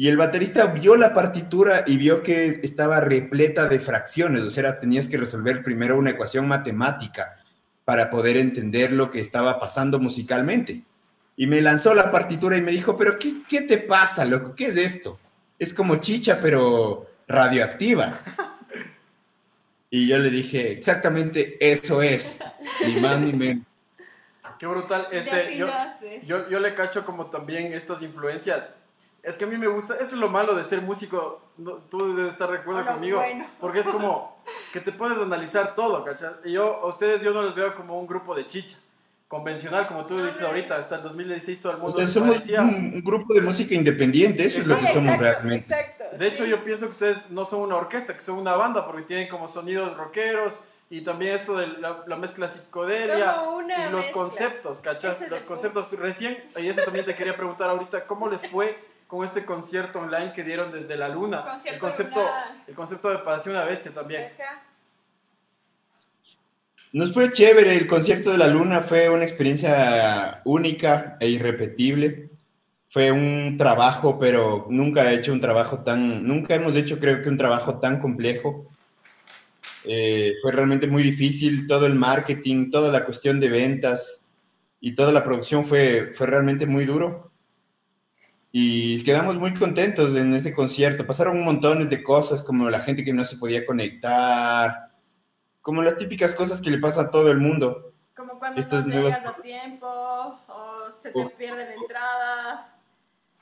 Y 0.02 0.08
el 0.08 0.18
baterista 0.18 0.66
vio 0.66 0.96
la 0.96 1.14
partitura 1.14 1.84
y 1.86 1.96
vio 1.96 2.24
que 2.24 2.60
estaba 2.64 3.02
repleta 3.02 3.68
de 3.68 3.80
fracciones, 3.80 4.42
o 4.42 4.50
sea, 4.50 4.80
tenías 4.80 5.08
que 5.08 5.16
resolver 5.16 5.62
primero 5.62 5.96
una 5.96 6.10
ecuación 6.10 6.48
matemática 6.48 7.38
para 7.86 8.10
poder 8.10 8.38
entender 8.38 8.92
lo 8.94 9.12
que 9.12 9.20
estaba 9.20 9.60
pasando 9.60 10.00
musicalmente. 10.00 10.82
Y 11.36 11.46
me 11.46 11.62
lanzó 11.62 11.94
la 11.94 12.10
partitura 12.10 12.58
y 12.58 12.64
me 12.64 12.72
dijo, 12.72 12.98
pero 12.98 13.20
¿qué, 13.20 13.44
qué 13.48 13.62
te 13.62 13.78
pasa, 13.78 14.26
loco? 14.26 14.56
¿Qué 14.56 14.66
es 14.66 14.78
esto? 14.78 15.20
Es 15.60 15.72
como 15.72 15.98
chicha, 15.98 16.40
pero 16.42 17.06
radioactiva. 17.28 18.22
Y 19.92 20.08
yo 20.08 20.18
le 20.18 20.32
dije, 20.32 20.72
exactamente 20.72 21.58
eso 21.60 22.02
es, 22.02 22.40
ni 22.88 23.00
más 23.00 23.20
ni 23.20 23.34
menos. 23.34 23.68
Qué 24.58 24.66
brutal. 24.66 25.10
Este, 25.12 25.58
yo, 25.58 25.68
yo, 26.24 26.50
yo 26.50 26.60
le 26.60 26.74
cacho 26.74 27.06
como 27.06 27.30
también 27.30 27.72
estas 27.74 28.02
influencias. 28.02 28.72
Es 29.24 29.38
que 29.38 29.44
a 29.44 29.48
mí 29.48 29.56
me 29.58 29.68
gusta, 29.68 29.94
eso 29.96 30.04
es 30.04 30.14
lo 30.14 30.30
malo 30.30 30.56
de 30.56 30.64
ser 30.64 30.82
músico, 30.82 31.42
no- 31.58 31.76
tú 31.90 32.16
debes 32.16 32.34
estar 32.34 32.50
de 32.50 32.58
acuerdo 32.58 32.86
conmigo, 32.86 33.18
bueno. 33.20 33.46
porque 33.60 33.80
es 33.80 33.88
como 33.88 34.44
que 34.74 34.80
te 34.80 34.92
puedes 34.92 35.18
analizar 35.20 35.76
todo, 35.76 36.04
¿cachai? 36.04 36.32
Y 36.46 36.54
yo, 36.54 36.78
a 36.82 36.88
ustedes 36.88 37.22
yo 37.22 37.32
no 37.32 37.42
los 37.44 37.54
veo 37.54 37.76
como 37.76 38.00
un 38.00 38.08
grupo 38.08 38.34
de 38.36 38.48
chicha, 38.48 38.78
convencional, 39.28 39.88
como 39.88 40.06
tú 40.06 40.22
dices 40.26 40.42
ahorita, 40.42 40.76
hasta 40.76 40.96
el 40.98 41.04
2016 41.04 41.62
todo 41.62 41.72
el 41.74 41.78
mundo 41.78 41.98
sea, 41.98 42.08
se 42.08 42.14
somos 42.14 42.30
parecía. 42.32 42.62
un, 42.62 42.68
un 42.96 43.04
grupo 43.04 43.34
de 43.34 43.42
música 43.42 43.74
independiente, 43.76 44.44
eso 44.46 44.60
es 44.60 44.68
lo 44.68 44.78
que 44.78 44.88
somos 44.88 45.04
exacto, 45.14 45.22
realmente. 45.24 45.74
Exacto. 45.74 46.04
De 46.18 46.28
hecho, 46.28 46.44
sí. 46.44 46.50
yo 46.50 46.64
pienso 46.66 46.88
que 46.88 46.92
ustedes 46.92 47.30
no 47.32 47.46
son 47.46 47.62
una 47.62 47.76
orquesta, 47.78 48.14
que 48.16 48.22
son 48.22 48.38
una 48.40 48.56
banda, 48.56 48.86
porque 48.86 49.04
tienen 49.04 49.30
como 49.30 49.48
sonidos 49.48 49.96
rockeros 49.96 50.60
y 50.90 51.00
también 51.02 51.36
esto 51.36 51.56
de 51.56 51.68
la, 51.68 52.04
la 52.08 52.16
mezcla 52.18 52.50
psicodelia 52.50 53.38
y 53.68 53.84
los 53.84 53.94
mezcla. 53.94 54.12
conceptos, 54.12 54.80
¿cachas? 54.82 55.22
Es 55.22 55.32
Los 55.32 55.44
conceptos 55.44 55.98
recién, 55.98 56.38
y 56.58 56.68
eso 56.68 56.82
también 56.84 57.06
te 57.06 57.16
quería 57.16 57.36
preguntar 57.38 57.70
ahorita, 57.70 58.06
¿cómo 58.06 58.28
les 58.28 58.46
fue 58.48 58.78
con 59.12 59.26
este 59.26 59.44
concierto 59.44 60.00
online 60.00 60.32
que 60.32 60.42
dieron 60.42 60.72
desde 60.72 60.96
la 60.96 61.10
luna? 61.10 61.44
Concierto 61.44 61.74
el 61.74 61.80
concepto, 61.80 62.20
lunar. 62.22 62.64
el 62.66 62.74
concepto 62.74 63.10
de 63.10 63.18
Pareció 63.18 63.52
una 63.52 63.66
bestia 63.66 63.92
también. 63.92 64.30
Ajá. 64.40 64.64
Nos 66.94 67.14
fue 67.14 67.30
chévere, 67.34 67.76
el 67.76 67.88
concierto 67.88 68.32
de 68.32 68.38
la 68.38 68.48
luna 68.48 68.80
fue 68.80 69.10
una 69.10 69.26
experiencia 69.26 70.42
única 70.46 71.18
e 71.20 71.28
irrepetible. 71.28 72.30
Fue 72.90 73.12
un 73.12 73.58
trabajo, 73.58 74.18
pero 74.18 74.68
nunca 74.70 75.12
he 75.12 75.16
hecho 75.16 75.34
un 75.34 75.42
trabajo 75.42 75.80
tan, 75.80 76.26
nunca 76.26 76.56
hemos 76.56 76.74
hecho 76.78 76.98
creo 76.98 77.22
que 77.22 77.28
un 77.28 77.38
trabajo 77.38 77.80
tan 77.80 78.00
complejo. 78.00 78.66
Eh, 79.84 80.36
fue 80.42 80.54
realmente 80.54 80.88
muy 80.88 81.04
difícil, 81.04 81.68
todo 81.68 81.86
el 81.86 81.96
marketing, 81.96 82.70
toda 82.70 82.90
la 82.90 83.04
cuestión 83.04 83.42
de 83.42 83.50
ventas 83.50 84.24
y 84.80 84.96
toda 84.96 85.12
la 85.12 85.24
producción 85.24 85.66
fue, 85.66 86.12
fue 86.14 86.28
realmente 86.28 86.66
muy 86.66 86.86
duro. 86.86 87.31
Y 88.52 89.02
quedamos 89.04 89.36
muy 89.38 89.54
contentos 89.54 90.16
en 90.18 90.34
ese 90.34 90.54
concierto. 90.54 91.08
Pasaron 91.08 91.38
un 91.38 91.46
montón 91.46 91.88
de 91.88 92.04
cosas 92.04 92.44
como 92.44 92.70
la 92.70 92.82
gente 92.82 93.04
que 93.04 93.14
no 93.14 93.24
se 93.24 93.38
podía 93.38 93.66
conectar, 93.66 94.90
como 95.62 95.82
las 95.82 95.96
típicas 95.98 96.36
cosas 96.36 96.60
que 96.62 96.70
le 96.70 96.78
pasa 96.80 97.02
a 97.04 97.10
todo 97.12 97.32
el 97.32 97.38
mundo. 97.38 97.94
Como 98.16 98.38
cuando 98.40 98.60
Estas 98.60 98.86
no 98.86 98.94
nuevas- 98.96 99.20
llegas 99.20 99.38
a 99.38 99.42
tiempo 99.42 99.88
o 99.88 100.88
se 101.02 101.12
te 101.12 101.26
pierde 101.38 101.66
la 101.66 101.74
entrada. 101.76 102.68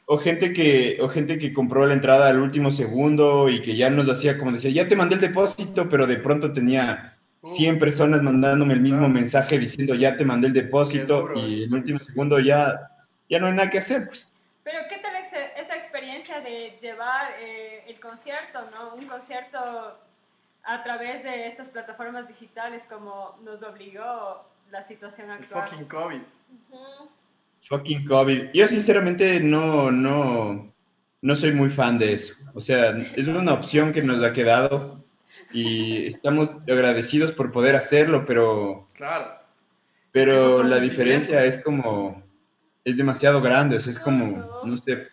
O 0.06 0.17
gente 0.17 0.54
que, 0.54 0.98
o 1.02 1.10
gente 1.10 1.38
que 1.38 1.54
compró 1.54 1.86
la 1.86 1.93
entrada 1.93 2.30
al 2.30 2.39
último 2.39 2.72
segundo 2.72 3.48
y 3.50 3.62
que 3.62 3.76
ya 3.76 3.89
nos 3.89 4.08
hacía 4.10 4.38
como 4.38 4.52
decía, 4.52 4.72
ya 4.72 4.88
te 4.88 4.95
mandé 4.95 5.15
el 5.15 5.22
depósito, 5.22 5.88
pero 5.89 6.08
de 6.08 6.17
pronto 6.17 6.52
tenía 6.52 7.15
100 7.43 7.78
personas 7.80 8.22
mandándome 8.24 8.74
el 8.74 8.82
mismo 8.82 9.08
mensaje 9.08 9.58
diciendo 9.60 9.93
ya 9.95 10.15
te 10.17 10.26
mandé 10.26 10.48
el 10.48 10.54
depósito 10.54 11.30
y 11.36 11.63
en 11.63 11.69
el 11.69 11.74
último 11.76 12.00
segundo 12.00 12.39
ya, 12.39 12.91
ya 13.30 13.39
no 13.39 13.48
hay 13.48 13.54
nada 13.54 13.69
que 13.69 13.78
hacer. 13.80 14.08
Pues. 14.08 14.28
Pero 14.63 14.80
¿qué 14.89 14.98
tal 14.98 15.15
ex- 15.15 15.32
esa 15.60 15.76
experiencia 15.76 16.39
de 16.50 16.78
llevar 16.82 17.32
eh, 17.40 17.84
el 17.88 18.00
concierto, 18.00 18.60
¿no? 18.72 18.96
Un 18.96 19.06
concierto 19.06 19.58
a 20.64 20.84
través 20.84 21.24
de 21.24 21.48
estas 21.48 21.70
plataformas 21.70 22.28
digitales 22.28 22.86
como 22.90 23.38
nos 23.44 23.62
obligó 23.64 24.46
la 24.72 24.82
situación 24.82 25.32
El 25.32 25.44
actual. 25.44 25.68
fucking 25.68 25.86
COVID. 25.86 26.22
Ujú. 26.72 27.10
Fucking 27.68 28.06
COVID. 28.06 28.52
Yo 28.54 28.68
sinceramente 28.68 29.40
no, 29.40 29.92
no, 29.92 30.72
no 31.22 31.36
soy 31.36 31.52
muy 31.52 31.70
fan 31.70 31.98
de 32.00 32.14
eso. 32.14 32.34
O 32.54 32.62
sea, 32.62 32.92
es 33.16 33.28
una 33.28 33.54
opción 33.54 33.92
que 33.94 34.02
nos 34.02 34.24
ha 34.24 34.34
quedado 34.34 35.04
y 35.52 36.08
estamos 36.08 36.50
agradecidos 36.68 37.32
por 37.32 37.52
poder 37.52 37.76
hacerlo, 37.76 38.26
pero 38.26 38.88
Claro. 38.94 39.26
Es 39.26 40.14
que 40.14 40.20
es 40.22 40.26
Pero 40.26 40.56
otro 40.56 40.68
la 40.68 40.80
diferencia 40.80 41.46
es 41.46 41.60
como, 41.64 42.24
es 42.84 42.98
demasiado 42.98 43.42
grande, 43.42 43.78
o 43.78 43.80
sea, 43.80 43.92
es 43.92 44.00
como, 44.00 44.62
no 44.64 44.78
sé, 44.78 45.08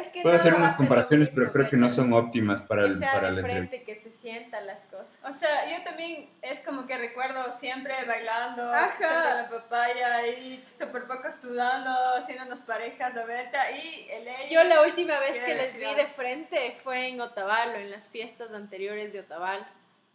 Es 0.00 0.08
que 0.08 0.22
puedo 0.22 0.34
no 0.34 0.40
hacer 0.40 0.54
unas 0.54 0.74
comparaciones, 0.76 1.30
pero 1.30 1.52
creo 1.52 1.68
que 1.68 1.76
no 1.76 1.90
son 1.90 2.12
óptimas 2.12 2.60
para, 2.60 2.84
el, 2.84 2.98
para 2.98 3.28
entrevista. 3.28 3.68
frente, 3.68 3.82
que 3.84 3.96
se 3.96 4.10
sientan 4.10 4.66
las 4.66 4.80
cosas. 4.84 5.18
O 5.24 5.32
sea, 5.32 5.70
yo 5.70 5.84
también 5.84 6.30
es 6.42 6.60
como 6.60 6.86
que 6.86 6.96
recuerdo 6.96 7.50
siempre 7.52 7.94
bailando, 8.06 8.72
Ajá. 8.72 9.34
la 9.34 9.48
papaya 9.50 10.26
y 10.26 10.62
chuta 10.62 10.90
por 10.90 11.06
poco 11.06 11.30
sudando, 11.30 11.90
haciendo 12.16 12.46
unas 12.46 12.60
parejas 12.60 13.14
de 13.14 13.24
vuelta 13.24 13.70
y 13.70 14.08
el. 14.10 14.50
Yo 14.50 14.64
la 14.64 14.82
última 14.82 15.18
vez 15.20 15.38
que 15.38 15.54
les 15.54 15.78
vi 15.78 15.94
de 15.94 16.06
frente 16.06 16.76
fue 16.82 17.08
en 17.08 17.20
Otavalo, 17.20 17.74
en 17.74 17.90
las 17.90 18.08
fiestas 18.08 18.52
anteriores 18.52 19.12
de 19.12 19.20
Otavalo. 19.20 19.64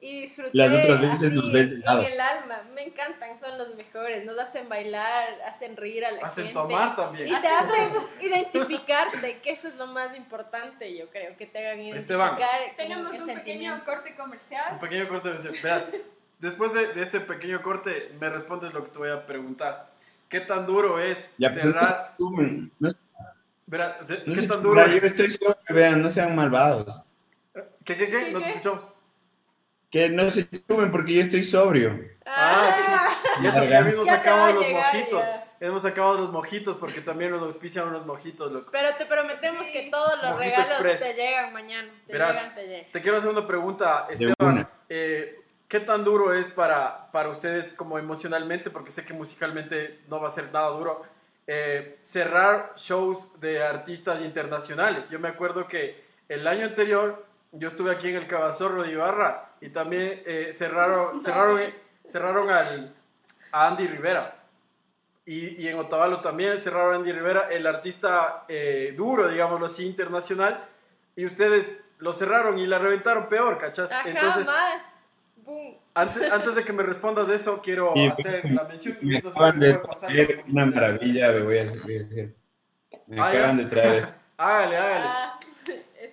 Y 0.06 0.22
disfruté 0.22 0.52
Las 0.54 0.72
otras 0.72 1.02
veces 1.02 1.34
así, 1.34 1.50
en 1.50 2.13
el 2.13 2.22
alma. 2.22 2.62
Me 2.76 2.84
encantan, 2.84 3.39
son 3.39 3.58
los 3.58 3.74
mejores. 3.74 4.24
Nos 4.24 4.38
hacen 4.38 4.70
bailar, 4.70 5.41
hacen 5.48 5.76
reír 5.76 6.06
a 6.06 6.12
la 6.12 6.22
Hacen 6.28 6.46
gente. 6.46 6.60
tomar 6.60 6.96
también. 6.96 7.28
Y 7.28 7.39
te 7.39 7.48
hacen 7.48 7.91
identificarte, 8.22 9.39
que 9.39 9.50
eso 9.52 9.68
es 9.68 9.76
lo 9.78 9.88
más 9.88 10.15
importante, 10.15 10.96
yo 10.96 11.10
creo, 11.10 11.36
que 11.38 11.48
te 11.48 11.58
hagan 11.58 11.82
identificar. 11.82 12.39
Esteban. 12.39 12.76
Tenemos 12.78 13.20
un 13.20 13.26
pequeño 13.26 13.84
corte 13.84 14.12
Un 14.12 14.15
comercial. 14.15 14.80
pequeño 14.80 15.08
corte 15.08 15.34
de 15.34 15.62
Verá, 15.62 15.88
después 16.39 16.74
de, 16.74 16.94
de 16.94 17.02
este 17.02 17.20
pequeño 17.20 17.63
corte, 17.63 18.12
me 18.20 18.30
respondes 18.30 18.74
lo 18.74 18.84
que 18.84 18.91
te 18.91 19.00
voy 19.00 19.10
a 19.10 19.26
preguntar. 19.26 19.89
¿Qué 20.30 20.39
tan 20.41 20.68
duro 20.68 21.00
es 21.00 21.32
Ya, 21.39 21.50
cerrar? 21.50 22.13
no 22.20 22.30
no, 22.30 22.70
no 22.80 22.94
¿qué 24.36 24.41
se 24.41 24.48
tan 24.48 24.62
duro 24.62 24.86
yo 24.88 24.98
estoy 24.98 25.32
seguro 25.32 25.58
que 25.65 25.74
vean, 25.74 26.02
no 26.02 26.12
sean 26.12 26.36
malvados, 26.36 27.01
¿Qué, 27.84 27.95
qué, 27.97 28.10
qué? 28.10 28.26
¿Qué, 28.26 28.32
No 28.32 28.39
te 28.39 28.45
qué? 28.45 28.51
escuchamos. 28.51 28.95
Que 29.91 30.09
no 30.09 30.29
se 30.31 30.47
sumen 30.67 30.91
porque 30.91 31.13
yo 31.13 31.21
estoy 31.21 31.43
sobrio. 31.43 31.99
Ah, 32.25 33.17
Y 33.41 33.47
eso 33.47 33.61
que 33.61 33.69
va 33.69 33.77
a 34.47 34.51
los 34.51 34.65
llegar, 34.65 34.93
mojitos. 34.93 35.21
ya. 35.23 35.41
Hemos 35.61 35.81
sacado 35.83 36.15
los 36.19 36.31
mojitos 36.31 36.75
porque 36.77 36.99
también 37.01 37.31
nos 37.31 37.41
auspician 37.41 37.88
unos 37.88 38.05
mojitos, 38.05 38.51
loco. 38.51 38.69
Pero 38.71 38.93
te 38.95 39.05
prometemos 39.05 39.65
Sí. 39.67 39.73
que 39.73 39.89
todos 39.89 40.13
los 40.21 40.31
Mojito 40.31 40.39
regalos 40.43 40.69
Express. 40.71 40.99
te 41.01 41.13
llegan 41.13 41.53
mañana. 41.53 41.89
Te 42.07 42.13
Verás. 42.13 42.36
llegan, 42.36 42.55
te 42.55 42.67
llegan. 42.67 42.91
Te 42.91 43.01
quiero 43.01 43.17
hacer 43.17 43.29
una 43.29 43.47
pregunta, 43.47 44.07
Esteban. 44.09 44.67
Eh, 44.89 45.39
¿Qué 45.67 45.79
tan 45.79 46.03
duro 46.03 46.33
es 46.33 46.49
para, 46.49 47.09
para 47.11 47.29
ustedes 47.29 47.73
como 47.73 47.97
emocionalmente, 47.97 48.69
porque 48.69 48.91
sé 48.91 49.05
que 49.05 49.13
musicalmente 49.13 50.01
no 50.07 50.19
va 50.19 50.27
a 50.27 50.31
ser 50.31 50.51
nada 50.51 50.67
duro, 50.69 51.03
eh, 51.47 51.97
cerrar 52.03 52.73
shows 52.75 53.39
de 53.39 53.63
artistas 53.63 54.21
internacionales? 54.21 55.09
Yo 55.09 55.19
me 55.19 55.29
acuerdo 55.29 55.67
que 55.67 56.03
el 56.29 56.47
año 56.47 56.65
anterior 56.65 57.25
yo 57.58 57.68
estuve 57.68 57.91
aquí 57.91 58.10
en 58.10 58.16
el 58.18 58.28
Cabazorro 58.28 58.84
de 58.84 58.91
Ibarra 58.91 59.49
y 59.62 59.70
también 59.70 60.22
eh, 60.26 60.51
cerraron, 60.53 61.22
cerraron, 61.24 61.62
cerraron 62.06 62.49
al, 62.49 62.93
a 63.51 63.68
Andy 63.68 63.88
Rivera. 63.88 64.36
Y, 65.28 65.62
y 65.64 65.68
en 65.68 65.80
Otavalo 65.80 66.22
también 66.22 66.60
cerraron 66.60 66.93
a 66.93 66.97
Andy 66.97 67.12
Rivera, 67.12 67.47
el 67.49 67.66
artista 67.66 68.45
eh, 68.47 68.93
duro, 68.95 69.28
digámoslo 69.28 69.66
así, 69.66 69.86
internacional. 69.86 70.64
Y 71.16 71.26
ustedes 71.26 71.89
lo 71.99 72.14
cerraron 72.14 72.60
y 72.60 72.68
la 72.68 72.78
reventaron 72.78 73.28
peor, 73.28 73.58
¿cachas? 73.58 73.91
Ajá, 73.91 74.08
Entonces, 74.08 74.45
más. 74.45 74.82
Boom. 75.38 75.78
antes, 75.93 76.32
antes 76.32 76.56
de 76.56 76.64
que 76.64 76.74
me 76.74 76.84
respondas 76.84 77.28
de 77.28 77.36
eso, 77.36 77.62
quiero 77.62 77.93
Sí, 77.95 78.08
hacer 78.08 78.51
la 78.51 78.64
mención. 78.66 78.97
Me 79.01 79.18
acaban 79.20 79.60
de 79.60 79.74
traer 79.99 80.43
un 80.45 80.51
una 80.51 80.66
maravilla, 80.66 81.32
me 81.32 81.39
voy 81.41 81.58
a 81.58 81.64
decir. 81.66 82.36
Me 83.08 83.20
Ah, 83.22 83.28
acaban 83.30 83.58
de 83.58 83.66
traer. 83.66 84.08
Hágale, 84.38 84.78
hágale. 84.78 85.24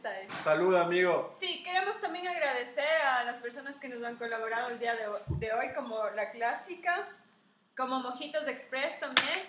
Ah, 0.04 0.20
esa 0.20 0.20
es. 0.20 0.32
Salud, 0.44 0.74
amigo. 0.76 1.30
Sí, 1.38 1.62
queremos 1.62 2.00
también 2.00 2.26
agradecer 2.28 2.84
a 3.04 3.24
las 3.24 3.38
personas 3.38 3.76
que 3.76 3.88
nos 3.88 4.02
han 4.02 4.16
colaborado 4.16 4.70
el 4.70 4.78
día 4.78 4.94
de, 4.96 5.06
ho- 5.08 5.20
de 5.28 5.52
hoy, 5.52 5.66
como 5.74 6.08
La 6.10 6.30
Clásica, 6.30 7.08
como 7.76 8.00
Mojitos 8.00 8.46
Express 8.48 8.98
también, 9.00 9.40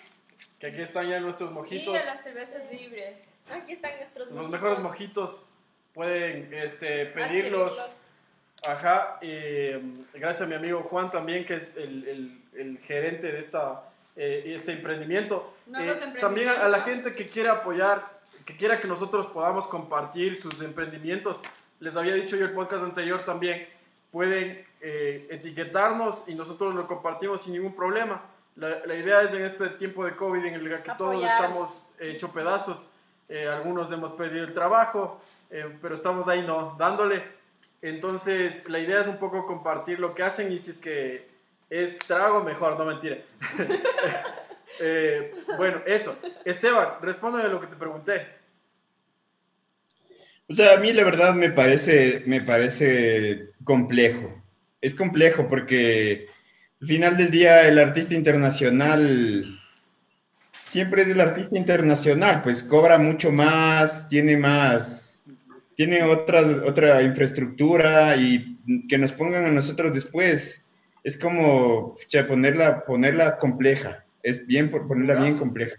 Que 0.58 0.68
aquí 0.68 0.80
están 0.82 1.08
ya 1.08 1.20
nuestros 1.20 1.50
mojitos. 1.50 1.94
y 1.94 1.98
a 1.98 2.04
las 2.04 2.22
cervezas 2.22 2.70
libres. 2.70 3.16
Aquí 3.50 3.72
están 3.72 3.96
nuestros 3.98 4.28
Los 4.28 4.36
mojitos. 4.36 4.50
mejores 4.52 4.78
mojitos. 4.80 5.50
Pueden 5.92 6.52
este, 6.54 7.06
pedirlos. 7.06 7.78
Adquirirlos. 7.78 8.00
Ajá. 8.66 9.18
eh, 9.20 9.80
gracias 10.14 10.42
a 10.42 10.46
mi 10.46 10.54
amigo 10.54 10.82
Juan 10.84 11.10
también, 11.10 11.44
que 11.44 11.56
es 11.56 11.76
el, 11.76 12.08
el- 12.08 12.42
el 12.58 12.78
gerente 12.78 13.30
de 13.30 13.38
esta, 13.38 13.82
eh, 14.16 14.42
este 14.46 14.72
emprendimiento. 14.72 15.54
Nuevos 15.66 15.98
Eh, 16.02 16.14
también 16.20 16.48
a, 16.48 16.64
a 16.64 16.68
la 16.68 16.80
gente 16.80 17.14
que 17.14 17.28
quiera 17.28 17.52
apoyar, 17.52 18.13
que 18.44 18.56
quiera 18.56 18.80
que 18.80 18.88
nosotros 18.88 19.26
podamos 19.26 19.66
compartir 19.66 20.36
sus 20.36 20.60
emprendimientos. 20.60 21.42
Les 21.80 21.96
había 21.96 22.14
dicho 22.14 22.36
yo 22.36 22.46
el 22.46 22.52
podcast 22.52 22.84
anterior 22.84 23.20
también. 23.20 23.68
Pueden 24.10 24.64
eh, 24.80 25.26
etiquetarnos 25.30 26.28
y 26.28 26.34
nosotros 26.34 26.74
lo 26.74 26.86
compartimos 26.86 27.42
sin 27.42 27.54
ningún 27.54 27.74
problema. 27.74 28.22
La, 28.56 28.84
la 28.86 28.94
idea 28.94 29.22
es 29.22 29.32
en 29.32 29.44
este 29.44 29.68
tiempo 29.70 30.04
de 30.04 30.14
COVID 30.14 30.44
en 30.44 30.54
el 30.54 30.82
que 30.82 30.92
todos 30.96 31.22
estamos 31.24 31.88
hecho 31.98 32.30
pedazos. 32.32 32.94
eh, 33.28 33.48
algunos 33.48 33.90
hemos 33.90 34.12
perdido 34.12 34.44
el 34.44 34.54
trabajo, 34.54 35.20
eh, 35.50 35.76
pero 35.80 35.94
estamos 35.94 36.28
ahí, 36.28 36.42
¿no? 36.42 36.76
Dándole. 36.78 37.24
Entonces, 37.82 38.68
la 38.68 38.78
idea 38.78 39.00
es 39.00 39.06
un 39.08 39.18
poco 39.18 39.46
compartir 39.46 39.98
lo 39.98 40.14
que 40.14 40.22
hacen 40.22 40.52
y 40.52 40.58
si 40.58 40.70
es 40.70 40.78
que 40.78 41.28
es 41.68 41.98
trago, 41.98 42.44
mejor, 42.44 42.78
no 42.78 42.84
mentira. 42.84 43.18
Eh, 44.80 45.32
bueno, 45.56 45.82
eso. 45.86 46.18
Esteban, 46.44 46.88
respóndeme 47.02 47.48
lo 47.48 47.60
que 47.60 47.66
te 47.66 47.76
pregunté. 47.76 48.26
O 50.48 50.54
sea, 50.54 50.74
a 50.74 50.76
mí 50.78 50.92
la 50.92 51.04
verdad 51.04 51.34
me 51.34 51.50
parece, 51.50 52.22
me 52.26 52.40
parece 52.42 53.50
complejo. 53.64 54.42
Es 54.80 54.94
complejo 54.94 55.48
porque 55.48 56.28
al 56.80 56.86
final 56.86 57.16
del 57.16 57.30
día 57.30 57.66
el 57.66 57.78
artista 57.78 58.14
internacional 58.14 59.58
siempre 60.68 61.02
es 61.02 61.08
el 61.08 61.20
artista 61.20 61.56
internacional, 61.56 62.42
pues 62.42 62.62
cobra 62.62 62.98
mucho 62.98 63.32
más, 63.32 64.08
tiene 64.08 64.36
más, 64.36 65.22
tiene 65.76 66.02
otras, 66.02 66.46
otra 66.66 67.02
infraestructura 67.02 68.16
y 68.16 68.58
que 68.88 68.98
nos 68.98 69.12
pongan 69.12 69.46
a 69.46 69.50
nosotros 69.50 69.94
después 69.94 70.62
es 71.02 71.18
como 71.18 71.96
ponerla, 72.28 72.84
ponerla 72.84 73.38
compleja. 73.38 74.03
Es 74.24 74.44
bien 74.46 74.70
por 74.70 74.86
ponerla 74.88 75.14
bien 75.22 75.38
compleja. 75.38 75.76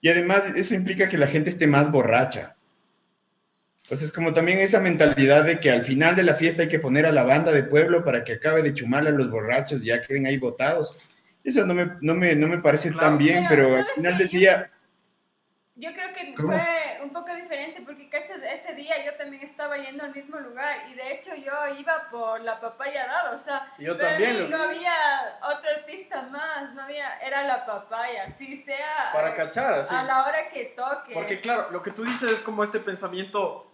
Y 0.00 0.08
además 0.08 0.42
eso 0.56 0.74
implica 0.74 1.08
que 1.08 1.18
la 1.18 1.28
gente 1.28 1.50
esté 1.50 1.66
más 1.68 1.92
borracha. 1.92 2.54
Entonces, 3.84 4.10
como 4.10 4.32
también 4.32 4.58
esa 4.58 4.80
mentalidad 4.80 5.44
de 5.44 5.60
que 5.60 5.70
al 5.70 5.84
final 5.84 6.16
de 6.16 6.22
la 6.22 6.34
fiesta 6.34 6.62
hay 6.62 6.68
que 6.68 6.78
poner 6.78 7.04
a 7.04 7.12
la 7.12 7.22
banda 7.22 7.52
de 7.52 7.62
pueblo 7.62 8.02
para 8.02 8.24
que 8.24 8.32
acabe 8.34 8.62
de 8.62 8.72
chumarle 8.72 9.10
a 9.10 9.12
los 9.12 9.30
borrachos 9.30 9.82
y 9.82 9.86
ya 9.88 10.00
queden 10.02 10.26
ahí 10.26 10.38
botados. 10.38 10.96
Eso 11.44 11.66
no 11.66 11.74
me, 11.74 11.90
no 12.00 12.14
me, 12.14 12.34
no 12.34 12.48
me 12.48 12.58
parece 12.58 12.90
Claro. 12.90 13.08
tan 13.08 13.18
bien, 13.18 13.44
Pero, 13.48 13.64
pero 13.64 13.76
al 13.76 13.82
¿sabes 13.82 13.94
final 13.96 14.18
del 14.18 14.28
día, 14.28 14.70
Yo 15.76 15.92
creo 15.92 16.12
que 16.14 16.34
¿Cómo? 16.36 16.48
fue 16.52 17.00
un 17.02 17.12
poco 17.12 17.34
diferente 17.34 17.82
porque, 17.84 18.08
cachas, 18.08 18.40
ese 18.42 18.74
día 18.76 19.04
yo 19.04 19.16
también 19.16 19.42
estaba 19.42 19.76
yendo 19.76 20.04
al 20.04 20.14
mismo 20.14 20.38
lugar 20.38 20.88
y 20.88 20.94
de 20.94 21.14
hecho 21.14 21.34
yo 21.34 21.52
iba 21.76 22.08
por 22.12 22.40
la 22.44 22.60
papaya 22.60 23.08
dado, 23.08 23.34
o 23.34 23.38
sea, 23.40 23.72
Yo 23.78 23.96
pero 23.96 24.08
también, 24.08 24.50
no 24.50 24.62
había 24.62 24.94
otro 25.42 25.68
artista 25.70 26.22
más, 26.22 26.72
no 26.74 26.82
había, 26.82 27.18
era 27.18 27.42
la 27.42 27.66
papaya, 27.66 28.30
sí 28.30 28.56
sea 28.56 29.10
para 29.12 29.34
cachar, 29.34 29.80
así. 29.80 29.92
a 29.92 30.04
la 30.04 30.24
hora 30.24 30.48
que 30.48 30.66
toque. 30.76 31.12
Porque 31.12 31.40
claro, 31.40 31.68
lo 31.72 31.82
que 31.82 31.90
tú 31.90 32.04
dices 32.04 32.30
es 32.30 32.42
como 32.42 32.62
este 32.62 32.78
pensamiento 32.78 33.68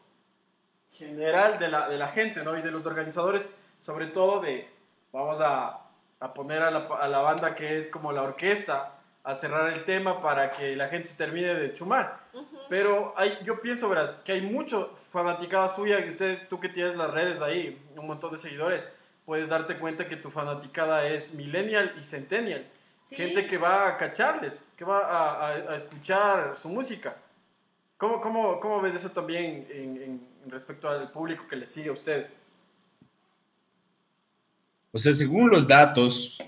general 0.92 1.59
de 1.59 1.68
la, 1.68 1.86
de 1.86 1.98
la 1.98 2.09
gente, 2.09 2.42
¿no? 2.42 2.57
Y 2.57 2.62
de 2.62 2.70
los 2.70 2.86
organizadores, 2.86 3.59
sobre 3.78 4.07
todo 4.07 4.40
de, 4.40 4.70
vamos 5.12 5.38
a, 5.42 5.80
a 6.18 6.32
poner 6.34 6.62
a 6.62 6.70
la, 6.70 6.88
a 6.98 7.09
la 7.09 7.18
banda 7.18 7.55
que 7.55 7.76
es 7.76 7.90
como 7.90 8.11
la 8.12 8.22
orquesta, 8.22 8.94
a 9.23 9.35
cerrar 9.35 9.73
el 9.73 9.85
tema 9.85 10.23
para 10.23 10.51
que 10.51 10.75
la 10.77 10.89
gente 10.89 11.09
se 11.09 11.16
termine 11.16 11.55
de 11.55 11.75
chumar. 11.75 12.21
Pero 12.68 13.12
hay, 13.16 13.39
yo 13.45 13.61
pienso, 13.61 13.89
verás, 13.89 14.14
que 14.25 14.33
hay 14.33 14.41
mucho 14.41 14.97
fanaticada 15.12 15.68
suya, 15.68 16.03
que 16.03 16.11
ustedes, 16.11 16.49
tú 16.49 16.59
que 16.61 16.68
tienes 16.68 16.97
las 16.97 17.11
redes 17.11 17.41
ahí, 17.43 17.81
un 17.97 18.07
montón 18.07 18.33
de 18.33 18.39
seguidores, 18.39 18.93
puedes 19.27 19.49
darte 19.51 19.77
cuenta 19.77 20.09
que 20.09 20.16
tu 20.16 20.31
fanaticada 20.31 21.07
es 21.07 21.35
millennial 21.35 21.95
y 22.01 22.03
centennial. 22.03 22.66
Sí. 23.05 23.16
Gente 23.16 23.47
que 23.47 23.59
va 23.59 23.89
a 23.89 23.97
cacharles, 23.97 24.62
que 24.77 24.85
va 24.85 24.99
a, 25.01 25.49
a- 25.49 25.73
a 25.73 25.77
escuchar 25.77 26.57
su 26.57 26.68
música. 26.68 27.16
¿Cómo, 27.99 28.21
cómo, 28.21 28.59
cómo 28.61 28.81
ves 28.81 28.95
eso 28.95 29.11
también 29.11 29.66
en, 29.71 29.97
en- 30.03 30.27
en 30.45 30.51
respecto 30.51 30.89
al 30.89 31.11
público 31.11 31.47
que 31.49 31.57
les 31.57 31.68
sigue 31.71 31.91
a 31.91 31.93
ustedes? 31.93 32.43
o 34.93 34.99
sea, 34.99 35.14
según 35.14 35.51
los 35.51 35.66
datos, 35.68 36.39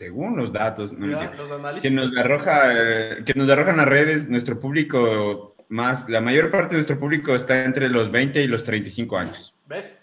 según 0.00 0.34
los 0.34 0.50
datos, 0.50 0.92
no, 0.94 1.06
¿Ya? 1.06 1.18
mentira, 1.18 1.34
Los 1.42 1.50
analíticos. 1.50 1.82
que 1.82 1.90
nos 1.90 2.16
arroja, 2.16 2.72
eh, 2.72 3.22
que 3.26 3.34
nos 3.34 3.50
arrojan 3.50 3.76
las 3.76 3.84
redes, 3.86 4.28
nuestro 4.30 4.58
público 4.58 5.54
más, 5.68 6.08
la 6.08 6.22
mayor 6.22 6.50
parte 6.50 6.68
de 6.70 6.76
nuestro 6.76 6.98
público 6.98 7.34
está 7.34 7.64
entre 7.66 7.90
los 7.90 8.10
20 8.10 8.42
y 8.42 8.46
los 8.48 8.64
35 8.64 9.18
años. 9.18 9.54
¿Ves? 9.66 10.02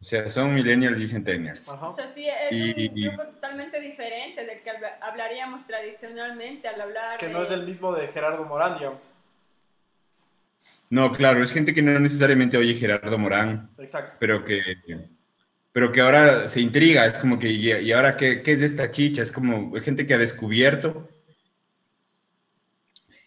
O 0.00 0.04
sea, 0.04 0.28
son 0.28 0.52
millennials 0.54 0.98
y 0.98 1.06
centennials. 1.06 1.68
Ajá. 1.68 1.86
O 1.86 1.94
sea, 1.94 2.08
sí, 2.08 2.26
es 2.28 2.50
Y- 2.50 2.88
un 3.08 3.14
grupo 3.14 3.30
totalmente 3.30 3.80
diferente 3.80 4.44
del 4.44 4.60
que 4.60 4.70
habla- 4.70 4.98
hablaríamos 5.00 5.64
tradicionalmente 5.68 6.66
al 6.66 6.80
hablar 6.80 7.18
Que 7.18 7.28
de... 7.28 7.32
no 7.32 7.42
es 7.44 7.52
el 7.52 7.64
mismo 7.64 7.94
de 7.94 8.08
Gerardo 8.08 8.44
Morán, 8.44 8.76
digamos. 8.76 9.08
No, 10.90 11.12
claro, 11.12 11.44
es 11.44 11.52
gente 11.52 11.72
que 11.72 11.80
no 11.82 11.98
necesariamente 12.00 12.56
oye 12.56 12.74
Gerardo 12.74 13.16
Morán, 13.18 13.70
Exacto. 13.78 14.16
pero 14.18 14.44
que, 14.44 14.60
pero 15.74 15.90
que 15.90 16.00
ahora 16.00 16.46
se 16.46 16.60
intriga, 16.60 17.04
es 17.04 17.18
como 17.18 17.36
que, 17.36 17.50
¿y, 17.50 17.90
ahora 17.90 18.16
qué, 18.16 18.42
qué 18.42 18.52
es 18.52 18.60
de 18.60 18.66
esta 18.66 18.92
chicha? 18.92 19.22
Es 19.22 19.32
como 19.32 19.72
gente 19.80 20.06
que 20.06 20.14
ha 20.14 20.18
descubierto. 20.18 21.08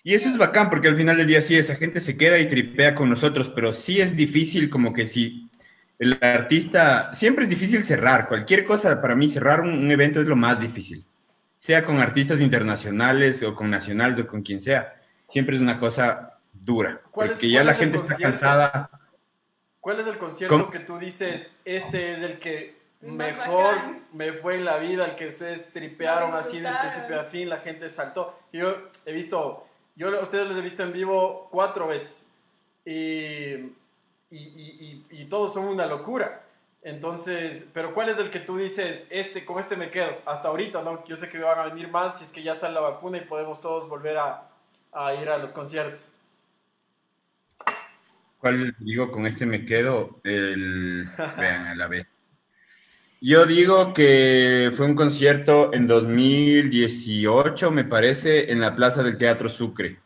Y 0.02 0.14
eso 0.14 0.30
es 0.30 0.38
bacán, 0.38 0.70
porque 0.70 0.88
al 0.88 0.95
final 0.95 1.18
del 1.18 1.28
día 1.28 1.41
sí, 1.41 1.58
esa 1.58 1.76
gente 1.76 2.00
se 2.00 2.16
queda 2.16 2.39
y 2.39 2.48
tripea 2.48 2.95
con 2.95 3.10
nosotros, 3.10 3.52
pero 3.54 3.74
sí 3.74 4.00
es 4.00 4.16
difícil 4.16 4.70
como 4.70 4.93
que 4.93 5.08
si 5.08 5.50
el 6.00 6.18
artista, 6.22 7.14
siempre 7.14 7.43
es 7.43 7.50
difícil 7.50 7.84
cerrar, 7.84 8.30
cualquier 8.30 8.64
cosa 8.64 9.02
para 9.02 9.14
mí, 9.14 9.28
cerrar 9.28 9.60
un, 9.60 9.74
un 9.74 9.91
evento 9.91 10.22
es 10.22 10.28
lo 10.28 10.38
más 10.38 10.62
difícil, 10.62 11.04
sea 11.58 11.84
con 11.84 12.00
artistas 12.00 12.39
internacionales 12.39 13.43
o 13.43 13.56
con 13.56 13.70
nacionales 13.70 14.20
o 14.20 14.26
con 14.26 14.41
quien 14.41 14.62
sea, 14.62 14.95
siempre 15.28 15.58
es 15.58 15.62
una 15.62 15.78
cosa 15.80 16.39
dura, 16.54 17.02
¿Cuál 17.12 17.28
es- 17.28 17.34
porque 17.34 17.50
ya 17.50 17.66
la 17.66 17.74
gente 17.74 17.98
está 17.98 18.16
cansada. 18.16 18.89
¿Cuál 19.80 19.99
es 19.99 20.07
el 20.07 20.17
concierto 20.17 20.57
¿Cómo? 20.57 20.71
que 20.71 20.80
tú 20.80 20.97
dices, 20.97 21.55
este 21.65 22.13
es 22.13 22.19
el 22.19 22.39
que 22.39 22.75
mejor 23.01 23.75
me 24.13 24.34
fue 24.34 24.55
en 24.55 24.65
la 24.65 24.78
vida, 24.78 25.05
el 25.05 25.15
que 25.15 25.28
ustedes 25.30 25.71
tripearon 25.71 26.34
así 26.34 26.59
de 26.59 26.69
principio 26.82 27.19
a 27.21 27.23
fin, 27.25 27.49
la 27.49 27.59
gente 27.59 27.89
saltó? 27.89 28.38
Yo 28.51 28.75
he 29.05 29.11
visto, 29.13 29.65
yo 29.95 30.09
a 30.19 30.21
ustedes 30.23 30.47
los 30.47 30.57
he 30.57 30.61
visto 30.61 30.84
en 30.84 30.91
vivo 30.93 31.47
cuatro 31.51 31.88
veces 31.88 32.25
y, 32.86 32.91
y, 32.93 33.71
y- 34.32 35.05
y- 35.09 35.21
y 35.21 35.25
todos 35.25 35.53
son 35.53 35.65
una 35.67 35.86
locura. 35.86 36.41
Entonces, 36.84 37.69
pero 37.73 37.93
¿cuál 37.93 38.07
es 38.09 38.17
el 38.17 38.30
que 38.32 38.39
tú 38.39 38.57
dices, 38.57 39.07
este, 39.09 39.43
con 39.45 39.59
este 39.59 39.75
me 39.75 39.89
quedo? 39.91 40.17
Hasta 40.25 40.47
ahorita, 40.47 40.84
¿no? 40.84 41.05
Yo 41.05 41.15
sé 41.17 41.30
que 41.30 41.38
van 41.39 41.59
a 41.59 41.63
venir 41.65 41.89
más 41.89 42.17
si 42.19 42.23
es 42.23 42.32
que 42.32 42.43
ya 42.43 42.55
sale 42.55 42.75
la 42.75 42.80
vacuna 42.82 43.17
y 43.17 43.21
podemos 43.21 43.59
todos 43.59 43.89
volver 43.89 44.17
a, 44.17 44.47
a 44.93 45.13
ir 45.15 45.28
a 45.30 45.38
los 45.38 45.51
conciertos. 45.51 46.13
¿Cuál 48.48 48.74
digo 48.80 49.12
con 49.12 49.28
este 49.28 49.45
me 49.45 49.66
quedo? 49.66 50.22
El, 50.24 51.06
vean, 51.38 51.68
a 51.68 51.76
la 51.76 51.88
vez. 51.88 52.08
Yo 53.20 53.45
digo 53.45 53.93
que 53.93 54.72
fue 54.74 54.86
un 54.86 54.95
concierto 54.95 55.74
en 55.74 55.86
2018, 55.86 57.72
me 57.72 57.84
parece, 57.84 58.50
en 58.50 58.62
la 58.62 58.74
Plaza 58.74 59.04
del 59.04 59.18
Teatro 59.18 59.50
Sucre. 59.50 60.00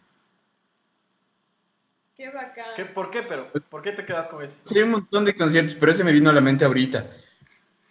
Qué 2.17 2.31
bacán. 2.31 2.65
¿Qué, 2.75 2.85
¿Por 2.85 3.11
qué, 3.11 3.21
pero? 3.21 3.51
¿Por 3.69 3.83
qué 3.83 3.91
te 3.91 4.05
quedas 4.05 4.27
con 4.27 4.43
ese? 4.43 4.55
Sí, 4.63 4.75
hay 4.77 4.85
un 4.85 4.91
montón 4.91 5.23
de 5.23 5.35
conciertos, 5.35 5.75
pero 5.79 5.91
ese 5.91 6.03
me 6.03 6.11
vino 6.11 6.31
a 6.31 6.33
la 6.33 6.41
mente 6.41 6.65
ahorita. 6.65 7.11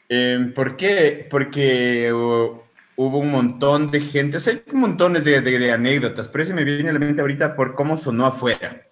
Eh, 0.08 0.52
¿Por 0.52 0.76
qué? 0.76 1.28
Porque 1.30 2.12
uh, 2.12 2.60
hubo 2.96 3.18
un 3.18 3.30
montón 3.30 3.88
de 3.88 4.00
gente, 4.00 4.38
o 4.38 4.40
sea, 4.40 4.54
hay 4.54 4.64
montones 4.72 5.24
de, 5.24 5.42
de- 5.42 5.58
de 5.60 5.70
anécdotas, 5.72 6.26
pero 6.26 6.42
ese 6.42 6.54
me 6.54 6.64
viene 6.64 6.90
a 6.90 6.92
la 6.94 6.98
mente 6.98 7.20
ahorita 7.20 7.54
por 7.54 7.76
cómo 7.76 7.98
sonó 7.98 8.26
afuera. 8.26 8.89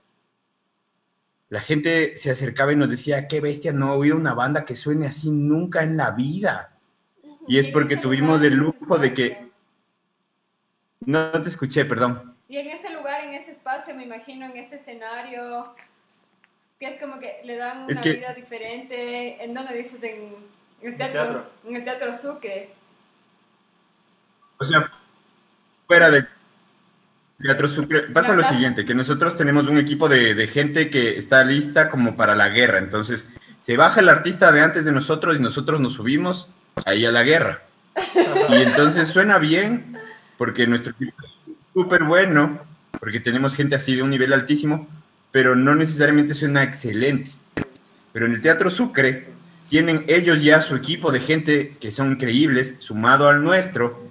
La 1.50 1.60
gente 1.60 2.16
se 2.16 2.30
acercaba 2.30 2.72
y 2.72 2.76
nos 2.76 2.90
decía, 2.90 3.26
qué 3.26 3.40
bestia, 3.40 3.72
no 3.72 3.92
he 3.92 3.96
oído 3.96 4.16
una 4.16 4.34
banda 4.34 4.64
que 4.64 4.76
suene 4.76 5.06
así 5.06 5.30
nunca 5.30 5.82
en 5.82 5.96
la 5.96 6.10
vida. 6.10 6.76
Y 7.46 7.58
es 7.58 7.68
porque 7.68 7.96
tuvimos 7.96 8.42
el 8.42 8.54
lujo 8.54 8.98
de 8.98 9.14
que... 9.14 9.48
No, 11.00 11.32
no 11.32 11.40
te 11.40 11.48
escuché, 11.48 11.84
perdón. 11.86 12.34
Y 12.48 12.58
en 12.58 12.68
ese 12.68 12.90
lugar, 12.92 13.24
en 13.24 13.32
ese 13.34 13.52
espacio, 13.52 13.94
me 13.94 14.04
imagino, 14.04 14.44
en 14.46 14.56
ese 14.58 14.76
escenario, 14.76 15.74
que 16.78 16.86
es 16.88 17.00
como 17.00 17.18
que 17.18 17.40
le 17.44 17.56
dan 17.56 17.84
una 17.84 17.92
Es 17.94 18.00
que- 18.00 18.14
vida 18.14 18.34
diferente. 18.34 19.42
¿En 19.42 19.54
dónde 19.54 19.74
dices? 19.74 20.02
En, 20.02 20.16
en 20.16 20.34
el 20.82 20.88
el 20.92 20.96
teatro, 20.98 21.22
teatro. 21.22 21.50
en 21.64 21.76
el 21.76 21.84
teatro 21.84 22.14
Sucre. 22.14 22.70
O 24.58 24.64
sea, 24.64 24.90
fuera 25.86 26.10
de 26.10 26.26
Teatro 27.40 27.68
Sucre, 27.68 28.02
pasa 28.02 28.34
lo 28.34 28.42
siguiente, 28.42 28.84
que 28.84 28.94
nosotros 28.94 29.36
tenemos 29.36 29.68
un 29.68 29.78
equipo 29.78 30.08
de, 30.08 30.34
de 30.34 30.48
gente 30.48 30.90
que 30.90 31.16
está 31.16 31.44
lista 31.44 31.88
como 31.88 32.16
para 32.16 32.34
la 32.34 32.48
guerra. 32.48 32.78
Entonces, 32.78 33.28
se 33.60 33.76
baja 33.76 34.00
el 34.00 34.08
artista 34.08 34.50
de 34.50 34.60
antes 34.60 34.84
de 34.84 34.92
nosotros 34.92 35.36
y 35.36 35.40
nosotros 35.40 35.80
nos 35.80 35.94
subimos 35.94 36.50
ahí 36.84 37.04
a 37.04 37.12
la 37.12 37.22
guerra. 37.22 37.62
Y 38.48 38.54
entonces 38.62 39.08
suena 39.08 39.38
bien, 39.38 39.96
porque 40.36 40.66
nuestro 40.66 40.92
equipo 40.92 41.14
es 41.22 41.54
súper 41.72 42.02
bueno, 42.04 42.60
porque 42.98 43.20
tenemos 43.20 43.54
gente 43.54 43.76
así 43.76 43.94
de 43.94 44.02
un 44.02 44.10
nivel 44.10 44.32
altísimo, 44.32 44.88
pero 45.30 45.54
no 45.54 45.76
necesariamente 45.76 46.34
suena 46.34 46.64
excelente. 46.64 47.30
Pero 48.12 48.26
en 48.26 48.32
el 48.32 48.42
Teatro 48.42 48.70
Sucre 48.70 49.28
tienen 49.68 50.02
ellos 50.08 50.42
ya 50.42 50.60
su 50.60 50.74
equipo 50.74 51.12
de 51.12 51.20
gente 51.20 51.76
que 51.80 51.92
son 51.92 52.12
increíbles, 52.12 52.76
sumado 52.78 53.28
al 53.28 53.42
nuestro, 53.42 54.08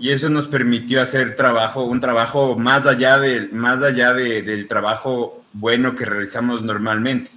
y 0.00 0.10
eso 0.10 0.28
nos 0.30 0.48
permitió 0.48 1.02
hacer 1.02 1.36
trabajo, 1.36 1.84
un 1.84 2.00
trabajo 2.00 2.56
más 2.58 2.86
allá, 2.86 3.18
del 3.18 3.52
más 3.52 3.82
allá 3.82 4.14
de- 4.14 4.42
del 4.42 4.66
trabajo 4.66 5.44
bueno 5.52 5.94
que 5.94 6.04
realizamos 6.06 6.62
normalmente. 6.62 7.30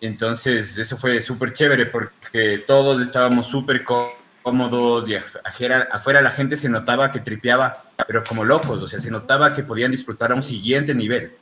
Entonces, 0.00 0.76
eso 0.78 0.96
fue 0.96 1.22
súper 1.22 1.52
chévere 1.52 1.86
porque 1.86 2.64
todos 2.66 3.00
estábamos 3.00 3.46
súper 3.46 3.84
cómodos 3.84 5.08
y 5.08 5.14
afuera, 5.14 5.88
afuera 5.92 6.20
la 6.20 6.32
gente 6.32 6.56
se 6.56 6.68
notaba 6.68 7.12
que 7.12 7.20
tripeaba, 7.20 7.72
pero 8.06 8.24
como 8.24 8.44
locos, 8.44 8.82
o 8.82 8.88
sea, 8.88 8.98
se 8.98 9.12
notaba 9.12 9.54
que 9.54 9.62
podían 9.62 9.92
disfrutar 9.92 10.32
a 10.32 10.34
un 10.34 10.42
siguiente 10.42 10.92
nivel. 10.92 11.36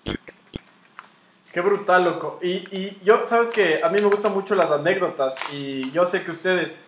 Qué 1.52 1.60
brutal, 1.62 2.04
loco. 2.04 2.38
Y, 2.42 2.48
y 2.70 2.98
yo, 3.02 3.22
sabes 3.24 3.48
que 3.48 3.80
a 3.82 3.88
mí 3.90 4.00
me 4.00 4.08
gustan 4.08 4.32
mucho 4.34 4.54
las 4.54 4.70
anécdotas 4.70 5.34
y 5.52 5.90
yo 5.90 6.04
sé 6.04 6.22
que 6.22 6.30
ustedes, 6.30 6.84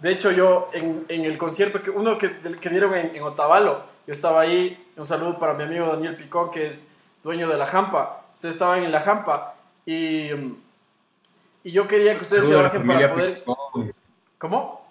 de 0.00 0.12
hecho 0.12 0.30
yo 0.30 0.70
en, 0.72 1.04
en 1.08 1.24
el 1.24 1.38
concierto, 1.38 1.82
que 1.82 1.90
uno 1.90 2.18
que, 2.18 2.40
que 2.60 2.70
dieron 2.70 2.94
en, 2.94 3.14
en 3.14 3.22
Otavalo, 3.22 3.84
yo 4.06 4.12
estaba 4.12 4.42
ahí, 4.42 4.86
un 4.96 5.06
saludo 5.06 5.38
para 5.38 5.54
mi 5.54 5.64
amigo 5.64 5.86
Daniel 5.86 6.16
Picón, 6.16 6.50
que 6.50 6.66
es 6.66 6.88
dueño 7.22 7.48
de 7.48 7.56
La 7.56 7.66
Jampa. 7.66 8.26
Ustedes 8.34 8.56
estaban 8.56 8.84
en 8.84 8.92
La 8.92 9.00
Jampa 9.00 9.54
y, 9.86 10.28
y 11.62 11.72
yo 11.72 11.88
quería 11.88 12.16
que 12.16 12.22
ustedes 12.22 12.46
se 12.46 12.54
bajen 12.54 12.86
para 12.86 13.14
poder... 13.14 13.38
Picón. 13.38 13.94
¿Cómo? 14.38 14.84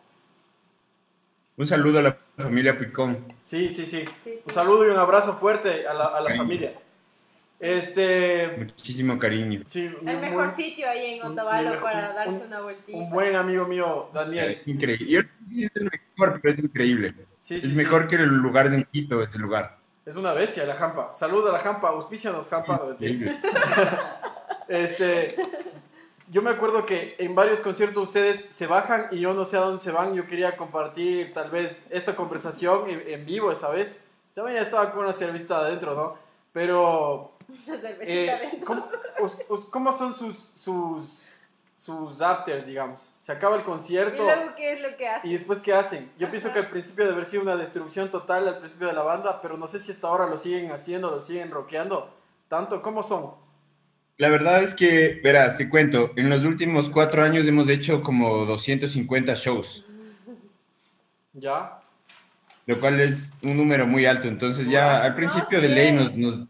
Un 1.55 1.67
saludo 1.67 1.99
a 1.99 2.01
la 2.01 2.17
familia 2.35 2.77
Picón. 2.79 3.31
Sí, 3.41 3.71
sí, 3.71 3.85
sí. 3.85 3.99
Sí, 3.99 4.07
sí. 4.23 4.41
Un 4.47 4.53
saludo 4.53 4.87
y 4.87 4.89
un 4.89 4.97
abrazo 4.97 5.35
fuerte 5.35 5.87
a 5.87 5.93
la, 5.93 6.05
a 6.05 6.21
la 6.21 6.35
familia. 6.35 6.73
Este... 7.63 8.55
Muchísimo 8.57 9.17
cariño. 9.17 9.61
Sí, 9.65 9.85
El 9.85 10.01
muy- 10.03 10.15
mejor 10.17 10.51
sitio 10.51 10.89
ahí 10.89 11.15
en 11.15 11.25
un- 11.25 11.31
Otavalo 11.31 11.79
para 11.81 12.13
darse 12.13 12.41
un- 12.41 12.47
una 12.47 12.59
vueltita. 12.61 12.97
un 12.97 13.09
buen 13.09 13.35
amigo 13.35 13.65
mío, 13.65 14.09
Daniel. 14.13 14.61
Increíble. 14.65 15.07
Yo 15.09 15.21
no 15.23 15.27
sé 15.29 15.53
si 15.55 15.63
es 15.63 15.71
el 15.75 15.83
mejor, 15.83 16.39
pero 16.41 16.53
es 16.53 16.59
increíble. 16.63 17.15
Sí, 17.39 17.55
es 17.55 17.63
sí. 17.63 17.69
mejor 17.73 18.07
que 18.07 18.15
el 18.15 18.25
lugar 18.27 18.69
de 18.69 18.83
Quito, 18.83 19.23
ese 19.23 19.39
lugar. 19.39 19.77
Es 20.05 20.17
una 20.17 20.33
bestia 20.33 20.65
la 20.65 20.75
Jampa. 20.75 21.13
Saludos 21.15 21.49
a 21.49 21.53
la 21.53 21.59
Jampa, 21.59 21.87
auspícianos 21.89 22.49
Jampa. 22.49 22.81
Increíble. 22.91 23.37
Este, 24.67 25.35
yo 26.29 26.41
me 26.41 26.49
acuerdo 26.49 26.85
que 26.85 27.15
en 27.19 27.35
varios 27.35 27.59
conciertos 27.59 28.01
ustedes 28.07 28.45
se 28.45 28.65
bajan 28.65 29.07
y 29.11 29.19
yo 29.19 29.33
no 29.33 29.45
sé 29.45 29.57
a 29.57 29.61
dónde 29.61 29.81
se 29.83 29.91
van. 29.91 30.13
Yo 30.15 30.25
quería 30.25 30.55
compartir 30.55 31.33
tal 31.33 31.51
vez 31.51 31.85
esta 31.89 32.15
conversación 32.15 32.89
en, 32.89 33.03
en 33.07 33.25
vivo 33.25 33.51
esa 33.51 33.69
vez. 33.71 34.01
También 34.33 34.57
estaba 34.57 34.91
con 34.91 35.03
una 35.03 35.13
cerveza 35.13 35.57
adentro, 35.57 35.93
¿no? 35.95 36.17
Pero, 36.53 37.32
Una 37.67 37.77
cervecita 37.77 38.43
eh. 38.43 38.61
¿cómo, 38.65 38.89
cómo 39.69 39.91
son 39.91 40.15
sus, 40.15 40.49
sus, 40.55 41.25
sus 41.75 42.21
afters, 42.21 42.67
digamos? 42.67 43.13
Se 43.19 43.31
acaba 43.31 43.55
el 43.55 43.61
¿Y 43.61 43.65
concierto. 43.65 44.23
luego 44.23 44.53
qué 44.55 44.73
es 44.73 44.81
lo 44.81 44.95
que 44.97 45.07
hace? 45.07 45.27
¿Y 45.27 45.33
después 45.33 45.59
qué 45.59 45.73
hacen? 45.73 46.11
Yo 46.17 46.29
pienso 46.29 46.51
que 46.51 46.59
al 46.59 46.69
principio 46.69 47.03
debe 47.03 47.15
haber 47.15 47.25
sido 47.25 47.43
una 47.43 47.55
destrucción 47.55 48.09
total 48.09 48.47
al 48.47 48.59
principio 48.59 48.87
de 48.87 48.93
la 48.93 49.03
banda, 49.03 49.41
pero 49.41 49.57
no 49.57 49.67
sé 49.67 49.79
si 49.79 49.91
hasta 49.91 50.07
ahora 50.07 50.27
lo 50.27 50.37
siguen 50.37 50.71
haciendo, 50.71 51.11
lo 51.11 51.21
siguen 51.21 51.51
rockeando. 51.51 52.13
Tanto, 52.47 52.81
¿cómo 52.81 53.03
son? 53.03 53.31
La 54.17 54.29
verdad 54.29 54.61
es 54.61 54.75
que, 54.75 55.19
verás, 55.23 55.57
te 55.57 55.67
cuento, 55.67 56.11
en 56.15 56.29
los 56.29 56.43
últimos 56.43 56.87
cuatro 56.89 57.23
años 57.23 57.47
hemos 57.47 57.67
hecho 57.67 58.01
como 58.03 58.45
250 58.45 59.33
shows, 59.33 59.85
¿Ya? 61.33 61.79
lo 62.67 62.79
cual 62.79 63.01
es 63.01 63.31
un 63.41 63.57
número 63.57 63.87
muy 63.87 64.05
alto. 64.05 64.27
Entonces 64.27 64.69
ya 64.69 65.03
al 65.03 65.15
principio 65.15 65.57
No, 65.57 65.61
de 65.63 65.69
ley 65.69 65.91
nos, 65.91 66.47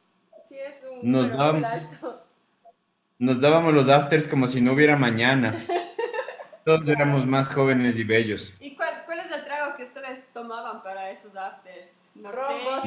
Nos 1.03 1.29
alto. 1.31 2.23
nos 3.19 3.41
dábamos 3.41 3.73
los 3.73 3.89
afters 3.89 4.25
como 4.25 4.47
si 4.47 4.61
no 4.61 4.71
hubiera 4.71 4.95
mañana. 4.95 5.65
Todos 6.65 6.87
éramos 6.87 7.25
más 7.25 7.49
jóvenes 7.53 7.97
y 7.97 8.05
bellos. 8.05 8.53
¿Y 8.61 8.73
cuál, 8.77 9.03
cuál 9.05 9.19
es 9.19 9.29
el 9.31 9.43
trago 9.43 9.75
que 9.75 9.83
ustedes 9.83 10.23
tomaban 10.33 10.81
para 10.81 11.11
esos 11.11 11.35
afters? 11.35 12.07
Trópico. 12.13 12.81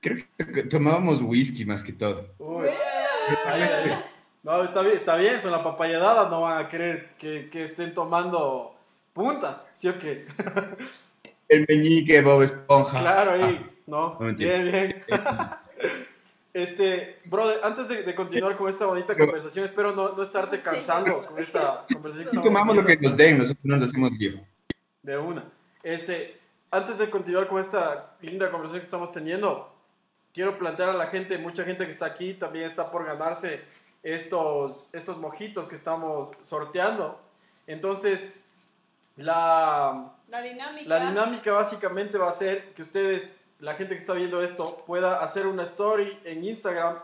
Creo 0.00 0.52
que 0.52 0.62
tomábamos 0.64 1.22
whisky 1.22 1.64
más 1.64 1.82
que 1.82 1.94
todo. 1.94 2.26
Uy. 2.38 2.68
No, 4.42 4.62
está 4.62 4.82
bien, 4.82 4.96
está 4.96 5.16
bien, 5.16 5.40
son 5.40 5.52
la 5.52 5.62
papayadada, 5.62 6.28
no 6.28 6.42
van 6.42 6.66
a 6.66 6.68
querer 6.68 7.14
que, 7.16 7.48
que 7.48 7.62
estén 7.64 7.94
tomando 7.94 8.76
puntas, 9.14 9.64
¿sí 9.72 9.88
o 9.88 9.98
qué? 9.98 10.26
El 11.48 11.64
meñique, 11.68 12.20
Bob 12.20 12.42
Esponja. 12.42 12.98
Claro, 12.98 13.32
ahí, 13.32 13.71
¿no? 13.86 14.16
No 14.20 14.34
bien, 14.34 14.64
bien. 14.70 15.04
Este, 16.54 17.18
brother, 17.24 17.60
antes 17.64 17.88
de, 17.88 18.02
de 18.02 18.14
continuar 18.14 18.56
con 18.58 18.68
esta 18.68 18.84
bonita 18.84 19.14
Pero- 19.14 19.24
conversación, 19.26 19.64
espero 19.64 19.94
no, 19.94 20.10
no 20.12 20.22
estarte 20.22 20.60
cansando 20.60 21.24
con 21.24 21.38
esta 21.38 21.86
conversación 21.90 22.28
que 22.30 22.36
tomamos 22.46 22.76
lo 22.76 22.84
que 22.84 22.96
nos 22.98 23.16
den, 23.16 23.38
nosotros 23.38 23.64
nos 23.64 23.82
hacemos 23.84 24.10
bien. 24.18 24.46
De 25.02 25.16
una. 25.16 25.44
Este, 25.82 26.38
antes 26.70 26.98
de 26.98 27.08
continuar 27.08 27.46
con 27.48 27.58
esta 27.58 28.16
linda 28.20 28.50
conversación 28.50 28.80
que 28.80 28.84
estamos 28.84 29.10
teniendo, 29.12 29.74
quiero 30.34 30.58
plantear 30.58 30.90
a 30.90 30.92
la 30.92 31.06
gente, 31.06 31.38
mucha 31.38 31.64
gente 31.64 31.86
que 31.86 31.90
está 31.90 32.04
aquí 32.04 32.34
también 32.34 32.66
está 32.66 32.90
por 32.90 33.06
ganarse 33.06 33.62
estos, 34.02 34.90
estos 34.92 35.16
mojitos 35.16 35.70
que 35.70 35.74
estamos 35.76 36.32
sorteando. 36.42 37.18
Entonces, 37.66 38.38
la, 39.16 40.12
La 40.28 40.42
dinámica. 40.42 40.86
la 40.86 41.08
dinámica 41.08 41.52
básicamente 41.52 42.18
va 42.18 42.28
a 42.28 42.32
ser 42.34 42.74
que 42.74 42.82
ustedes, 42.82 43.41
la 43.62 43.74
gente 43.74 43.94
que 43.94 44.00
está 44.00 44.14
viendo 44.14 44.42
esto, 44.42 44.82
pueda 44.86 45.22
hacer 45.22 45.46
una 45.46 45.62
story 45.62 46.18
en 46.24 46.44
Instagram 46.44 46.98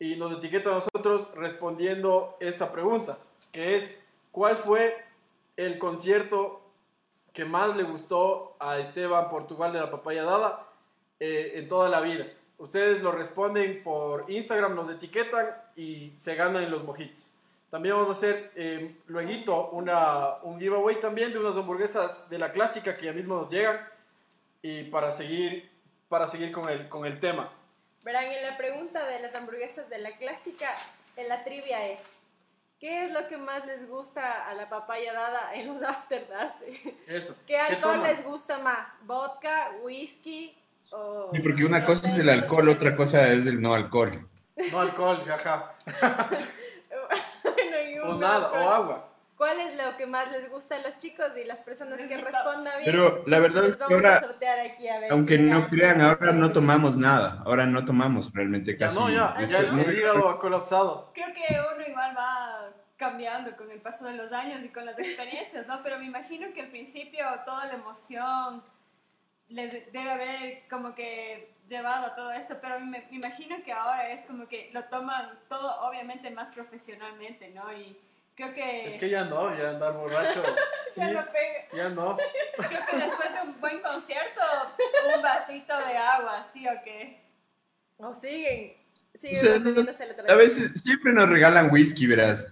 y 0.00 0.16
nos 0.16 0.36
etiqueta 0.36 0.70
a 0.70 0.74
nosotros 0.74 1.28
respondiendo 1.36 2.36
esta 2.40 2.72
pregunta, 2.72 3.18
que 3.52 3.76
es, 3.76 4.04
¿cuál 4.32 4.56
fue 4.56 4.96
el 5.56 5.78
concierto 5.78 6.60
que 7.32 7.44
más 7.44 7.76
le 7.76 7.84
gustó 7.84 8.56
a 8.58 8.78
Esteban 8.80 9.28
Portugal 9.28 9.72
de 9.72 9.78
la 9.78 9.88
Papaya 9.88 10.24
Dada 10.24 10.66
eh, 11.20 11.52
en 11.54 11.68
toda 11.68 11.88
la 11.88 12.00
vida? 12.00 12.26
Ustedes 12.58 13.00
lo 13.00 13.12
responden 13.12 13.84
por 13.84 14.28
Instagram, 14.28 14.74
nos 14.74 14.90
etiquetan 14.90 15.54
y 15.76 16.12
se 16.16 16.34
ganan 16.34 16.68
los 16.68 16.82
mojitos. 16.82 17.32
También 17.70 17.94
vamos 17.94 18.08
a 18.08 18.12
hacer 18.12 18.50
eh, 18.56 18.96
luego 19.06 19.70
una, 19.70 20.38
un 20.42 20.58
giveaway 20.58 20.98
también 20.98 21.32
de 21.32 21.38
unas 21.38 21.56
hamburguesas 21.56 22.28
de 22.28 22.38
la 22.40 22.50
clásica 22.50 22.96
que 22.96 23.06
ya 23.06 23.12
mismo 23.12 23.36
nos 23.36 23.50
llegan 23.50 23.78
y 24.62 24.82
para 24.84 25.12
seguir, 25.12 25.75
para 26.08 26.28
seguir 26.28 26.52
con, 26.52 26.68
el, 26.68 26.88
con 26.88 27.06
el 27.06 27.20
tema. 27.20 27.48
Verán, 28.04 28.24
en 28.26 28.42
la 28.42 28.56
pregunta 28.56 29.04
de 29.06 29.20
las 29.20 29.34
hamburguesas 29.34 29.88
de 29.90 29.98
la 29.98 30.12
clásica, 30.16 30.74
en 31.16 31.28
la 31.28 31.42
trivia 31.44 31.86
es, 31.86 32.02
¿qué 32.78 33.04
es 33.04 33.12
lo 33.12 33.26
que 33.28 33.36
más 33.36 33.66
les 33.66 33.88
gusta 33.88 34.48
a 34.48 34.54
la 34.54 34.68
papaya 34.68 35.12
dada 35.12 35.54
en 35.54 35.66
los 35.66 35.82
after? 35.82 36.26
Eso. 37.06 37.36
¿Qué 37.46 37.58
alcohol 37.58 37.94
toman? 37.94 38.02
les 38.02 38.24
gusta 38.24 38.58
más? 38.58 38.88
¿Vodka, 39.02 39.72
whisky 39.82 40.56
o...? 40.92 41.30
Sí, 41.32 41.40
porque 41.40 41.64
una 41.64 41.84
cosa 41.84 42.08
es 42.08 42.18
el 42.18 42.28
alcohol, 42.28 42.68
otra 42.68 42.94
cosa 42.94 43.26
es 43.28 43.46
el 43.46 43.60
no 43.60 43.74
alcohol. 43.74 44.28
No 44.70 44.80
alcohol, 44.80 45.24
ajá. 45.30 45.74
Bueno, 47.42 48.14
O 48.14 48.18
nada, 48.18 48.46
alcohol. 48.46 48.62
o 48.62 48.70
agua. 48.70 49.08
¿Cuál 49.36 49.60
es 49.60 49.76
lo 49.76 49.96
que 49.98 50.06
más 50.06 50.30
les 50.32 50.50
gusta 50.50 50.76
a 50.76 50.78
los 50.78 50.96
chicos 50.98 51.32
y 51.36 51.44
las 51.44 51.62
personas 51.62 52.00
que 52.00 52.16
respondan 52.16 52.78
bien? 52.78 52.84
Pero 52.86 53.22
la 53.26 53.38
verdad 53.38 53.66
es 53.66 53.76
que 53.76 53.84
ahora, 53.84 54.20
sortear 54.20 54.58
aquí 54.60 54.88
a 54.88 54.98
ver. 54.98 55.12
aunque 55.12 55.38
no 55.38 55.68
crean, 55.68 56.00
ahora 56.00 56.32
no 56.32 56.52
tomamos 56.52 56.96
nada. 56.96 57.42
Ahora 57.44 57.66
no 57.66 57.84
tomamos 57.84 58.32
realmente 58.32 58.72
Ya 58.78 58.86
casi. 58.86 58.98
no, 58.98 59.10
ya, 59.10 59.36
ya 59.46 59.62
¿no? 59.72 59.80
el 59.82 59.98
hígado 59.98 60.30
ha 60.30 60.38
colapsado. 60.38 61.10
Creo 61.12 61.28
que 61.34 61.54
uno 61.74 61.86
igual 61.86 62.16
va 62.16 62.70
cambiando 62.96 63.54
con 63.56 63.70
el 63.70 63.78
paso 63.82 64.06
de 64.06 64.14
los 64.14 64.32
años 64.32 64.62
y 64.64 64.70
con 64.70 64.86
las 64.86 64.98
experiencias, 64.98 65.66
¿no? 65.66 65.82
Pero 65.82 65.98
me 65.98 66.06
imagino 66.06 66.50
que 66.54 66.62
al 66.62 66.68
principio 66.68 67.26
toda 67.44 67.66
la 67.66 67.74
emoción 67.74 68.62
les 69.48 69.92
debe 69.92 70.10
haber 70.10 70.62
como 70.70 70.94
que 70.94 71.54
llevado 71.68 72.06
a 72.06 72.14
todo 72.14 72.32
esto, 72.32 72.56
pero 72.62 72.80
me, 72.80 73.06
me 73.10 73.16
imagino 73.16 73.56
que 73.62 73.72
ahora 73.72 74.08
es 74.08 74.22
como 74.22 74.48
que 74.48 74.70
lo 74.72 74.84
toman 74.84 75.28
todo 75.50 75.78
obviamente 75.86 76.30
más 76.30 76.52
profesionalmente, 76.52 77.50
¿no? 77.50 77.70
Y, 77.70 77.98
Creo 78.36 78.52
que, 78.54 78.86
Es 78.86 78.94
que 78.94 79.08
ya 79.08 79.24
no, 79.24 79.56
ya 79.56 79.70
andar 79.70 79.94
borracho. 79.94 80.42
Sí, 80.88 81.00
se 81.02 81.12
lo 81.12 81.20
pega. 81.26 81.66
ya 81.76 81.88
no. 81.90 82.16
Creo 82.16 82.80
que 82.90 82.96
después 82.96 83.28
de 83.34 83.40
un 83.50 83.60
buen 83.60 83.80
concierto, 83.82 84.40
un 85.14 85.20
vasito 85.22 85.76
de 85.76 85.96
agua, 85.96 86.42
¿sí 86.52 86.66
o 86.66 86.72
qué? 86.84 87.20
O 87.98 88.14
siguen, 88.14 88.72
siguen 89.14 89.64
A 90.28 90.34
veces 90.36 90.80
siempre 90.82 91.12
nos 91.12 91.28
regalan 91.28 91.70
whisky, 91.70 92.06
verás. 92.06 92.46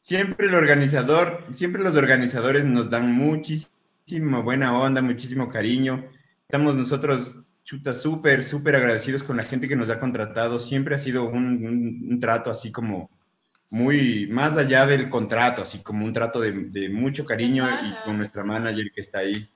Siempre 0.00 0.46
el 0.46 0.54
organizador, 0.54 1.44
siempre 1.54 1.82
los 1.82 1.96
organizadores 1.96 2.64
nos 2.64 2.88
dan 2.88 3.10
muchísima 3.10 4.40
buena 4.42 4.78
onda, 4.78 5.02
muchísimo 5.02 5.48
cariño. 5.48 6.08
Estamos 6.42 6.76
nosotros, 6.76 7.40
chuta, 7.64 7.92
súper, 7.92 8.44
súper 8.44 8.76
agradecidos 8.76 9.24
con 9.24 9.36
la 9.36 9.42
gente 9.42 9.66
que 9.66 9.74
nos 9.74 9.90
ha 9.90 9.98
contratado. 9.98 10.60
Siempre 10.60 10.94
ha 10.94 10.98
sido 10.98 11.24
un, 11.24 11.64
un- 11.66 12.06
un 12.12 12.20
trato 12.20 12.50
así 12.50 12.70
como 12.70 13.10
muy, 13.70 14.26
más 14.28 14.56
allá 14.56 14.86
del 14.86 15.08
contrato, 15.08 15.62
así 15.62 15.82
como 15.82 16.04
un 16.04 16.12
trato 16.12 16.40
de, 16.40 16.52
de 16.52 16.88
mucho 16.88 17.24
cariño 17.24 17.66
y 17.68 18.04
con 18.04 18.16
nuestra 18.18 18.44
manager 18.44 18.90
que 18.92 19.00
está 19.00 19.18
ahí. 19.20 19.50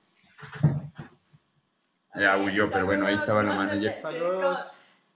Ya 2.15 2.37
huyó, 2.37 2.69
pero 2.69 2.85
bueno, 2.85 3.05
ahí 3.07 3.15
estaba 3.15 3.41
la 3.43 3.55
manager. 3.55 3.93
Saludos. 3.93 4.59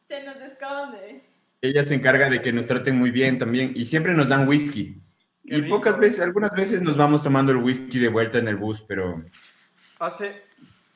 se 0.08 0.24
nos 0.24 0.38
esconde. 0.38 1.24
Ella 1.62 1.84
se 1.84 1.96
encarga 1.96 2.30
de 2.30 2.42
que 2.42 2.54
nos 2.54 2.68
traten 2.68 2.98
muy 2.98 3.12
bien 3.12 3.38
también 3.38 3.74
y 3.76 3.86
siempre 3.86 4.14
nos 4.14 4.30
dan 4.30 4.48
whisky. 4.48 5.02
Qué 5.44 5.58
y 5.58 5.62
rico. 5.62 5.76
pocas 5.76 5.98
veces, 5.98 6.22
algunas 6.22 6.52
veces 6.52 6.82
nos 6.82 6.96
vamos 6.96 7.22
tomando 7.22 7.52
el 7.52 7.58
whisky 7.58 8.00
de 8.00 8.10
vuelta 8.10 8.40
en 8.40 8.48
el 8.48 8.56
bus, 8.56 8.82
pero 8.88 9.24
Hace, 10.00 10.44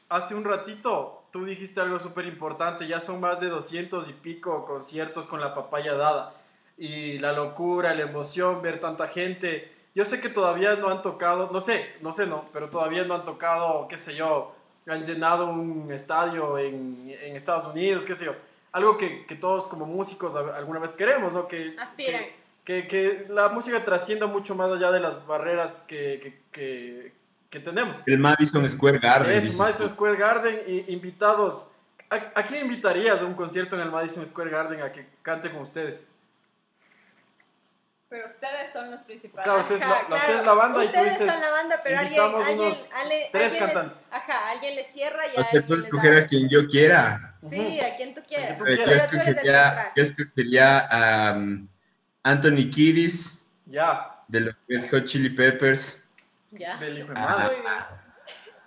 hace 0.10 0.36
un 0.36 0.43
ratito 0.43 1.20
tú 1.32 1.45
dijiste 1.45 1.80
algo 1.80 2.00
súper 2.00 2.26
importante, 2.26 2.88
ya 2.88 3.00
son 3.00 3.20
más 3.20 3.39
de 3.39 3.47
200 3.47 4.10
y 4.10 4.14
pico 4.14 4.66
conciertos 4.66 5.28
con 5.28 5.39
la 5.39 5.54
papaya 5.54 5.93
dada. 5.93 6.34
Y 6.80 7.19
la 7.19 7.34
locura, 7.34 7.93
la 7.93 8.03
emoción, 8.03 8.61
ver 8.61 8.80
tanta 8.80 9.09
gente. 9.09 9.69
Yo 9.93 10.05
sé 10.05 10.21
que 10.21 10.30
todavía 10.30 10.75
no 10.77 10.88
han 10.88 11.01
tocado, 11.01 11.49
no 11.51 11.59
sé, 11.59 11.93
no 12.01 12.13
sé, 12.13 12.25
no, 12.25 12.45
pero 12.53 12.69
todavía 12.69 13.03
no 13.03 13.15
han 13.15 13.25
tocado, 13.25 13.88
qué 13.89 13.97
sé 13.97 14.15
yo, 14.15 14.55
han 14.88 15.03
llenado 15.03 15.49
un 15.49 15.91
estadio 15.91 16.57
en, 16.57 17.13
en 17.21 17.36
Estados 17.36 17.67
Unidos, 17.67 18.03
qué 18.05 18.15
sé 18.15 18.25
yo. 18.25 18.34
Algo 18.71 18.97
que, 18.97 19.25
que 19.25 19.36
todos 19.36 19.67
como 19.67 19.86
músicos 19.86 20.36
alguna 20.36 20.80
vez 20.80 20.91
queremos, 20.91 21.34
¿no? 21.34 21.47
Que, 21.49 21.75
Aspiran. 21.77 22.23
que, 22.63 22.88
que, 22.88 22.88
que 22.88 23.34
la 23.34 23.49
música 23.49 23.84
trascienda 23.84 24.25
mucho 24.27 24.55
más 24.55 24.71
allá 24.71 24.89
de 24.91 25.01
las 25.01 25.25
barreras 25.27 25.84
que, 25.86 26.19
que, 26.21 26.39
que, 26.51 27.11
que 27.49 27.59
tenemos. 27.59 27.99
el 28.05 28.19
Madison 28.19 28.69
Square 28.69 28.99
Garden. 28.99 29.36
Es 29.36 29.53
Madison 29.57 29.88
tú. 29.89 29.93
Square 29.95 30.15
Garden 30.17 30.61
y 30.65 30.93
invitados. 30.93 31.71
¿A, 32.09 32.39
a 32.39 32.43
quién 32.45 32.63
invitarías 32.65 33.21
a 33.21 33.25
un 33.25 33.34
concierto 33.34 33.75
en 33.75 33.82
el 33.82 33.91
Madison 33.91 34.25
Square 34.25 34.49
Garden 34.49 34.82
a 34.82 34.91
que 34.93 35.05
cante 35.23 35.51
con 35.51 35.63
ustedes? 35.63 36.07
Pero 38.10 38.26
ustedes 38.26 38.74
son 38.74 38.89
los 38.89 39.01
principales. 39.01 39.43
Claro, 39.43 39.60
ustedes, 39.60 39.82
Ajá, 39.84 40.07
la, 40.10 40.16
ustedes 40.16 40.45
la 40.45 40.53
banda 40.53 40.80
y 40.80 40.82
tú 40.82 40.88
ustedes 40.88 41.20
dices. 41.20 41.32
son 41.32 41.41
la 41.41 41.51
banda, 41.51 41.80
pero 41.84 41.99
alguien, 41.99 42.22
alguien, 42.22 42.74
ale- 42.95 43.30
tres 43.32 43.43
alguien 43.43 43.51
les- 43.51 43.60
cantantes. 43.74 44.10
ajá, 44.12 44.49
alguien 44.49 44.76
les 44.76 44.88
cierra 44.88 45.28
y 45.28 45.32
sea, 45.36 45.43
alguien 45.43 45.66
les 45.70 45.86
escoger 45.86 46.16
a 46.24 46.28
quien 46.28 46.49
yo 46.49 46.68
quiera. 46.68 47.36
Sí, 47.47 47.80
a 47.80 47.95
quien 47.95 48.16
tú 48.16 48.22
quieras. 48.28 48.57
tú 48.57 48.66
Yo 48.66 48.76
quieras. 48.76 48.86
Pero 48.88 49.10
tú 49.10 49.16
eres 49.16 49.28
el 49.28 49.34
escogería, 49.36 49.91
yo 49.95 50.03
escogería 50.03 50.80
a 50.89 51.34
um, 51.38 51.68
Anthony 52.24 52.70
Kiddis 52.74 53.45
Ya, 53.68 54.16
de 54.28 54.39
los 54.41 54.55
Red 54.68 54.89
Hot 54.91 55.05
Chili 55.05 55.30
Peppers. 55.30 56.01
Ya. 56.51 56.78
del 56.78 56.97
hijo 56.97 57.10
de 57.10 57.14
madre. 57.14 57.57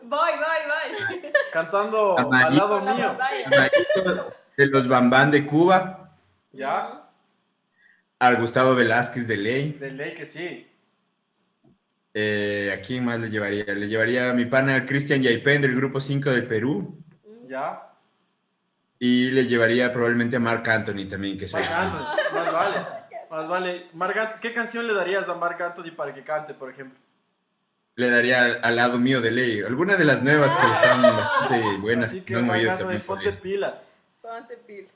Voy, 0.03 0.31
voy, 0.33 1.11
voy. 1.21 1.33
Cantando 1.53 2.17
al 2.17 2.27
Amarito. 2.27 2.51
lado 2.63 2.77
Con 2.79 2.85
la 2.87 2.95
mío. 2.95 3.17
de 4.57 4.67
los 4.67 4.87
Bambán 4.89 5.31
de 5.33 5.45
Cuba. 5.47 6.11
Ya, 6.53 7.02
Al 8.23 8.37
Gustavo 8.37 8.77
Velázquez 8.77 9.27
de 9.27 9.37
Ley. 9.37 9.73
de 9.73 9.91
ley 9.91 10.15
que 10.15 10.27
sí. 10.27 10.65
Eh, 12.15 12.73
¿A 12.73 12.81
quién 12.81 13.05
más 13.05 13.19
le 13.19 13.29
llevaría? 13.29 13.65
Le 13.65 13.89
llevaría 13.89 14.31
a 14.31 14.33
mi 14.33 14.45
pana 14.45 14.87
Cristian 14.87 15.21
Yaipen 15.21 15.61
del 15.61 15.75
Grupo 15.75 16.01
5 16.01 16.31
de 16.31 16.43
Perú. 16.43 17.03
Ya. 17.49 17.83
Y 19.01 19.33
le 19.33 19.49
llevaría 19.49 19.93
probablemente 19.93 20.37
a 20.37 20.39
Marc 20.39 20.69
Anthony 20.69 21.09
también, 21.11 21.37
que 21.37 21.49
soy 21.49 21.65
fan. 21.65 21.89
Anthony, 21.89 22.33
más 22.33 22.53
vale. 22.53 22.87
Más 23.29 23.49
vale. 23.49 23.87
Anthony, 23.93 24.41
¿Qué 24.41 24.53
canción 24.53 24.87
le 24.87 24.95
darías 24.95 25.29
a 25.29 25.35
Marc 25.35 25.61
Anthony 25.61 25.91
para 25.91 26.15
que 26.15 26.23
cante, 26.23 26.55
por 26.55 26.71
ejemplo? 26.71 26.97
Le 27.97 28.09
daría 28.09 28.45
al, 28.45 28.61
al 28.63 28.77
lado 28.77 29.01
mío 29.01 29.21
de 29.21 29.33
Ley. 29.33 29.63
Alguna 29.63 29.97
de 29.97 30.05
las 30.05 30.23
nuevas 30.23 30.55
que 30.55 30.67
están 30.71 31.03
bastante 31.03 31.77
buenas. 31.79 32.11
Así 32.11 32.21
que 32.21 32.35
no 32.35 32.53
oído 32.53 32.71
Anthony, 32.71 33.01
ponte 33.05 33.33
pilas. 33.33 33.83
Ponte 34.21 34.57
pil. 34.59 34.87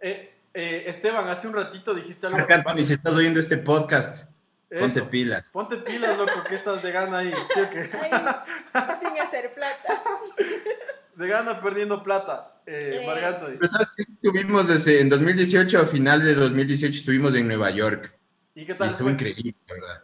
Eh, 0.00 0.33
eh, 0.54 0.84
Esteban, 0.86 1.28
hace 1.28 1.48
un 1.48 1.54
ratito 1.54 1.94
dijiste 1.94 2.26
algo. 2.26 2.38
Marc 2.38 2.50
Anthony, 2.50 2.86
si 2.86 2.92
estás 2.94 3.12
oyendo 3.12 3.40
este 3.40 3.58
podcast, 3.58 4.30
ponte 4.70 5.02
pilas. 5.02 5.44
Ponte 5.52 5.76
pilas, 5.78 6.16
loco, 6.16 6.42
que 6.48 6.54
estás 6.54 6.82
de 6.82 6.90
gana 6.92 7.18
ahí. 7.18 7.32
¿Sí 7.54 7.60
o 7.60 7.70
qué? 7.70 7.90
Ay, 8.72 8.84
sin 9.00 9.18
hacer 9.20 9.52
plata. 9.54 10.02
De 11.16 11.28
gana 11.28 11.60
perdiendo 11.60 12.02
plata, 12.02 12.60
eh, 12.66 13.00
Eh. 13.02 13.06
Marc 13.06 13.22
Anthony. 13.22 13.56
Pero 13.60 13.70
sabes 13.70 13.92
que 13.92 14.02
estuvimos 14.02 14.66
desde 14.66 15.00
en 15.00 15.08
2018, 15.08 15.78
a 15.78 15.86
final 15.86 16.24
de 16.24 16.34
2018 16.34 16.98
estuvimos 16.98 17.36
en 17.36 17.46
Nueva 17.46 17.70
York. 17.70 18.18
¿Y 18.56 18.66
qué 18.66 18.72
Y 18.72 18.74
tal? 18.74 18.88
estuvo 18.88 19.04
fue? 19.06 19.12
increíble, 19.12 19.54
la 19.68 19.74
verdad. 19.74 20.02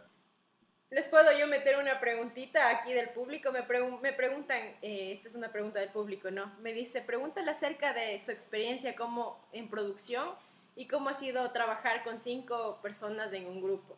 ¿Les 0.91 1.07
puedo 1.07 1.31
yo 1.39 1.47
meter 1.47 1.77
una 1.79 1.99
preguntita 1.99 2.69
aquí 2.69 2.91
del 2.93 3.09
público? 3.11 3.51
Me, 3.51 3.61
pregun- 3.67 4.01
me 4.01 4.11
preguntan, 4.13 4.59
eh, 4.81 5.13
esta 5.13 5.29
es 5.29 5.35
una 5.35 5.51
pregunta 5.51 5.79
del 5.79 5.89
público, 5.89 6.29
¿no? 6.31 6.51
Me 6.61 6.73
dice, 6.73 7.01
pregúntale 7.01 7.49
acerca 7.49 7.93
de 7.93 8.19
su 8.19 8.31
experiencia 8.31 8.95
como 8.95 9.39
en 9.53 9.69
producción 9.69 10.27
y 10.75 10.87
cómo 10.87 11.09
ha 11.09 11.13
sido 11.13 11.49
trabajar 11.51 12.03
con 12.03 12.17
cinco 12.19 12.79
personas 12.81 13.31
en 13.33 13.47
un 13.47 13.61
grupo. 13.61 13.97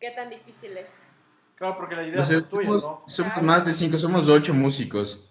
¿Qué 0.00 0.10
tan 0.12 0.30
difícil 0.30 0.76
es? 0.76 0.90
Claro, 1.56 1.76
porque 1.76 1.96
la 1.96 2.06
idea 2.06 2.22
O 2.22 2.26
sea, 2.26 2.38
es 2.38 2.48
tuya, 2.48 2.66
somos, 2.68 2.82
¿no? 2.82 3.04
somos 3.08 3.32
Claro. 3.32 3.42
más 3.42 3.64
de 3.64 3.74
cinco, 3.74 3.98
somos 3.98 4.28
ocho 4.28 4.54
músicos. 4.54 5.28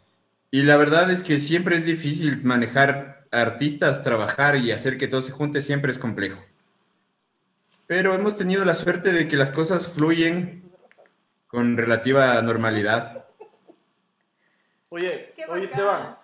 Y 0.52 0.64
la 0.64 0.78
verdad 0.78 1.10
es 1.12 1.24
que 1.24 1.40
siempre 1.40 1.78
es 1.78 1.86
difícil 1.86 2.44
manejar 2.44 3.28
artistas, 3.32 4.04
trabajar 4.04 4.58
y 4.58 4.72
hacer 4.72 4.98
que 4.98 5.08
todo 5.08 5.22
se 5.22 5.32
junte, 5.32 5.62
siempre 5.62 5.92
es 5.92 6.00
complejo. 6.00 6.44
Pero 7.90 8.14
hemos 8.14 8.36
tenido 8.36 8.64
la 8.66 8.76
suerte 8.76 9.12
de 9.12 9.28
que 9.28 9.36
las 9.36 9.50
cosas 9.50 9.88
fluyen 9.88 10.62
con 11.48 11.76
relativa 11.76 12.40
normalidad. 12.44 13.26
Oye, 14.90 15.34
Qué 15.36 15.46
oye. 15.48 15.64
Esteban. 15.66 16.16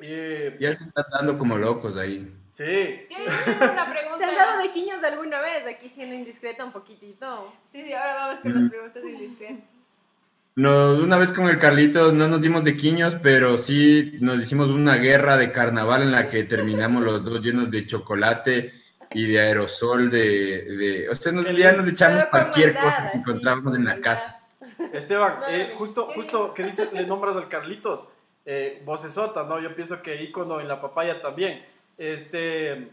eh, 0.00 0.56
Ya 0.58 0.74
se 0.74 0.84
están 0.84 1.04
dando 1.12 1.36
como 1.36 1.58
locos 1.58 1.98
ahí. 1.98 2.32
sí, 2.50 2.64
¿Qué? 2.64 3.06
Tengo 3.44 3.72
una 3.74 3.90
pregunta. 3.92 4.16
¿Se 4.20 4.24
han 4.24 4.34
dado 4.36 4.62
de 4.62 4.70
quiños 4.70 5.04
alguna 5.04 5.42
vez? 5.42 5.66
Aquí 5.66 5.90
siendo 5.90 6.14
indiscreta 6.14 6.64
un 6.64 6.72
poquitito. 6.72 7.52
Sí, 7.70 7.82
sí, 7.82 7.92
ahora 7.92 8.14
vamos 8.14 8.40
con 8.40 8.52
Mm. 8.52 8.60
las 8.60 8.70
preguntas 8.70 9.04
indiscretas. 9.04 9.64
Nos, 10.56 10.98
una 10.98 11.18
vez 11.18 11.30
con 11.30 11.46
el 11.46 11.58
Carlitos 11.58 12.14
no 12.14 12.26
nos 12.26 12.40
dimos 12.40 12.64
de 12.64 12.74
quiños, 12.74 13.16
pero 13.22 13.58
sí 13.58 14.16
nos 14.22 14.42
hicimos 14.42 14.68
una 14.68 14.96
guerra 14.96 15.36
de 15.36 15.52
carnaval 15.52 16.00
en 16.04 16.12
la 16.12 16.30
que 16.30 16.44
terminamos 16.44 17.02
los 17.02 17.22
dos 17.22 17.42
llenos 17.42 17.70
de 17.70 17.86
chocolate 17.86 18.72
y 19.14 19.26
de 19.32 19.40
aerosol, 19.40 20.10
de... 20.10 20.62
de- 20.64 21.08
o 21.08 21.14
sea, 21.14 21.32
nos, 21.32 21.44
ya 21.56 21.72
nos 21.72 21.88
echamos 21.88 22.24
cualquier 22.24 22.74
maldad, 22.74 22.90
cosa 22.90 23.12
que 23.12 23.22
con 23.22 23.36
en 23.38 23.44
la 23.44 23.56
maldad. 23.56 24.00
casa. 24.02 24.40
Esteban, 24.92 25.40
No, 25.40 25.48
eh, 25.48 25.74
justo, 25.76 26.08
¿qué? 26.08 26.14
justo 26.14 26.54
que 26.54 26.62
dices, 26.64 26.92
le 26.92 27.06
nombras 27.06 27.36
al 27.36 27.48
Carlitos, 27.48 28.08
eh, 28.46 28.82
vocesota, 28.84 29.44
¿no? 29.44 29.60
Yo 29.60 29.74
pienso 29.74 30.02
que 30.02 30.22
ícono 30.22 30.60
en 30.60 30.68
la 30.68 30.80
papaya 30.80 31.20
también. 31.20 31.64
Este, 31.98 32.88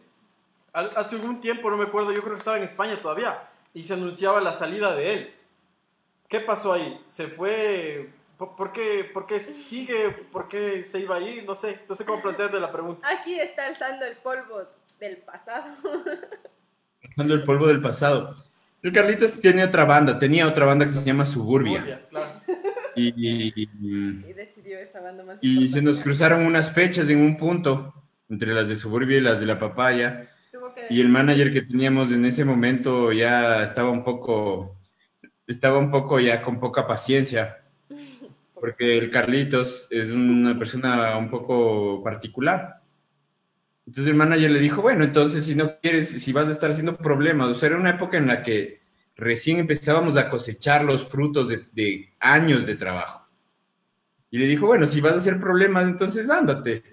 al- 0.73 0.91
hace 0.95 1.15
algún 1.15 1.39
tiempo, 1.41 1.69
no 1.69 1.77
me 1.77 1.85
acuerdo, 1.85 2.11
yo 2.11 2.21
creo 2.21 2.33
que 2.33 2.39
estaba 2.39 2.57
en 2.57 2.63
España 2.63 2.99
todavía, 3.01 3.49
y 3.73 3.83
se 3.83 3.93
anunciaba 3.93 4.41
la 4.41 4.53
salida 4.53 4.95
de 4.95 5.13
él. 5.13 5.33
¿Qué 6.27 6.39
pasó 6.39 6.73
ahí? 6.73 7.03
¿Se 7.09 7.27
fue? 7.27 8.09
¿Por, 8.37 8.55
por 8.55 8.71
qué, 8.71 9.03
por 9.13 9.25
qué 9.25 9.39
sigue? 9.39 10.09
¿Por 10.31 10.47
qué 10.47 10.83
se 10.83 10.99
iba 10.99 11.15
a 11.17 11.19
ir? 11.19 11.43
No 11.43 11.55
sé, 11.55 11.79
no 11.89 11.95
sé 11.95 12.05
cómo 12.05 12.21
plantearte 12.21 12.59
la 12.59 12.71
pregunta. 12.71 13.07
Aquí 13.09 13.39
está 13.39 13.65
alzando 13.65 14.05
el 14.05 14.15
polvo 14.17 14.63
del 14.99 15.17
pasado. 15.17 15.65
Dando 17.15 17.33
el 17.33 17.43
polvo 17.43 17.67
del 17.67 17.81
pasado. 17.81 18.35
El 18.81 18.91
Carlitos 18.93 19.33
tiene 19.33 19.63
otra 19.63 19.85
banda, 19.85 20.17
tenía 20.19 20.47
otra 20.47 20.65
banda 20.65 20.85
que 20.85 20.91
se 20.93 21.03
llama 21.03 21.25
Suburbia. 21.25 21.79
Suburbia, 21.79 22.07
claro. 22.09 22.41
Y, 22.95 23.13
y- 23.63 23.69
Y 24.29 24.33
decidió 24.33 24.79
esa 24.79 25.01
banda 25.01 25.23
más 25.23 25.43
y 25.43 25.67
se 25.69 25.81
nos 25.81 25.99
cruzaron 25.99 26.45
unas 26.45 26.71
fechas 26.71 27.09
en 27.09 27.19
un 27.19 27.37
punto, 27.37 27.93
entre 28.29 28.53
las 28.53 28.67
de 28.69 28.75
Suburbia 28.75 29.17
y 29.17 29.21
las 29.21 29.39
de 29.39 29.45
La 29.45 29.59
Papaya. 29.59 30.29
Tuvo 30.51 30.73
que 30.73 30.85
Y 30.89 31.01
el 31.01 31.09
manager 31.09 31.51
que 31.51 31.61
teníamos 31.61 32.11
en 32.11 32.25
ese 32.25 32.45
momento 32.45 33.11
ya 33.11 33.63
estaba 33.63 33.89
un 33.89 34.03
poco, 34.03 34.77
estaba 35.47 35.77
un 35.77 35.91
poco 35.91 36.19
ya 36.19 36.41
con 36.41 36.59
poca 36.59 36.87
paciencia, 36.87 37.57
porque 38.53 38.97
el 38.97 39.11
Carlitos 39.11 39.87
es 39.91 40.11
una 40.11 40.57
persona 40.57 41.17
un 41.17 41.29
poco 41.29 42.01
particular. 42.03 42.78
Entonces 43.89 44.11
el 44.11 44.17
manager 44.17 44.51
le 44.51 44.59
dijo, 44.59 44.83
bueno, 44.83 45.03
entonces 45.03 45.45
si 45.45 45.55
no 45.55 45.79
quieres, 45.81 46.09
si 46.09 46.31
vas 46.31 46.47
a 46.47 46.51
estar 46.51 46.69
haciendo 46.69 46.95
problemas, 46.95 47.47
o 47.47 47.55
sea, 47.55 47.69
era 47.69 47.77
una 47.79 47.89
época 47.89 48.17
en 48.17 48.27
la 48.27 48.43
que 48.43 48.81
recién 49.15 49.57
empezábamos 49.57 50.15
a 50.15 50.29
cosechar 50.29 50.83
los 50.83 51.07
frutos 51.07 51.49
de, 51.49 51.65
de 51.71 52.13
años 52.19 52.67
de 52.67 52.75
trabajo. 52.75 53.27
Y 54.29 54.37
le 54.37 54.45
dijo, 54.45 54.67
bueno, 54.67 54.85
si 54.85 55.01
vas 55.01 55.13
a 55.13 55.15
hacer 55.15 55.39
problemas, 55.39 55.85
entonces 55.87 56.29
ándate. 56.29 56.83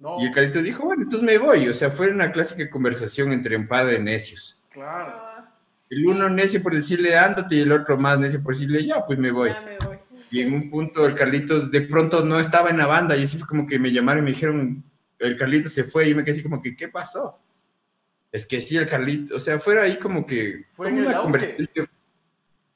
No, 0.00 0.20
Y 0.20 0.26
el 0.26 0.32
Carlitos 0.32 0.64
dijo, 0.64 0.82
bueno, 0.82 1.04
entonces 1.04 1.24
me 1.24 1.38
voy. 1.38 1.68
O 1.68 1.72
sea, 1.72 1.88
fue 1.88 2.10
una 2.10 2.32
clásica 2.32 2.68
conversación 2.68 3.30
entre 3.30 3.56
un 3.56 3.68
par 3.68 3.86
de 3.86 4.00
necios. 4.00 4.60
claro. 4.70 5.30
El 5.88 6.04
uno 6.06 6.28
necio 6.28 6.62
por 6.62 6.74
decirle 6.74 7.16
ándate 7.16 7.54
y 7.54 7.60
el 7.60 7.70
otro 7.70 7.96
más 7.96 8.18
necio 8.18 8.42
por 8.42 8.54
decirle 8.54 8.84
ya, 8.84 9.06
pues 9.06 9.20
me 9.20 9.30
voy. 9.30 9.50
Ya 9.50 9.60
me 9.60 9.86
voy. 9.86 9.98
Y 10.32 10.40
en 10.40 10.52
un 10.52 10.68
punto 10.68 11.06
el 11.06 11.14
Carlitos 11.14 11.70
de 11.70 11.82
pronto 11.82 12.24
no 12.24 12.40
estaba 12.40 12.70
en 12.70 12.78
la 12.78 12.86
banda 12.86 13.16
y 13.16 13.22
así 13.22 13.38
fue 13.38 13.46
como 13.46 13.68
que 13.68 13.78
me 13.78 13.92
llamaron 13.92 14.22
y 14.22 14.24
me 14.24 14.30
dijeron, 14.32 14.84
el 15.20 15.36
Carlitos 15.36 15.72
se 15.72 15.84
fue 15.84 16.06
y 16.06 16.10
yo 16.10 16.16
me 16.16 16.24
quedé 16.24 16.32
así 16.32 16.42
como 16.42 16.60
que, 16.60 16.74
¿qué 16.76 16.88
pasó? 16.88 17.38
Es 18.32 18.46
que 18.46 18.60
sí, 18.62 18.76
el 18.76 18.88
Carlitos, 18.88 19.36
o 19.36 19.40
sea, 19.40 19.58
fuera 19.58 19.82
ahí 19.82 19.98
como 19.98 20.26
que... 20.26 20.66
Fue 20.72 20.86
como 20.88 20.88
en 20.88 20.98
el 20.98 21.06
una 21.08 21.16
auge. 21.18 21.22
conversación. 21.22 21.68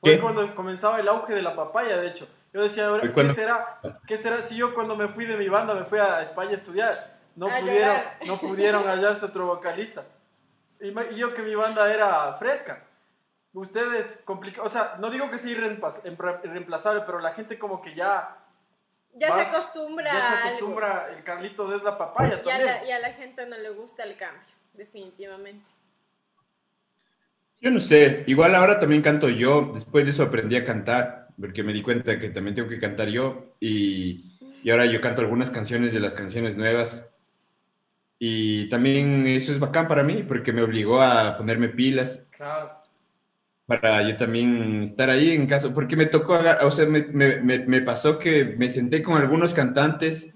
Fue 0.00 0.12
¿Qué? 0.12 0.20
cuando 0.20 0.54
comenzaba 0.54 1.00
el 1.00 1.08
auge 1.08 1.34
de 1.34 1.42
la 1.42 1.54
papaya, 1.56 1.96
de 1.98 2.08
hecho. 2.08 2.28
Yo 2.52 2.62
decía, 2.62 2.86
ahora, 2.86 3.12
¿qué 3.12 3.28
será? 3.30 3.80
¿Qué 4.06 4.16
será 4.16 4.40
si 4.42 4.56
yo 4.56 4.74
cuando 4.74 4.96
me 4.96 5.08
fui 5.08 5.24
de 5.24 5.36
mi 5.36 5.48
banda 5.48 5.74
me 5.74 5.84
fui 5.86 5.98
a 5.98 6.22
España 6.22 6.50
a 6.52 6.54
estudiar? 6.54 7.18
No 7.34 7.48
A 7.48 7.58
pudieron, 7.58 7.78
llorar. 7.96 8.18
no 8.26 8.38
pudieron 8.40 8.84
hallarse 8.86 9.24
otro 9.26 9.46
vocalista. 9.46 10.04
Y, 10.80 10.92
yo 11.16 11.34
que 11.34 11.42
mi 11.42 11.54
banda 11.56 11.92
era 11.92 12.34
fresca. 12.34 12.84
Ustedes, 13.52 14.20
complica 14.24 14.62
o 14.62 14.68
sea, 14.68 14.96
no 15.00 15.10
digo 15.10 15.30
que 15.30 15.38
sea 15.38 15.56
irreemplaz- 15.56 16.02
irre- 16.04 16.40
irreemplazable, 16.44 17.02
pero 17.06 17.20
la 17.20 17.32
gente 17.32 17.58
como 17.58 17.80
que 17.80 17.94
ya, 17.94 18.36
Ya 19.16 19.30
Vas- 19.30 19.48
se 19.48 19.56
acostumbra 19.56 20.04
ya 20.04 20.12
se 20.12 20.18
a 20.18 20.30
algo. 20.32 20.48
acostumbra, 20.48 21.08
el 21.16 21.24
Carlitos 21.24 21.74
es 21.74 21.82
la 21.82 21.96
papaya 21.96 22.30
Y 22.30 22.32
a, 22.32 22.42
también. 22.42 22.66
la, 22.66 22.84
y 22.84 22.90
a 22.90 22.98
la 22.98 23.12
gente 23.12 23.46
no 23.46 23.56
le 23.56 23.70
gusta 23.70 24.02
el 24.02 24.16
cambio, 24.16 24.42
definitivamente. 24.74 25.64
Yo 27.60 27.70
no 27.70 27.80
sé, 27.80 28.24
igual 28.26 28.54
ahora 28.54 28.78
también 28.78 29.00
canto 29.02 29.28
yo, 29.28 29.70
después 29.72 30.04
de 30.04 30.10
eso 30.10 30.22
aprendí 30.22 30.56
a 30.56 30.64
cantar, 30.64 31.28
porque 31.40 31.62
me 31.62 31.72
di 31.72 31.82
cuenta 31.82 32.18
que 32.18 32.28
también 32.30 32.54
tengo 32.54 32.68
que 32.68 32.78
cantar 32.78 33.08
yo 33.08 33.54
y, 33.58 34.38
y 34.62 34.70
ahora 34.70 34.84
yo 34.86 35.00
canto 35.00 35.22
algunas 35.22 35.50
canciones 35.50 35.92
de 35.94 36.00
las 36.00 36.14
canciones 36.14 36.56
nuevas 36.56 37.02
y 38.18 38.68
también 38.68 39.26
eso 39.26 39.52
es 39.52 39.58
bacán 39.58 39.88
para 39.88 40.02
mí 40.02 40.22
porque 40.22 40.52
me 40.52 40.62
obligó 40.62 41.00
a 41.00 41.36
ponerme 41.36 41.68
pilas 41.68 42.22
Claro. 42.30 42.83
Para 43.66 44.02
yo 44.02 44.16
también 44.16 44.82
estar 44.82 45.08
ahí 45.10 45.30
en 45.32 45.46
caso, 45.46 45.72
porque 45.72 45.96
me 45.96 46.06
tocó, 46.06 46.38
o 46.62 46.70
sea, 46.70 46.86
me, 46.86 47.02
me- 47.04 47.40
me- 47.40 47.60
me 47.66 47.80
pasó 47.80 48.18
que 48.18 48.54
me 48.58 48.68
senté 48.68 49.02
con 49.02 49.16
algunos 49.16 49.54
cantantes 49.54 50.30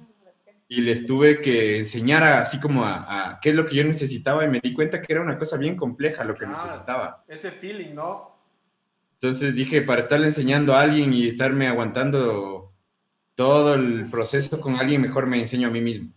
y 0.69 0.81
les 0.83 1.05
tuve 1.07 1.41
que 1.41 1.79
enseñar 1.79 2.23
a- 2.23 2.43
así 2.43 2.59
como 2.61 2.85
a, 2.85 3.31
a 3.33 3.41
qué 3.41 3.51
es 3.51 3.55
lo 3.55 3.67
que 3.67 3.75
yo 3.77 3.85
necesitaba 3.85 4.45
y 4.45 4.49
me 4.49 4.61
di 4.61 4.73
cuenta 4.73 5.01
que 5.01 5.13
era 5.13 5.23
una 5.23 5.39
cosa 5.39 5.57
bien 5.57 5.77
compleja 5.77 6.25
lo 6.25 6.35
que 6.35 6.47
Claro. 6.47 6.53
necesitaba. 6.63 7.25
Ese 7.29 7.51
feeling, 7.51 7.95
¿no? 7.95 8.37
Entonces 9.15 9.55
dije, 9.55 9.83
para 9.83 10.01
estarle 10.01 10.27
enseñando 10.29 10.75
a 10.75 10.81
alguien 10.83 11.13
y 11.13 11.27
estarme 11.29 11.67
aguantando 11.67 12.73
todo 13.35 13.75
el 13.75 14.09
proceso 14.11 14.61
con 14.61 14.77
alguien, 14.77 15.01
mejor 15.03 15.27
me 15.27 15.39
enseño 15.41 15.69
a 15.69 15.71
mí 15.71 15.81
mismo. 15.81 16.11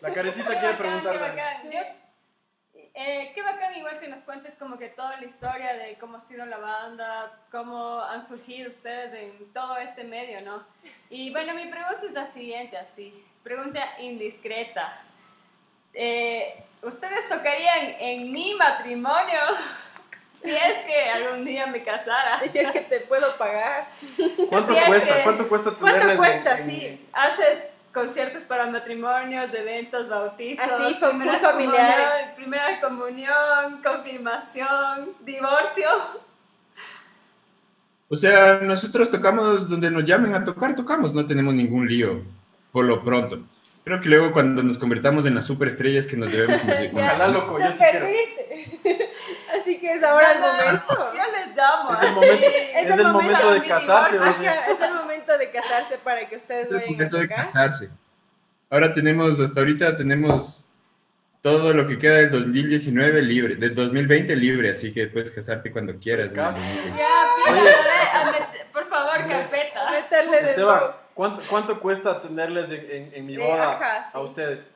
La 0.00 0.12
carecita 0.12 0.48
Qué 0.52 0.58
quiere 0.60 0.74
preguntar. 0.76 1.12
qué 1.14 1.18
Dani. 1.18 1.36
bacán. 1.36 1.72
Yo- 1.72 2.80
eh, 2.96 3.32
qué 3.34 3.42
bacán 3.42 3.74
igual 3.76 3.93
que 4.04 4.10
nos 4.10 4.20
cuentes 4.20 4.54
como 4.56 4.76
que 4.76 4.88
toda 4.88 5.16
la 5.18 5.24
historia 5.24 5.72
de 5.74 5.96
cómo 5.98 6.18
ha 6.18 6.20
sido 6.20 6.44
la 6.44 6.58
banda, 6.58 7.32
cómo 7.50 8.00
han 8.02 8.26
surgido 8.26 8.68
ustedes 8.68 9.14
en 9.14 9.50
todo 9.54 9.78
este 9.78 10.04
medio, 10.04 10.42
¿no? 10.42 10.62
Y 11.08 11.30
bueno, 11.30 11.54
mi 11.54 11.62
pregunta 11.68 12.00
es 12.06 12.12
la 12.12 12.26
siguiente, 12.26 12.76
así, 12.76 13.24
pregunta 13.42 13.80
indiscreta. 13.98 15.00
Eh, 15.94 16.62
¿Ustedes 16.82 17.26
tocarían 17.30 17.96
en 17.98 18.30
mi 18.30 18.54
matrimonio 18.56 19.40
si 20.42 20.50
es 20.54 20.76
que 20.86 21.08
algún 21.10 21.46
día 21.46 21.66
me 21.66 21.82
casara? 21.82 22.40
Si 22.52 22.58
es 22.58 22.70
que 22.72 22.80
te 22.80 23.00
puedo 23.00 23.34
pagar. 23.38 23.88
¿Cuánto 24.50 24.76
es 24.76 24.84
cuesta? 24.84 25.16
que- 25.16 25.22
¿Cuánto 25.22 25.48
cuesta 25.48 25.70
¿Cuánto 25.80 26.00
tenerles 26.00 26.10
en- 26.10 26.16
cuesta? 26.18 26.58
en- 26.58 26.70
Sí. 26.70 27.08
Haces 27.14 27.70
conciertos 27.94 28.42
para 28.44 28.66
matrimonios, 28.66 29.54
eventos, 29.54 30.08
bautizos, 30.08 30.64
Así, 30.68 30.94
familiares. 30.94 31.40
comunión- 31.42 32.34
primera 32.36 32.80
comunión, 32.80 33.82
confirmación, 33.82 35.10
divorcio. 35.20 35.88
O 38.08 38.16
sea, 38.16 38.60
nosotros 38.62 39.10
tocamos 39.10 39.68
donde 39.68 39.90
nos 39.90 40.04
llamen 40.04 40.34
a 40.34 40.44
tocar, 40.44 40.74
tocamos, 40.76 41.14
no 41.14 41.26
tenemos 41.26 41.54
ningún 41.54 41.88
lío, 41.88 42.22
por 42.72 42.84
lo 42.84 43.02
pronto. 43.02 43.38
Creo 43.84 44.00
que 44.00 44.08
luego 44.08 44.32
cuando 44.32 44.62
nos 44.62 44.78
convertamos 44.78 45.26
en 45.26 45.34
las 45.34 45.44
superestrellas 45.46 46.06
que 46.06 46.16
nos 46.16 46.30
debemos 46.30 46.58
convertir 46.60 46.92
con- 46.92 47.02
Ojalá, 47.02 47.28
loco, 47.28 47.58
yo 47.58 47.72
sí 47.72 47.78
quiero. 47.90 48.06
Así 49.60 49.78
que 49.78 49.92
es 49.94 50.02
ahora 50.02 50.32
el 50.32 50.40
No, 50.40 50.46
no, 50.46 50.52
momento. 50.64 51.12
Yo 51.14 51.22
les 51.32 51.56
llamo. 51.56 51.92
Es 51.94 52.02
el 52.02 52.12
momento- 52.12 52.46
Es 52.46 52.84
es 52.86 52.90
el 52.94 53.00
el 53.00 53.12
momento 53.12 53.32
momento 53.44 53.50
de 53.62 53.68
casarse. 53.68 54.12
divorcio. 54.12 54.50
es 54.50 54.80
el 54.80 54.94
momento 54.94 55.03
de 55.32 55.50
casarse 55.50 55.98
para 55.98 56.28
que 56.28 56.36
ustedes 56.36 56.66
Es 56.66 56.70
el 56.72 56.76
vayan 56.76 56.88
a 56.88 56.92
momento 56.92 57.16
de 57.18 57.28
casarse. 57.28 57.90
Ahora 58.70 58.92
tenemos, 58.92 59.38
hasta 59.40 59.60
ahorita 59.60 59.96
tenemos 59.96 60.66
todo 61.42 61.72
lo 61.74 61.86
que 61.86 61.98
queda 61.98 62.16
del 62.16 62.30
2019 62.30 63.22
libre, 63.22 63.56
del 63.56 63.74
2020 63.74 64.34
libre, 64.36 64.70
así 64.70 64.92
que 64.94 65.06
puedes 65.08 65.30
casarte 65.30 65.70
cuando 65.70 65.98
quieras. 65.98 66.28
Pues. 66.28 66.38
¿no? 66.38 66.52
Ya, 66.96 67.52
Oye. 67.52 67.60
pídale, 67.60 67.90
a 68.12 68.32
met- 68.32 68.70
por 68.72 68.88
favor, 68.88 69.28
carpeta. 69.28 69.90
Meterle 69.90 70.40
de 70.42 70.50
Esteban. 70.50 70.82
¿cuánto, 71.14 71.42
¿cuánto 71.48 71.80
cuesta 71.80 72.20
tenerles 72.20 72.70
en, 72.70 72.90
en- 72.90 73.10
en 73.14 73.26
mi 73.26 73.36
boda 73.36 73.74
ajá, 73.74 74.04
sí. 74.04 74.10
a 74.14 74.20
ustedes? 74.20 74.74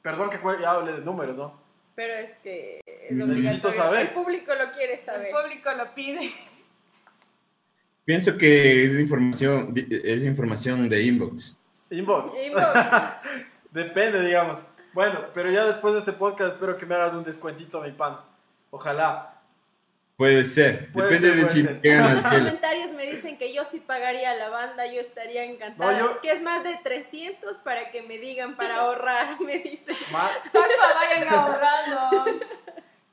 Perdón 0.00 0.30
que 0.30 0.38
ya 0.60 0.70
hable 0.72 0.92
de 0.92 0.98
números, 1.00 1.36
¿no? 1.36 1.60
Pero 1.94 2.14
es 2.14 2.32
que 2.42 2.80
es 2.86 3.12
Necesito 3.14 3.70
saber. 3.70 4.00
El 4.00 4.10
público 4.10 4.52
lo 4.54 4.70
quiere 4.72 4.94
El 4.94 5.00
saber. 5.00 5.30
público 5.30 5.70
lo 5.72 5.94
pide. 5.94 6.32
Pienso 8.04 8.36
que 8.36 8.84
es 8.84 8.98
información, 8.98 9.72
es 9.76 10.24
información 10.24 10.88
de 10.88 11.02
inbox. 11.02 11.56
Inbox. 11.90 12.32
Inbox. 12.34 12.64
Depende, 13.70 14.20
digamos. 14.26 14.66
Bueno, 14.92 15.20
pero 15.34 15.50
ya 15.50 15.64
después 15.64 15.94
de 15.94 16.00
este 16.00 16.12
podcast 16.12 16.54
espero 16.54 16.76
que 16.76 16.84
me 16.84 16.94
hagas 16.94 17.14
un 17.14 17.24
descuentito, 17.24 17.80
mi 17.80 17.92
pan. 17.92 18.18
Ojalá. 18.70 19.28
Puede 20.16 20.44
ser, 20.44 20.92
Puede 20.92 21.08
depende 21.18 21.46
ser, 21.48 21.64
de 21.64 21.72
si 21.74 21.80
llegan 21.82 22.16
los 22.16 22.26
comentarios 22.26 22.92
me 22.92 23.06
dicen 23.10 23.38
que 23.38 23.52
yo 23.52 23.64
sí 23.64 23.80
pagaría 23.80 24.30
a 24.30 24.34
la 24.36 24.50
banda, 24.50 24.86
yo 24.86 25.00
estaría 25.00 25.44
encantada. 25.44 25.92
No, 25.92 25.98
yo- 25.98 26.20
Que 26.20 26.30
es 26.32 26.42
más 26.42 26.62
de 26.62 26.78
300 26.82 27.56
para 27.58 27.90
que 27.90 28.02
me 28.02 28.18
digan 28.18 28.54
para 28.56 28.76
ahorrar, 28.76 29.40
me 29.40 29.58
dicen. 29.58 29.96
Porfa, 30.52 30.94
vayan 30.94 31.28
ahorrando. 31.28 32.26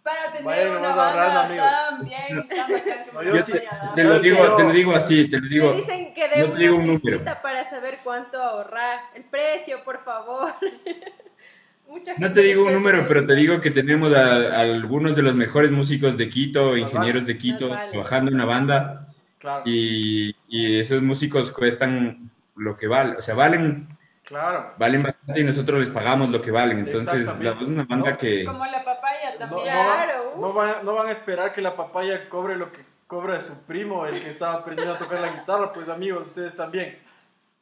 Para 0.09 0.31
tener 0.31 0.43
Vayan 0.45 0.77
una 0.77 0.95
banda 0.95 1.45
amigos. 1.45 1.67
tan 1.89 2.03
bien 2.05 2.39
y 2.43 2.47
tan 2.49 2.71
bacán 2.71 3.05
como 3.07 3.21
No, 3.21 3.23
yo 3.23 3.39
sí-. 3.39 3.53
Te 3.95 4.03
lo 4.03 4.17
¿Sabes 4.17 4.21
digo, 4.23 4.55
te 4.55 4.63
lo 4.63 4.71
digo 4.73 4.95
así, 4.95 5.29
te 5.29 5.39
lo 5.39 5.47
digo. 5.47 5.71
me 5.71 5.77
dicen 5.77 6.13
que 6.13 6.29
de 6.29 6.37
no 6.37 6.45
te 6.51 6.57
una 6.57 6.57
digo 6.57 6.75
un 6.77 6.83
pistita 7.01 7.17
número. 7.17 7.41
para 7.41 7.69
saber 7.69 7.99
cuánto 8.03 8.41
ahorrar. 8.41 8.99
El 9.13 9.23
precio, 9.25 9.83
por 9.83 10.03
favor. 10.03 10.53
Mucha 11.87 12.15
No 12.17 12.27
gente 12.27 12.41
te 12.41 12.41
digo 12.41 12.65
un 12.65 12.73
número, 12.73 13.07
pero 13.07 13.25
te 13.25 13.33
digo 13.35 13.59
que 13.61 13.71
tenemos 13.71 14.13
a, 14.13 14.35
a 14.57 14.59
algunos 14.61 15.15
de 15.15 15.23
los 15.23 15.35
mejores 15.35 15.71
músicos 15.71 16.17
de 16.17 16.29
Quito, 16.29 16.77
ingenieros 16.77 17.25
de 17.25 17.37
Quito, 17.37 17.69
vale. 17.69 17.91
trabajando 17.91 18.29
en 18.29 18.35
una 18.35 18.45
banda 18.45 19.01
Claro, 19.39 19.63
y, 19.65 20.35
y 20.47 20.79
esos 20.79 21.01
músicos 21.01 21.51
cuestan 21.51 22.29
lo 22.55 22.75
que 22.77 22.87
valen, 22.87 23.15
o 23.17 23.21
sea, 23.21 23.35
valen, 23.35 23.87
claro. 24.29 24.73
valen 24.77 25.03
bastante 25.03 25.41
y 25.41 25.43
nosotros 25.43 25.79
les 25.81 25.89
pagamos 25.89 26.29
lo 26.29 26.41
que 26.41 26.51
valen. 26.51 26.79
Entonces, 26.79 27.25
la 27.41 27.51
es 27.51 27.61
una 27.61 27.83
banda 27.83 28.11
No. 28.11 28.17
que... 28.17 28.45
Como 28.45 28.65
la 28.65 28.85
papaya 28.85 29.37
también. 29.37 29.49
no 29.49 29.77
van- 29.79 29.85
Claro, 29.95 30.33
no 30.37 30.53
van, 30.53 30.75
no 30.85 30.93
van 30.95 31.07
a 31.07 31.11
esperar 31.11 31.51
que 31.51 31.61
la 31.61 31.75
papaya 31.75 32.29
cobre 32.29 32.55
lo 32.55 32.71
que 32.71 32.85
cobra 33.07 33.41
su 33.41 33.65
primo, 33.65 34.05
el 34.05 34.21
que 34.21 34.29
estaba 34.29 34.53
aprendiendo 34.53 34.93
a 34.93 34.97
tocar 34.97 35.19
la 35.19 35.29
guitarra, 35.29 35.73
pues 35.73 35.89
amigos, 35.89 36.27
ustedes 36.27 36.55
también. 36.55 36.97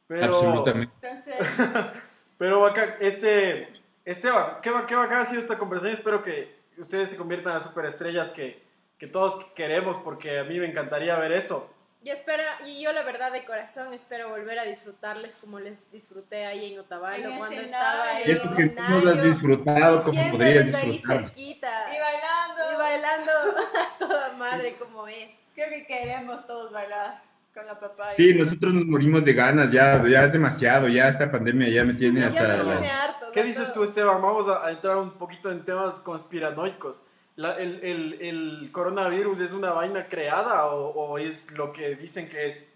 Pero, 0.06 0.34
Absolutamente. 0.36 0.92
Pero 2.38 2.72
este, 3.00 3.68
Esteban, 4.04 4.58
qué, 4.62 4.70
qué 4.86 4.94
bacán 4.94 5.22
ha 5.22 5.26
sido 5.26 5.40
esta 5.40 5.58
conversación, 5.58 5.94
espero 5.94 6.22
que 6.22 6.56
ustedes 6.76 7.10
se 7.10 7.16
conviertan 7.16 7.52
en 7.52 7.58
las 7.58 7.66
superestrellas 7.66 8.30
que, 8.30 8.62
que 8.98 9.06
todos 9.08 9.44
queremos, 9.56 9.96
porque 9.98 10.38
a 10.38 10.44
mí 10.44 10.58
me 10.60 10.66
encantaría 10.66 11.16
ver 11.16 11.32
eso. 11.32 11.74
Yo 12.00 12.12
espero, 12.12 12.44
y 12.64 12.80
yo 12.80 12.92
la 12.92 13.02
verdad 13.02 13.32
de 13.32 13.44
corazón 13.44 13.92
espero 13.92 14.28
volver 14.28 14.56
a 14.60 14.64
disfrutarles 14.64 15.34
como 15.36 15.58
les 15.58 15.90
disfruté 15.90 16.46
ahí 16.46 16.72
en 16.72 16.78
Otavalo 16.80 17.28
En 17.28 17.38
cuando 17.38 17.60
estaba 17.60 18.20
en 18.20 18.30
Eso 18.30 18.42
el 18.50 18.56
que 18.56 18.68
tú 18.68 18.82
no 18.88 19.00
lo 19.00 19.10
has 19.10 19.22
disfrutado 19.24 20.04
como 20.04 20.30
podrías 20.30 20.74
ahí 20.74 20.92
disfrutar. 20.92 21.22
cerquita 21.24 21.68
y 21.94 21.98
bailando. 21.98 22.72
y 22.72 22.76
bailando 22.76 23.30
a 23.32 23.98
toda 23.98 24.32
madre 24.34 24.76
como 24.78 25.08
es. 25.08 25.34
Creo 25.54 25.70
que 25.70 25.86
queremos 25.86 26.46
todos 26.46 26.70
bailar 26.72 27.20
con 27.52 27.66
la 27.66 27.78
papaya. 27.80 28.12
Sí, 28.12 28.32
nosotros 28.32 28.72
nos 28.74 28.84
morimos 28.86 29.24
de 29.24 29.32
ganas, 29.32 29.72
ya, 29.72 30.00
ya 30.06 30.24
es 30.24 30.32
demasiado, 30.32 30.86
ya 30.86 31.08
esta 31.08 31.28
pandemia 31.28 31.68
ya 31.68 31.82
me 31.84 31.94
tiene 31.94 32.20
Ya 32.20 32.28
hasta... 32.28 32.42
me 32.42 32.48
las- 32.48 32.78
tiene 32.78 32.90
harto. 32.92 33.26
¿Qué 33.32 33.42
dices 33.42 33.72
tú, 33.72 33.82
Esteban? 33.82 34.22
Vamos 34.22 34.48
a, 34.48 34.64
a 34.64 34.70
entrar 34.70 34.96
un 34.98 35.10
poquito 35.18 35.50
en 35.50 35.64
temas 35.64 35.94
conspiranoicos. 36.00 37.04
La- 37.38 37.56
el, 37.56 37.78
el- 37.84 38.18
el 38.20 38.68
coronavirus 38.72 39.38
es 39.40 39.52
una 39.52 39.70
vaina 39.70 40.08
creada 40.08 40.66
o, 40.66 40.88
o 40.90 41.18
es 41.18 41.52
lo 41.52 41.72
que 41.72 41.94
dicen 41.94 42.28
que 42.28 42.48
es? 42.48 42.66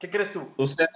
¿Qué 0.00 0.10
crees 0.10 0.32
tú? 0.32 0.48
O 0.56 0.66
sea, 0.66 0.88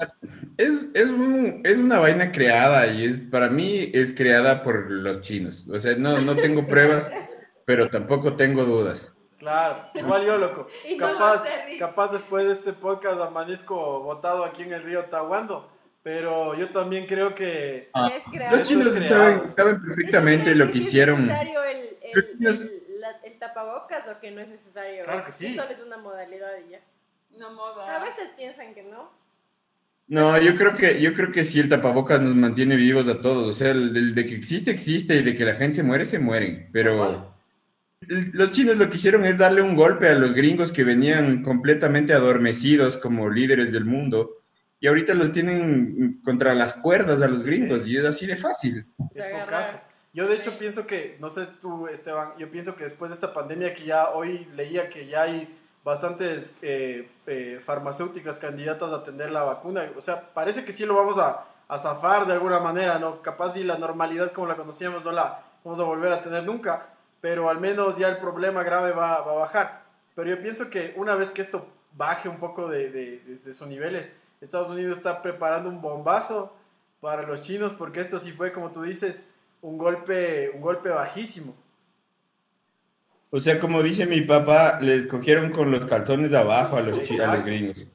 es, 0.58 0.86
es, 0.94 1.06
un- 1.10 1.60
es 1.64 1.76
una 1.76 2.00
vaina 2.00 2.32
creada 2.32 2.88
y 2.88 3.04
es 3.04 3.18
para 3.18 3.48
mí 3.48 3.88
es 3.94 4.12
creada 4.12 4.64
por 4.64 4.90
los 4.90 5.20
chinos. 5.20 5.64
O 5.68 5.78
sea, 5.78 5.94
no, 5.96 6.20
no 6.20 6.34
tengo 6.34 6.66
pruebas, 6.66 7.12
pero 7.64 7.88
tampoco 7.88 8.34
tengo 8.34 8.64
dudas. 8.64 9.12
Claro, 9.38 9.84
igual 9.94 10.26
yo, 10.26 10.38
loco. 10.38 10.66
Y 10.88 10.96
no 10.96 11.06
lo 11.06 11.18
Capaz, 11.18 11.44
sé, 11.44 11.50
Rick. 11.66 11.78
capaz 11.78 12.10
después 12.12 12.46
de 12.46 12.52
este 12.52 12.72
podcast 12.72 13.20
amanezco 13.20 14.00
botado 14.02 14.44
aquí 14.44 14.62
en 14.64 14.72
el 14.72 14.82
río 14.82 15.04
Tahuando, 15.04 15.70
pero 16.06 16.54
yo 16.56 16.68
también 16.68 17.04
creo 17.04 17.34
que... 17.34 17.90
Creado. 18.30 18.56
Los 18.58 18.68
chinos 18.68 18.94
saben, 19.08 19.56
saben 19.56 19.82
perfectamente 19.82 20.44
¿Crees 20.44 20.56
lo 20.56 20.70
que 20.70 20.78
hicieron. 20.78 21.26
necesario 21.26 21.64
el, 21.64 21.78
el, 21.78 22.12
Los 22.14 22.24
chinos- 22.30 22.60
el- 22.60 23.00
la- 23.00 23.20
el 23.24 23.38
tapabocas 23.40 24.06
o 24.06 24.20
que 24.20 24.30
no 24.30 24.40
es 24.40 24.46
necesario. 24.46 25.02
Claro 25.02 25.24
que 25.24 25.32
sí. 25.32 25.56
Solo 25.56 25.68
es 25.68 25.82
una 25.82 25.96
modalidad 25.96 26.50
y 26.64 26.70
ya. 26.70 26.80
Una 27.34 27.50
moda. 27.50 27.96
A 28.00 28.04
veces 28.04 28.28
piensan 28.36 28.72
que 28.72 28.84
no. 28.84 29.10
No, 30.06 30.40
yo 30.40 30.54
creo 30.54 30.76
que, 30.76 31.00
yo 31.00 31.12
creo 31.12 31.32
que 31.32 31.44
sí 31.44 31.58
el 31.58 31.68
tapabocas 31.68 32.20
nos 32.20 32.36
mantiene 32.36 32.76
vivos 32.76 33.08
a 33.08 33.20
todos. 33.20 33.44
O 33.48 33.52
sea, 33.52 33.72
el, 33.72 33.96
el 33.96 34.14
de 34.14 34.26
que 34.26 34.36
existe, 34.36 34.70
existe, 34.70 35.16
y 35.16 35.22
de 35.24 35.34
que 35.34 35.44
la 35.44 35.56
gente 35.56 35.74
se 35.78 35.82
muere, 35.82 36.04
se 36.04 36.20
mueren. 36.20 36.68
Pero 36.72 37.34
el- 38.02 38.30
los 38.32 38.52
chinos 38.52 38.76
lo 38.76 38.88
que 38.88 38.94
hicieron 38.94 39.24
es 39.24 39.38
darle 39.38 39.60
un 39.60 39.74
golpe 39.74 40.08
a 40.08 40.14
los 40.14 40.32
gringos 40.34 40.70
que 40.70 40.84
venían 40.84 41.42
completamente 41.42 42.12
adormecidos 42.12 42.96
como 42.96 43.28
líderes 43.28 43.72
del 43.72 43.84
mundo. 43.86 44.44
Y 44.78 44.86
ahorita 44.88 45.14
los 45.14 45.32
tienen 45.32 46.20
contra 46.24 46.54
las 46.54 46.74
cuerdas 46.74 47.22
a 47.22 47.28
los 47.28 47.42
gringos, 47.42 47.86
y 47.86 47.96
es 47.96 48.04
así 48.04 48.26
de 48.26 48.36
fácil. 48.36 48.86
Es 49.14 49.26
focazo. 49.30 49.80
Yo 50.12 50.26
de 50.26 50.36
hecho 50.36 50.58
pienso 50.58 50.86
que, 50.86 51.16
no 51.20 51.28
sé 51.28 51.46
tú 51.60 51.88
Esteban, 51.88 52.30
yo 52.38 52.50
pienso 52.50 52.74
que 52.74 52.84
después 52.84 53.10
de 53.10 53.16
esta 53.16 53.34
pandemia 53.34 53.74
que 53.74 53.84
ya 53.84 54.10
hoy 54.10 54.46
leía 54.54 54.88
que 54.88 55.06
ya 55.06 55.22
hay 55.22 55.54
bastantes 55.84 56.58
eh, 56.62 57.08
eh, 57.26 57.60
farmacéuticas 57.64 58.38
candidatas 58.38 58.90
a 58.92 58.96
atender 58.96 59.30
la 59.30 59.42
vacuna, 59.42 59.90
o 59.94 60.00
sea, 60.00 60.32
parece 60.32 60.64
que 60.64 60.72
sí 60.72 60.86
lo 60.86 60.94
vamos 60.94 61.18
a, 61.18 61.44
a 61.68 61.78
zafar 61.78 62.26
de 62.26 62.32
alguna 62.32 62.60
manera, 62.60 62.98
¿no? 62.98 63.20
Capaz 63.20 63.56
y 63.56 63.62
la 63.62 63.76
normalidad 63.76 64.32
como 64.32 64.46
la 64.46 64.56
conocíamos 64.56 65.04
no 65.04 65.12
la 65.12 65.42
vamos 65.62 65.80
a 65.80 65.84
volver 65.84 66.12
a 66.12 66.22
tener 66.22 66.44
nunca, 66.44 66.86
pero 67.20 67.50
al 67.50 67.60
menos 67.60 67.98
ya 67.98 68.08
el 68.08 68.16
problema 68.16 68.62
grave 68.62 68.92
va, 68.92 69.20
va 69.20 69.32
a 69.32 69.34
bajar. 69.34 69.82
Pero 70.14 70.30
yo 70.30 70.40
pienso 70.40 70.70
que 70.70 70.94
una 70.96 71.14
vez 71.14 71.30
que 71.30 71.42
esto 71.42 71.68
baje 71.92 72.28
un 72.28 72.38
poco 72.38 72.68
de, 72.68 72.90
de, 72.90 73.18
de 73.20 73.50
esos 73.50 73.68
niveles, 73.68 74.08
Estados 74.40 74.68
Unidos 74.68 74.98
está 74.98 75.22
preparando 75.22 75.68
un 75.68 75.80
bombazo 75.80 76.54
para 77.00 77.22
los 77.22 77.42
chinos 77.42 77.72
porque 77.72 78.00
esto 78.00 78.18
sí 78.18 78.32
fue, 78.32 78.52
como 78.52 78.70
tú 78.72 78.82
dices, 78.82 79.30
un 79.62 79.78
golpe, 79.78 80.50
un 80.54 80.60
golpe 80.60 80.88
bajísimo. 80.90 81.54
O 83.30 83.40
sea, 83.40 83.58
como 83.58 83.82
dice 83.82 84.06
mi 84.06 84.20
papá, 84.22 84.78
les 84.80 85.06
cogieron 85.06 85.50
con 85.50 85.70
los 85.70 85.84
calzones 85.86 86.30
de 86.30 86.38
abajo 86.38 86.76
a 86.76 86.80
los, 86.82 87.02
chi- 87.02 87.20
a 87.20 87.34
los 87.34 87.44
gringos. 87.44 87.86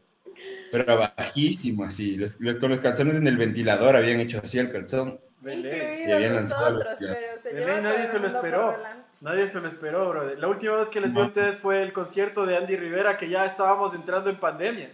Pero 0.71 0.97
bajísimo, 1.17 1.85
así. 1.85 2.15
los- 2.17 2.39
los- 2.39 2.55
con 2.55 2.69
los 2.69 2.79
calzones 2.79 3.15
en 3.15 3.27
el 3.27 3.37
ventilador 3.37 3.95
habían 3.95 4.19
hecho 4.19 4.39
así 4.43 4.59
el 4.59 4.71
calzón. 4.71 5.19
Belén. 5.39 6.07
Y 6.07 6.11
habían 6.11 6.35
lanzado 6.35 6.71
nosotros, 6.71 6.99
ya. 6.99 7.07
pero 7.13 7.41
se 7.41 7.53
Belén, 7.53 7.67
lleva 7.69 7.81
nadie 7.81 8.07
se 8.07 8.19
lo 8.19 8.27
esperó. 8.27 8.77
Nadie 9.21 9.47
se 9.47 9.61
lo 9.61 9.67
esperó, 9.67 10.09
brother. 10.09 10.39
La 10.39 10.47
última 10.47 10.75
vez 10.77 10.87
que 10.89 10.99
les 11.01 11.13
vi 11.13 11.19
a 11.19 11.23
ustedes 11.23 11.57
fue 11.57 11.81
el 11.83 11.93
concierto 11.93 12.45
de 12.45 12.57
Andy 12.57 12.75
Rivera, 12.75 13.17
que 13.17 13.29
ya 13.29 13.45
estábamos 13.45 13.93
entrando 13.93 14.29
en 14.29 14.37
pandemia. 14.37 14.91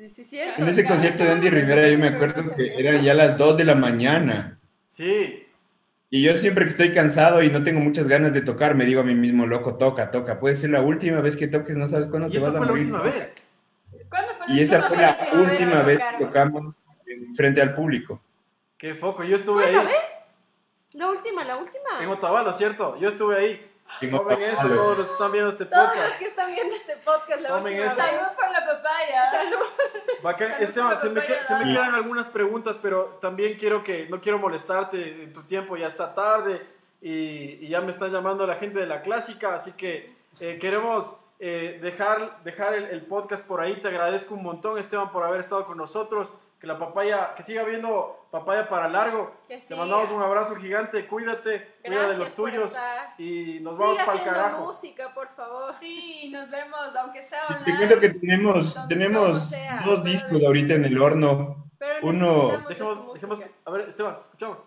Sí, 0.00 0.08
sí, 0.08 0.24
cierto. 0.24 0.62
En 0.62 0.66
ese 0.68 0.86
concierto 0.86 1.24
de 1.24 1.30
Andy 1.30 1.50
Rivera 1.50 1.86
yo 1.86 1.98
me 1.98 2.08
acuerdo 2.08 2.54
que 2.56 2.72
eran 2.80 3.02
ya 3.02 3.12
las 3.12 3.36
2 3.36 3.54
de 3.58 3.66
la 3.66 3.74
mañana. 3.74 4.58
Sí, 4.86 5.46
Y 6.08 6.22
yo 6.22 6.38
siempre 6.38 6.64
que 6.64 6.70
estoy 6.70 6.90
cansado 6.90 7.42
y 7.42 7.50
no 7.50 7.62
tengo 7.62 7.80
muchas 7.80 8.08
ganas 8.08 8.32
de 8.32 8.40
tocar, 8.40 8.74
me 8.74 8.86
digo 8.86 9.02
a 9.02 9.04
mí 9.04 9.14
mismo, 9.14 9.44
loco, 9.46 9.74
toca, 9.76 10.10
toca. 10.10 10.40
Puede 10.40 10.56
ser 10.56 10.70
la 10.70 10.80
última 10.80 11.20
vez 11.20 11.36
que 11.36 11.48
toques, 11.48 11.76
no 11.76 11.86
sabes 11.86 12.06
cuándo 12.08 12.28
y 12.28 12.30
te 12.32 12.38
esa 12.38 12.46
vas 12.46 12.54
a 12.54 12.58
fue 12.58 12.66
la 12.66 12.72
morir. 12.72 12.86
última 12.86 13.02
vez. 13.02 13.34
¿Cuándo 14.08 14.32
fue 14.38 14.46
Y 14.54 14.60
esa 14.60 14.82
fue 14.84 14.96
la 14.96 15.28
última 15.34 15.82
vez 15.82 16.00
que 16.18 16.24
tocamos 16.24 16.74
en- 17.06 17.34
frente 17.34 17.60
al 17.60 17.74
público. 17.74 18.22
Qué 18.78 18.94
foco, 18.94 19.22
yo 19.22 19.36
estuve 19.36 19.64
¿Fue 19.64 19.70
ahí. 19.70 19.76
esa 19.76 19.84
vez? 19.84 19.96
La 20.94 21.10
última, 21.10 21.44
la 21.44 21.58
última. 21.58 22.02
En 22.02 22.08
Otavalo, 22.08 22.54
¿cierto? 22.54 22.98
Yo 22.98 23.10
estuve 23.10 23.36
ahí. 23.36 23.69
En 24.00 24.10
Tomen 24.10 24.40
eso, 24.42 24.68
todos 24.68 24.98
los 24.98 25.06
que 25.08 25.12
están 25.12 25.32
viendo 25.32 25.50
este 25.50 25.66
Todos 25.66 25.82
los 25.84 25.92
podcast. 25.94 26.18
que 26.18 26.24
están 26.26 26.50
viendo 26.52 26.74
este 26.74 26.96
podcast, 26.98 27.40
la 27.40 27.48
Tomen 27.50 27.64
última 27.74 27.86
eso. 27.92 28.02
vez. 28.02 28.10
Salud 28.12 28.28
por 28.36 28.50
la 28.50 28.66
papaya. 28.66 29.30
Bacán. 30.22 30.48
Salud 30.48 30.62
Esteban, 30.62 30.98
se 30.98 31.08
me, 31.10 31.20
la 31.20 31.26
que- 31.26 31.44
se 31.44 31.52
me 31.54 31.60
papaya. 31.60 31.72
quedan 31.72 31.94
algunas 31.94 32.28
preguntas, 32.28 32.78
pero 32.80 33.18
también 33.20 33.54
quiero 33.58 33.82
que, 33.84 34.06
no 34.08 34.20
quiero 34.20 34.38
molestarte 34.38 35.24
en 35.24 35.32
tu 35.32 35.42
tiempo, 35.42 35.76
ya 35.76 35.86
está 35.86 36.14
tarde 36.14 36.66
y, 37.02 37.64
y 37.64 37.68
ya 37.68 37.80
me 37.80 37.90
están 37.90 38.10
llamando 38.12 38.46
la 38.46 38.56
gente 38.56 38.78
de 38.78 38.86
la 38.86 39.02
clásica, 39.02 39.54
así 39.54 39.72
que 39.72 40.14
eh, 40.40 40.58
queremos 40.60 41.18
eh, 41.38 41.78
dejar, 41.82 42.42
dejar 42.44 42.74
el, 42.74 42.84
el 42.84 43.02
podcast 43.06 43.46
por 43.46 43.60
ahí. 43.60 43.74
Te 43.76 43.88
agradezco 43.88 44.34
un 44.34 44.42
montón, 44.42 44.78
Esteban, 44.78 45.10
por 45.10 45.24
haber 45.24 45.40
estado 45.40 45.66
con 45.66 45.76
nosotros. 45.78 46.38
Que 46.60 46.66
la 46.66 46.78
papaya, 46.78 47.34
que 47.34 47.42
siga 47.42 47.62
viendo 47.64 48.19
papaya 48.30 48.68
para 48.68 48.88
largo. 48.88 49.34
Que 49.48 49.58
Te 49.58 49.74
mandamos 49.74 50.10
un 50.10 50.22
abrazo 50.22 50.54
gigante, 50.56 51.06
cuídate, 51.06 51.74
cuida 51.84 52.00
de 52.00 52.06
Gracias 52.06 52.18
los 52.18 52.34
tuyos 52.34 52.76
y 53.18 53.58
nos 53.60 53.76
vamos 53.76 53.98
para 53.98 54.18
el 54.18 54.24
carajo. 54.24 54.66
música, 54.66 55.12
por 55.14 55.28
favor. 55.34 55.74
Sí, 55.80 56.30
nos 56.32 56.48
vemos, 56.50 56.94
aunque 56.96 57.22
sea 57.22 57.46
Te 57.48 57.54
online. 57.54 57.76
cuento 57.78 58.00
que 58.00 58.08
tenemos, 58.10 58.76
tenemos 58.88 59.48
sea, 59.48 59.82
dos 59.84 60.04
discos 60.04 60.38
de- 60.40 60.46
ahorita 60.46 60.74
en 60.74 60.84
el 60.84 61.00
horno. 61.00 61.66
Pero 61.78 62.06
Uno- 62.08 62.62
Dejemos, 62.68 63.14
dejemos, 63.14 63.40
a 63.64 63.70
ver, 63.70 63.88
Esteban, 63.88 64.14
te 64.16 64.22
escuchamos. 64.22 64.58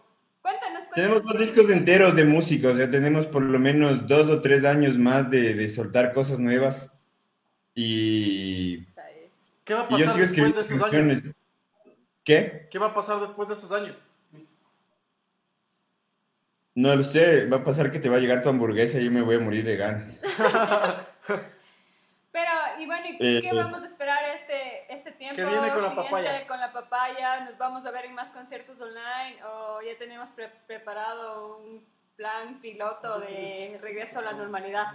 Cuéntanos, 0.41 0.84
cuéntanos. 0.86 0.93
Tenemos 0.95 1.24
dos 1.24 1.39
discos 1.39 1.72
enteros 1.72 2.16
de 2.16 2.26
música, 2.26 2.70
o 2.70 2.76
sea, 2.76 2.89
tenemos 2.89 3.28
por 3.28 3.43
lo 3.43 3.59
menos 3.59 4.07
dos 4.07 4.30
o 4.30 4.41
tres 4.41 4.66
años 4.66 4.97
más 4.97 5.30
de, 5.30 5.53
de 5.53 5.70
soltar 5.70 6.11
cosas 6.14 6.39
nuevas. 6.39 6.91
Y. 7.76 8.86
¿Qué 9.64 9.74
va 9.74 9.82
a 9.82 9.88
y 9.89 9.99
yo 9.99 10.05
pasar 10.07 10.20
después 10.22 10.55
de 10.55 10.61
esos 10.61 10.82
años? 10.93 11.24
¿Qué? 12.24 12.67
¿Qué 12.71 12.80
va 12.80 12.88
a 12.88 12.93
pasar 12.93 13.19
después 13.19 13.47
de 13.47 13.53
esos 13.55 13.71
años? 13.71 14.01
No 16.76 16.95
lo 16.95 17.03
sé, 17.03 17.45
va 17.45 17.57
a 17.57 17.63
pasar 17.63 17.91
que 17.91 17.99
te 17.99 18.09
va 18.09 18.15
a 18.17 18.19
llegar 18.19 18.41
tu 18.41 18.49
hamburguesa 18.49 18.97
y 18.99 19.05
yo 19.05 19.11
me 19.11 19.21
voy 19.21 19.36
a 19.36 19.39
morir 19.39 19.63
de 19.63 19.76
ganas. 19.78 20.19
Pero, 22.32 22.49
y 22.80 22.86
bueno, 22.88 23.05
¿y 23.07 23.17
Eh, 23.19 23.41
¿qué 23.43 23.53
vamos 23.53 23.84
a 23.84 23.86
esperar 23.86 24.24
este, 24.34 24.91
este 24.91 25.11
tiempo? 25.11 25.36
¿Qué 25.36 25.45
viene 25.45 25.69
con 25.71 25.84
la 25.84 25.89
siguiente 25.89 26.09
papaya? 26.09 26.47
Con 26.47 26.59
la 26.59 26.74
papaya, 26.74 27.39
¿nos 27.41 27.57
vamos 27.59 27.86
a 27.86 27.91
ver 27.91 28.05
en 28.05 28.15
más 28.15 28.30
conciertos 28.30 28.82
online 28.82 29.38
o 29.45 29.82
ya 29.84 29.95
tenemos 29.99 30.30
pre- 30.32 30.49
preparado 30.65 31.57
un 31.57 31.86
plan 32.15 32.59
piloto 32.59 33.19
de 33.19 33.78
regreso 33.80 34.17
a 34.19 34.24
la 34.24 34.34
normalidad? 34.34 34.93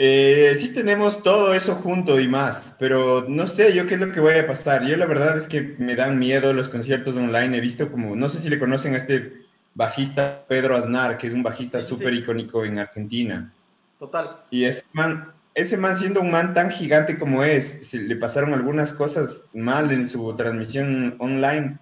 Eh, 0.00 0.54
sí 0.60 0.72
tenemos 0.72 1.24
todo 1.24 1.54
eso 1.54 1.74
junto 1.74 2.20
y 2.20 2.28
más, 2.28 2.76
pero 2.78 3.26
no 3.28 3.48
sé 3.48 3.74
yo 3.74 3.84
qué 3.88 3.94
es 3.94 4.00
lo 4.00 4.12
que 4.12 4.20
vaya 4.20 4.42
a 4.42 4.46
pasar. 4.46 4.86
Yo 4.86 4.96
la 4.96 5.06
verdad 5.06 5.36
es 5.36 5.48
que 5.48 5.74
me 5.78 5.96
dan 5.96 6.20
miedo 6.20 6.52
los 6.52 6.68
conciertos 6.68 7.16
online. 7.16 7.56
He 7.56 7.60
visto 7.60 7.90
como, 7.90 8.14
no 8.14 8.28
sé 8.28 8.38
si 8.38 8.48
le 8.48 8.60
conocen 8.60 8.94
a 8.94 8.98
este 8.98 9.32
bajista 9.74 10.44
Pedro 10.46 10.76
Aznar, 10.76 11.18
que 11.18 11.26
es 11.26 11.32
un 11.32 11.42
bajista 11.42 11.80
Sí, 11.80 11.88
sí, 11.88 11.90
sí. 11.90 11.96
súper 11.96 12.14
icónico 12.14 12.64
en 12.64 12.78
Argentina. 12.78 13.52
Total. 13.98 14.36
Y 14.50 14.66
ese 14.66 14.84
man, 14.92 15.32
ese 15.52 15.76
man 15.76 15.96
siendo 15.96 16.20
un 16.20 16.30
man 16.30 16.54
tan 16.54 16.70
gigante 16.70 17.18
como 17.18 17.42
es, 17.42 17.88
se 17.88 17.98
le 17.98 18.14
pasaron 18.14 18.54
algunas 18.54 18.92
cosas 18.92 19.46
mal 19.52 19.90
en 19.90 20.08
su 20.08 20.32
transmisión 20.36 21.16
online. 21.18 21.76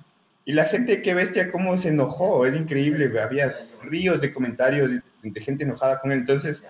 Y 0.47 0.55
la 0.55 0.65
gente, 0.65 1.03
qué 1.03 1.13
bestia, 1.13 1.53
cómo 1.53 1.77
se 1.77 1.91
enojó, 1.91 2.47
es 2.47 2.57
increíble. 2.57 3.13
Había 3.21 3.67
ríos 3.83 4.23
de 4.23 4.33
comentarios 4.33 4.91
de 5.23 5.41
gente 5.43 5.65
enojada 5.65 6.01
con 6.01 6.13
él. 6.13 6.21
Entonces, 6.21 6.65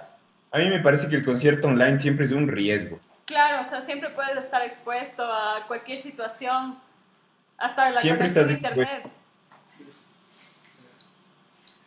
a 0.57 0.59
mí 0.61 0.69
me 0.69 0.81
parece 0.81 1.09
que 1.09 1.17
el 1.17 1.25
concierto 1.25 1.69
online 1.69 1.99
siempre 2.01 2.25
es 2.27 2.33
un 2.33 2.49
riesgo. 2.49 2.99
Claro, 3.25 3.61
o 3.61 3.65
sea, 3.65 3.81
siempre 3.81 4.11
puedes 4.11 4.37
estar 4.37 4.63
expuesto 4.63 5.23
a 5.25 5.65
cualquier 5.67 5.99
situación, 5.99 6.79
hasta 7.59 7.91
la 7.91 8.01
Siempre 8.01 8.29
conexión 8.29 8.45
estás 8.45 8.49
a 8.49 8.53
internet. 8.75 9.11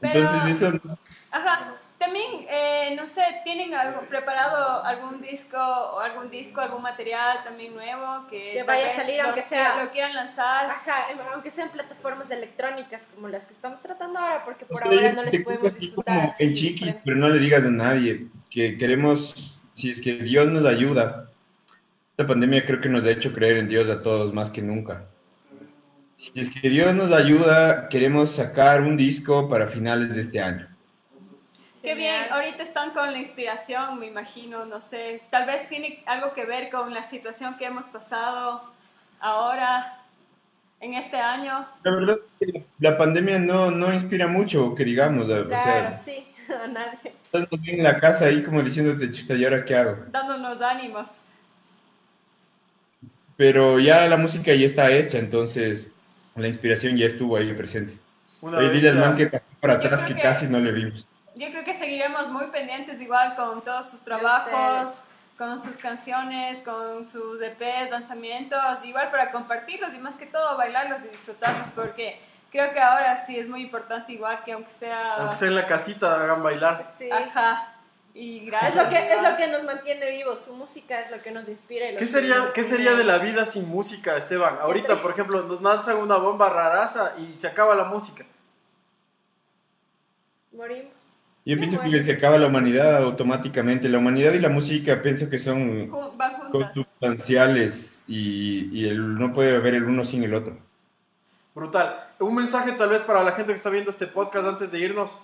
Pero- 0.01 0.29
Entonces, 0.29 0.61
eso, 0.61 0.97
Ajá. 1.31 1.73
También, 1.99 2.45
eh, 2.49 2.93
no 2.95 3.05
sé, 3.05 3.21
¿tienen 3.43 3.73
algo, 3.73 3.99
preparado 4.03 4.85
algún 4.85 5.21
disco 5.21 5.57
o 5.57 5.99
algún 5.99 6.29
disco, 6.31 6.61
algún 6.61 6.81
material 6.81 7.43
también 7.43 7.75
nuevo 7.75 8.25
que, 8.29 8.53
Que 8.53 8.63
vaya 8.63 8.87
a 8.87 8.95
salir, 8.95 9.19
aunque 9.19 9.41
que 9.41 9.47
sea- 9.47 9.83
lo 9.83 9.91
quieran 9.91 10.13
lanzar? 10.15 10.69
Ajá, 10.71 11.07
aunque 11.33 11.51
sean 11.51 11.67
plataformas 11.71 12.31
electrónicas 12.31 13.09
como 13.13 13.27
las 13.27 13.45
que 13.45 13.53
estamos 13.53 13.81
tratando 13.81 14.17
ahora, 14.17 14.45
porque 14.45 14.63
por 14.65 14.81
O 14.87 14.89
sea, 14.89 14.97
ahora 14.97 15.11
no 15.11 15.23
les 15.23 15.43
podemos 15.43 15.77
disfrutar 15.77 16.15
como 16.19 16.29
así. 16.31 16.43
en 16.45 16.53
chiquis, 16.53 16.95
pero 17.03 17.17
no 17.17 17.27
le 17.27 17.37
digas 17.37 17.65
a 17.65 17.69
nadie 17.69 18.27
que 18.49 18.77
queremos, 18.77 19.59
si 19.73 19.91
es 19.91 20.01
que 20.01 20.15
Dios 20.15 20.47
nos 20.47 20.65
ayuda, 20.65 21.29
esta 22.11 22.27
pandemia 22.27 22.65
creo 22.65 22.81
que 22.81 22.89
nos 22.89 23.03
ha 23.05 23.11
hecho 23.11 23.31
creer 23.31 23.57
en 23.57 23.69
Dios 23.69 23.89
a 23.89 24.01
todos 24.01 24.33
más 24.33 24.49
que 24.51 24.61
nunca. 24.61 25.05
Si 26.17 26.31
es 26.35 26.49
que 26.49 26.69
Dios 26.69 26.93
nos 26.93 27.13
ayuda, 27.13 27.87
queremos 27.87 28.31
sacar 28.31 28.81
un 28.81 28.97
disco 28.97 29.47
para 29.47 29.67
finales 29.67 30.15
de 30.15 30.21
este 30.21 30.41
año. 30.41 30.67
Qué 31.81 31.95
bien, 31.95 32.25
ahorita 32.29 32.61
están 32.61 32.91
con 32.91 33.11
la 33.13 33.19
inspiración, 33.19 33.99
me 33.99 34.07
imagino, 34.07 34.65
no 34.65 34.81
sé, 34.81 35.21
tal 35.31 35.47
vez 35.47 35.69
tiene 35.69 36.03
algo 36.05 36.33
que 36.33 36.45
ver 36.45 36.69
con 36.69 36.93
la 36.93 37.03
situación 37.03 37.55
que 37.57 37.65
hemos 37.65 37.85
pasado 37.85 38.63
ahora, 39.21 39.99
en 40.81 40.93
este 40.93 41.17
año. 41.17 41.67
La 41.83 41.91
verdad 41.95 42.17
es 42.39 42.51
que 42.53 42.65
la 42.79 42.97
pandemia 42.97 43.39
no, 43.39 43.71
no 43.71 43.93
inspira 43.93 44.27
mucho, 44.27 44.73
que 44.75 44.85
digamos, 44.85 45.29
o 45.29 45.47
Claro, 45.47 45.95
sea, 45.95 45.95
sí, 45.95 46.27
a 46.63 46.67
nadie. 46.67 47.13
estás 47.31 47.47
bien 47.61 47.77
en 47.77 47.83
la 47.83 47.99
casa 47.99 48.25
ahí 48.25 48.41
como 48.43 48.61
diciéndote, 48.61 49.11
chuta, 49.11 49.33
¿y 49.35 49.43
ahora 49.43 49.63
qué 49.65 49.75
hago? 49.75 49.97
dándonos 50.11 50.61
ánimos. 50.61 51.21
Pero 53.37 53.79
ya 53.79 54.07
la 54.07 54.17
música 54.17 54.53
ya 54.53 54.65
está 54.65 54.91
hecha, 54.91 55.17
entonces 55.17 55.91
la 56.35 56.47
inspiración 56.47 56.97
ya 56.97 57.05
estuvo 57.07 57.37
ahí 57.37 57.53
presente. 57.53 57.93
Una 58.41 58.57
Oye, 58.57 58.69
dile 58.69 58.89
al 58.89 58.95
man 58.97 59.15
que 59.15 59.27
para 59.27 59.73
Yo 59.75 59.79
atrás 59.79 60.01
creo 60.01 60.07
que 60.09 60.15
que- 60.15 60.21
casi 60.21 60.47
no 60.47 60.59
le 60.59 60.71
vimos. 60.71 61.05
Yo 61.35 61.49
creo 61.51 61.63
que 61.63 61.73
seguiremos 61.73 62.29
muy 62.29 62.47
pendientes 62.47 62.99
igual 62.99 63.35
con 63.37 63.63
todos 63.63 63.89
sus 63.89 64.01
trabajos, 64.03 65.03
con 65.37 65.61
sus 65.63 65.77
canciones, 65.77 66.57
con 66.59 67.05
sus 67.09 67.41
EPs, 67.41 67.89
lanzamientos, 67.91 68.83
igual 68.83 69.09
para 69.09 69.31
compartirlos 69.31 69.93
y 69.93 69.99
más 69.99 70.15
que 70.17 70.25
todo 70.25 70.57
bailarlos 70.57 70.99
y 71.05 71.07
disfrutarlos 71.07 71.69
porque 71.69 72.19
creo 72.51 72.71
que 72.71 72.79
ahora 72.79 73.25
sí 73.25 73.37
es 73.37 73.47
muy 73.47 73.61
importante 73.61 74.13
igual 74.13 74.43
que 74.43 74.53
aunque 74.53 74.71
sea... 74.71 75.15
Aunque 75.15 75.35
sea 75.35 75.47
en 75.47 75.55
la 75.55 75.67
casita, 75.67 76.21
hagan 76.21 76.43
bailar. 76.43 76.85
Sí. 76.97 77.09
Ajá. 77.11 77.75
Y 78.13 78.39
Es 78.39 78.45
gracias. 78.47 78.75
lo, 78.75 78.89
que, 78.89 79.13
es 79.13 79.23
lo 79.23 79.37
que 79.37 79.47
nos 79.47 79.63
mantiene 79.63 80.09
vivos, 80.11 80.43
su 80.43 80.55
música 80.55 80.99
es 80.99 81.11
lo 81.11 81.21
que 81.21 81.31
nos 81.31 81.47
inspira. 81.47 81.91
Y 81.91 81.95
¿Qué 81.95 82.07
sería, 82.07 82.51
¿Qué 82.53 82.63
sería 82.63 82.95
de 82.95 83.03
la 83.03 83.19
vida 83.19 83.45
sin 83.45 83.69
música, 83.69 84.17
Esteban? 84.17 84.57
Ahorita, 84.61 85.01
por 85.01 85.11
ejemplo, 85.11 85.43
nos 85.43 85.61
lanzan 85.61 85.97
una 85.97 86.17
bomba 86.17 86.49
raraza 86.49 87.13
y 87.17 87.37
se 87.37 87.47
acaba 87.47 87.75
la 87.75 87.85
música. 87.85 88.25
Morimos. 90.51 90.91
Yo 91.45 91.57
pienso 91.57 91.79
que 91.79 92.03
se 92.03 92.11
acaba 92.11 92.37
la 92.37 92.47
humanidad 92.47 92.97
automáticamente. 92.97 93.87
La 93.87 93.99
humanidad 93.99 94.33
y 94.33 94.39
la 94.39 94.49
música 94.49 95.01
pienso 95.01 95.29
que 95.29 95.39
son 95.39 95.89
consubstanciales 96.51 98.03
y, 98.07 98.69
y 98.77 98.89
el, 98.89 99.17
no 99.17 99.33
puede 99.33 99.55
haber 99.55 99.75
el 99.75 99.85
uno 99.85 100.03
sin 100.03 100.23
el 100.23 100.33
otro. 100.33 100.57
Brutal. 101.55 102.08
Un 102.19 102.35
mensaje 102.35 102.73
tal 102.73 102.89
vez 102.89 103.01
para 103.01 103.23
la 103.23 103.31
gente 103.31 103.53
que 103.53 103.57
está 103.57 103.69
viendo 103.69 103.89
este 103.89 104.05
podcast 104.05 104.45
antes 104.45 104.71
de 104.71 104.79
irnos. 104.79 105.17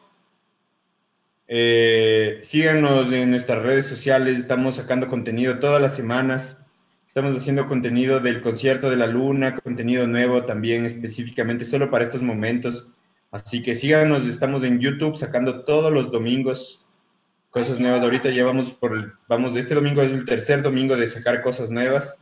Eh, 1.48 2.40
síganos 2.44 3.12
en 3.12 3.32
nuestras 3.32 3.62
redes 3.62 3.86
sociales, 3.86 4.40
estamos 4.40 4.78
sacando 4.78 5.10
contenido 5.10 5.60
todas 5.60 5.82
las 5.82 5.94
semanas. 5.94 6.62
Estamos 7.06 7.36
haciendo 7.36 7.68
contenido 7.68 8.22
del 8.22 8.42
concierto 8.42 8.90
de 8.90 8.96
la 8.96 9.08
luna, 9.08 9.58
contenido 9.58 10.08
nuevo 10.08 10.44
también 10.46 10.86
específicamente 10.86 11.66
solo 11.66 11.92
para 11.92 12.06
estos 12.06 12.22
momentos. 12.22 12.88
Así 13.30 13.62
que 13.62 13.76
síganos, 13.76 14.26
estamos 14.26 14.64
en 14.64 14.80
YouTube 14.80 15.18
sacando 15.18 15.66
todos 15.66 15.92
los 15.92 16.12
domingos 16.12 16.86
cosas 17.50 17.80
nuevas. 17.80 18.02
Ahorita 18.02 18.30
llevamos 18.30 18.72
por, 18.72 19.18
vamos, 19.28 19.58
este 19.58 19.76
domingo 19.76 20.02
es 20.02 20.14
el 20.14 20.26
tercer 20.26 20.62
domingo 20.62 20.96
de 20.96 21.10
sacar 21.10 21.42
cosas 21.42 21.70
nuevas. 21.70 22.22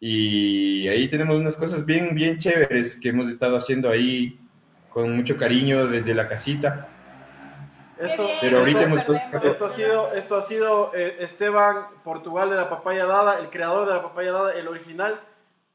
Y 0.00 0.86
ahí 0.88 1.08
tenemos 1.08 1.36
unas 1.36 1.56
cosas 1.56 1.84
bien, 1.84 2.14
bien 2.14 2.38
chéveres 2.38 2.98
que 3.00 3.08
hemos 3.08 3.28
estado 3.28 3.56
haciendo 3.56 3.90
ahí 3.90 4.38
con 4.90 5.14
mucho 5.16 5.36
cariño 5.36 5.86
desde 5.86 6.14
la 6.14 6.28
casita. 6.28 6.88
Esto, 7.98 8.28
Pero 8.40 8.58
ahorita 8.58 8.82
esto, 8.82 9.12
hemos 9.12 9.44
esto 9.44 9.66
ha 9.66 9.70
sido, 9.70 10.12
esto 10.14 10.36
ha 10.36 10.42
sido 10.42 10.92
eh, 10.94 11.16
Esteban 11.18 11.86
Portugal 12.04 12.48
de 12.48 12.54
la 12.56 12.70
Papaya 12.70 13.06
Dada, 13.06 13.40
el 13.40 13.50
creador 13.50 13.88
de 13.88 13.94
la 13.94 14.02
Papaya 14.02 14.30
Dada, 14.32 14.52
el 14.54 14.68
original. 14.68 15.20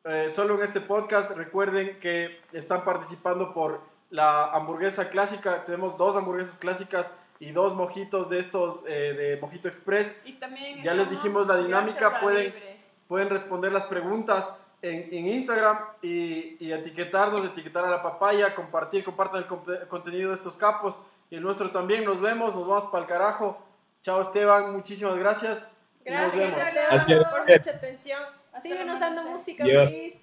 Eh, 0.06 0.30
solo 0.30 0.56
en 0.56 0.64
este 0.64 0.80
podcast 0.80 1.32
recuerden 1.32 2.00
que 2.00 2.40
están 2.54 2.86
participando 2.86 3.54
por 3.54 3.82
la 4.10 4.46
hamburguesa 4.52 5.10
clásica. 5.10 5.66
Tenemos 5.66 5.98
dos 5.98 6.16
hamburguesas 6.16 6.58
clásicas 6.60 7.14
y 7.40 7.52
dos 7.52 7.76
mojitos 7.76 8.30
de 8.30 8.40
estos 8.40 8.84
eh, 8.88 9.14
de 9.18 9.38
Mojito 9.42 9.68
Express. 9.68 10.22
Y 10.24 10.34
también 10.34 10.82
Ya 10.82 10.94
les 10.94 11.10
dijimos 11.10 11.46
la 11.46 11.58
dinámica, 11.58 12.22
pueden- 12.22 12.54
Libre. 12.54 12.73
Pueden 13.08 13.30
responder 13.30 13.72
las 13.72 13.86
preguntas 13.86 14.60
en, 14.82 15.14
en 15.14 15.28
Instagram 15.28 15.80
y, 16.02 16.58
y 16.66 16.72
etiquetarnos, 16.74 17.46
etiquetar 17.46 17.86
a 17.86 17.90
la 17.90 18.02
papaya, 18.04 18.54
compartir, 18.56 19.04
compartan 19.04 19.46
el 19.46 19.88
contenido 19.88 20.30
de 20.30 20.36
estos 20.36 20.56
capos 20.58 21.02
y 21.30 21.36
el 21.36 21.42
nuestro 21.44 21.72
también. 21.72 22.04
Nos 22.06 22.20
vemos, 22.22 22.54
nos 22.56 22.68
vamos 22.68 22.86
para 22.86 23.04
el 23.04 23.08
carajo. 23.10 23.62
Chao 24.02 24.22
Esteban, 24.22 24.74
muchísimas 24.74 25.18
gracias. 25.18 25.72
nos 26.06 26.06
Gracias, 26.06 26.36
vemos. 26.36 26.58
Esteban, 26.60 26.88
Gracias. 26.90 27.30
por 27.30 27.40
mucha 27.50 27.72
atención. 27.72 28.20
Síguenos 28.62 29.00
dando 29.00 29.24
música, 29.24 29.64
Yo- 29.66 29.86
please. 29.86 30.23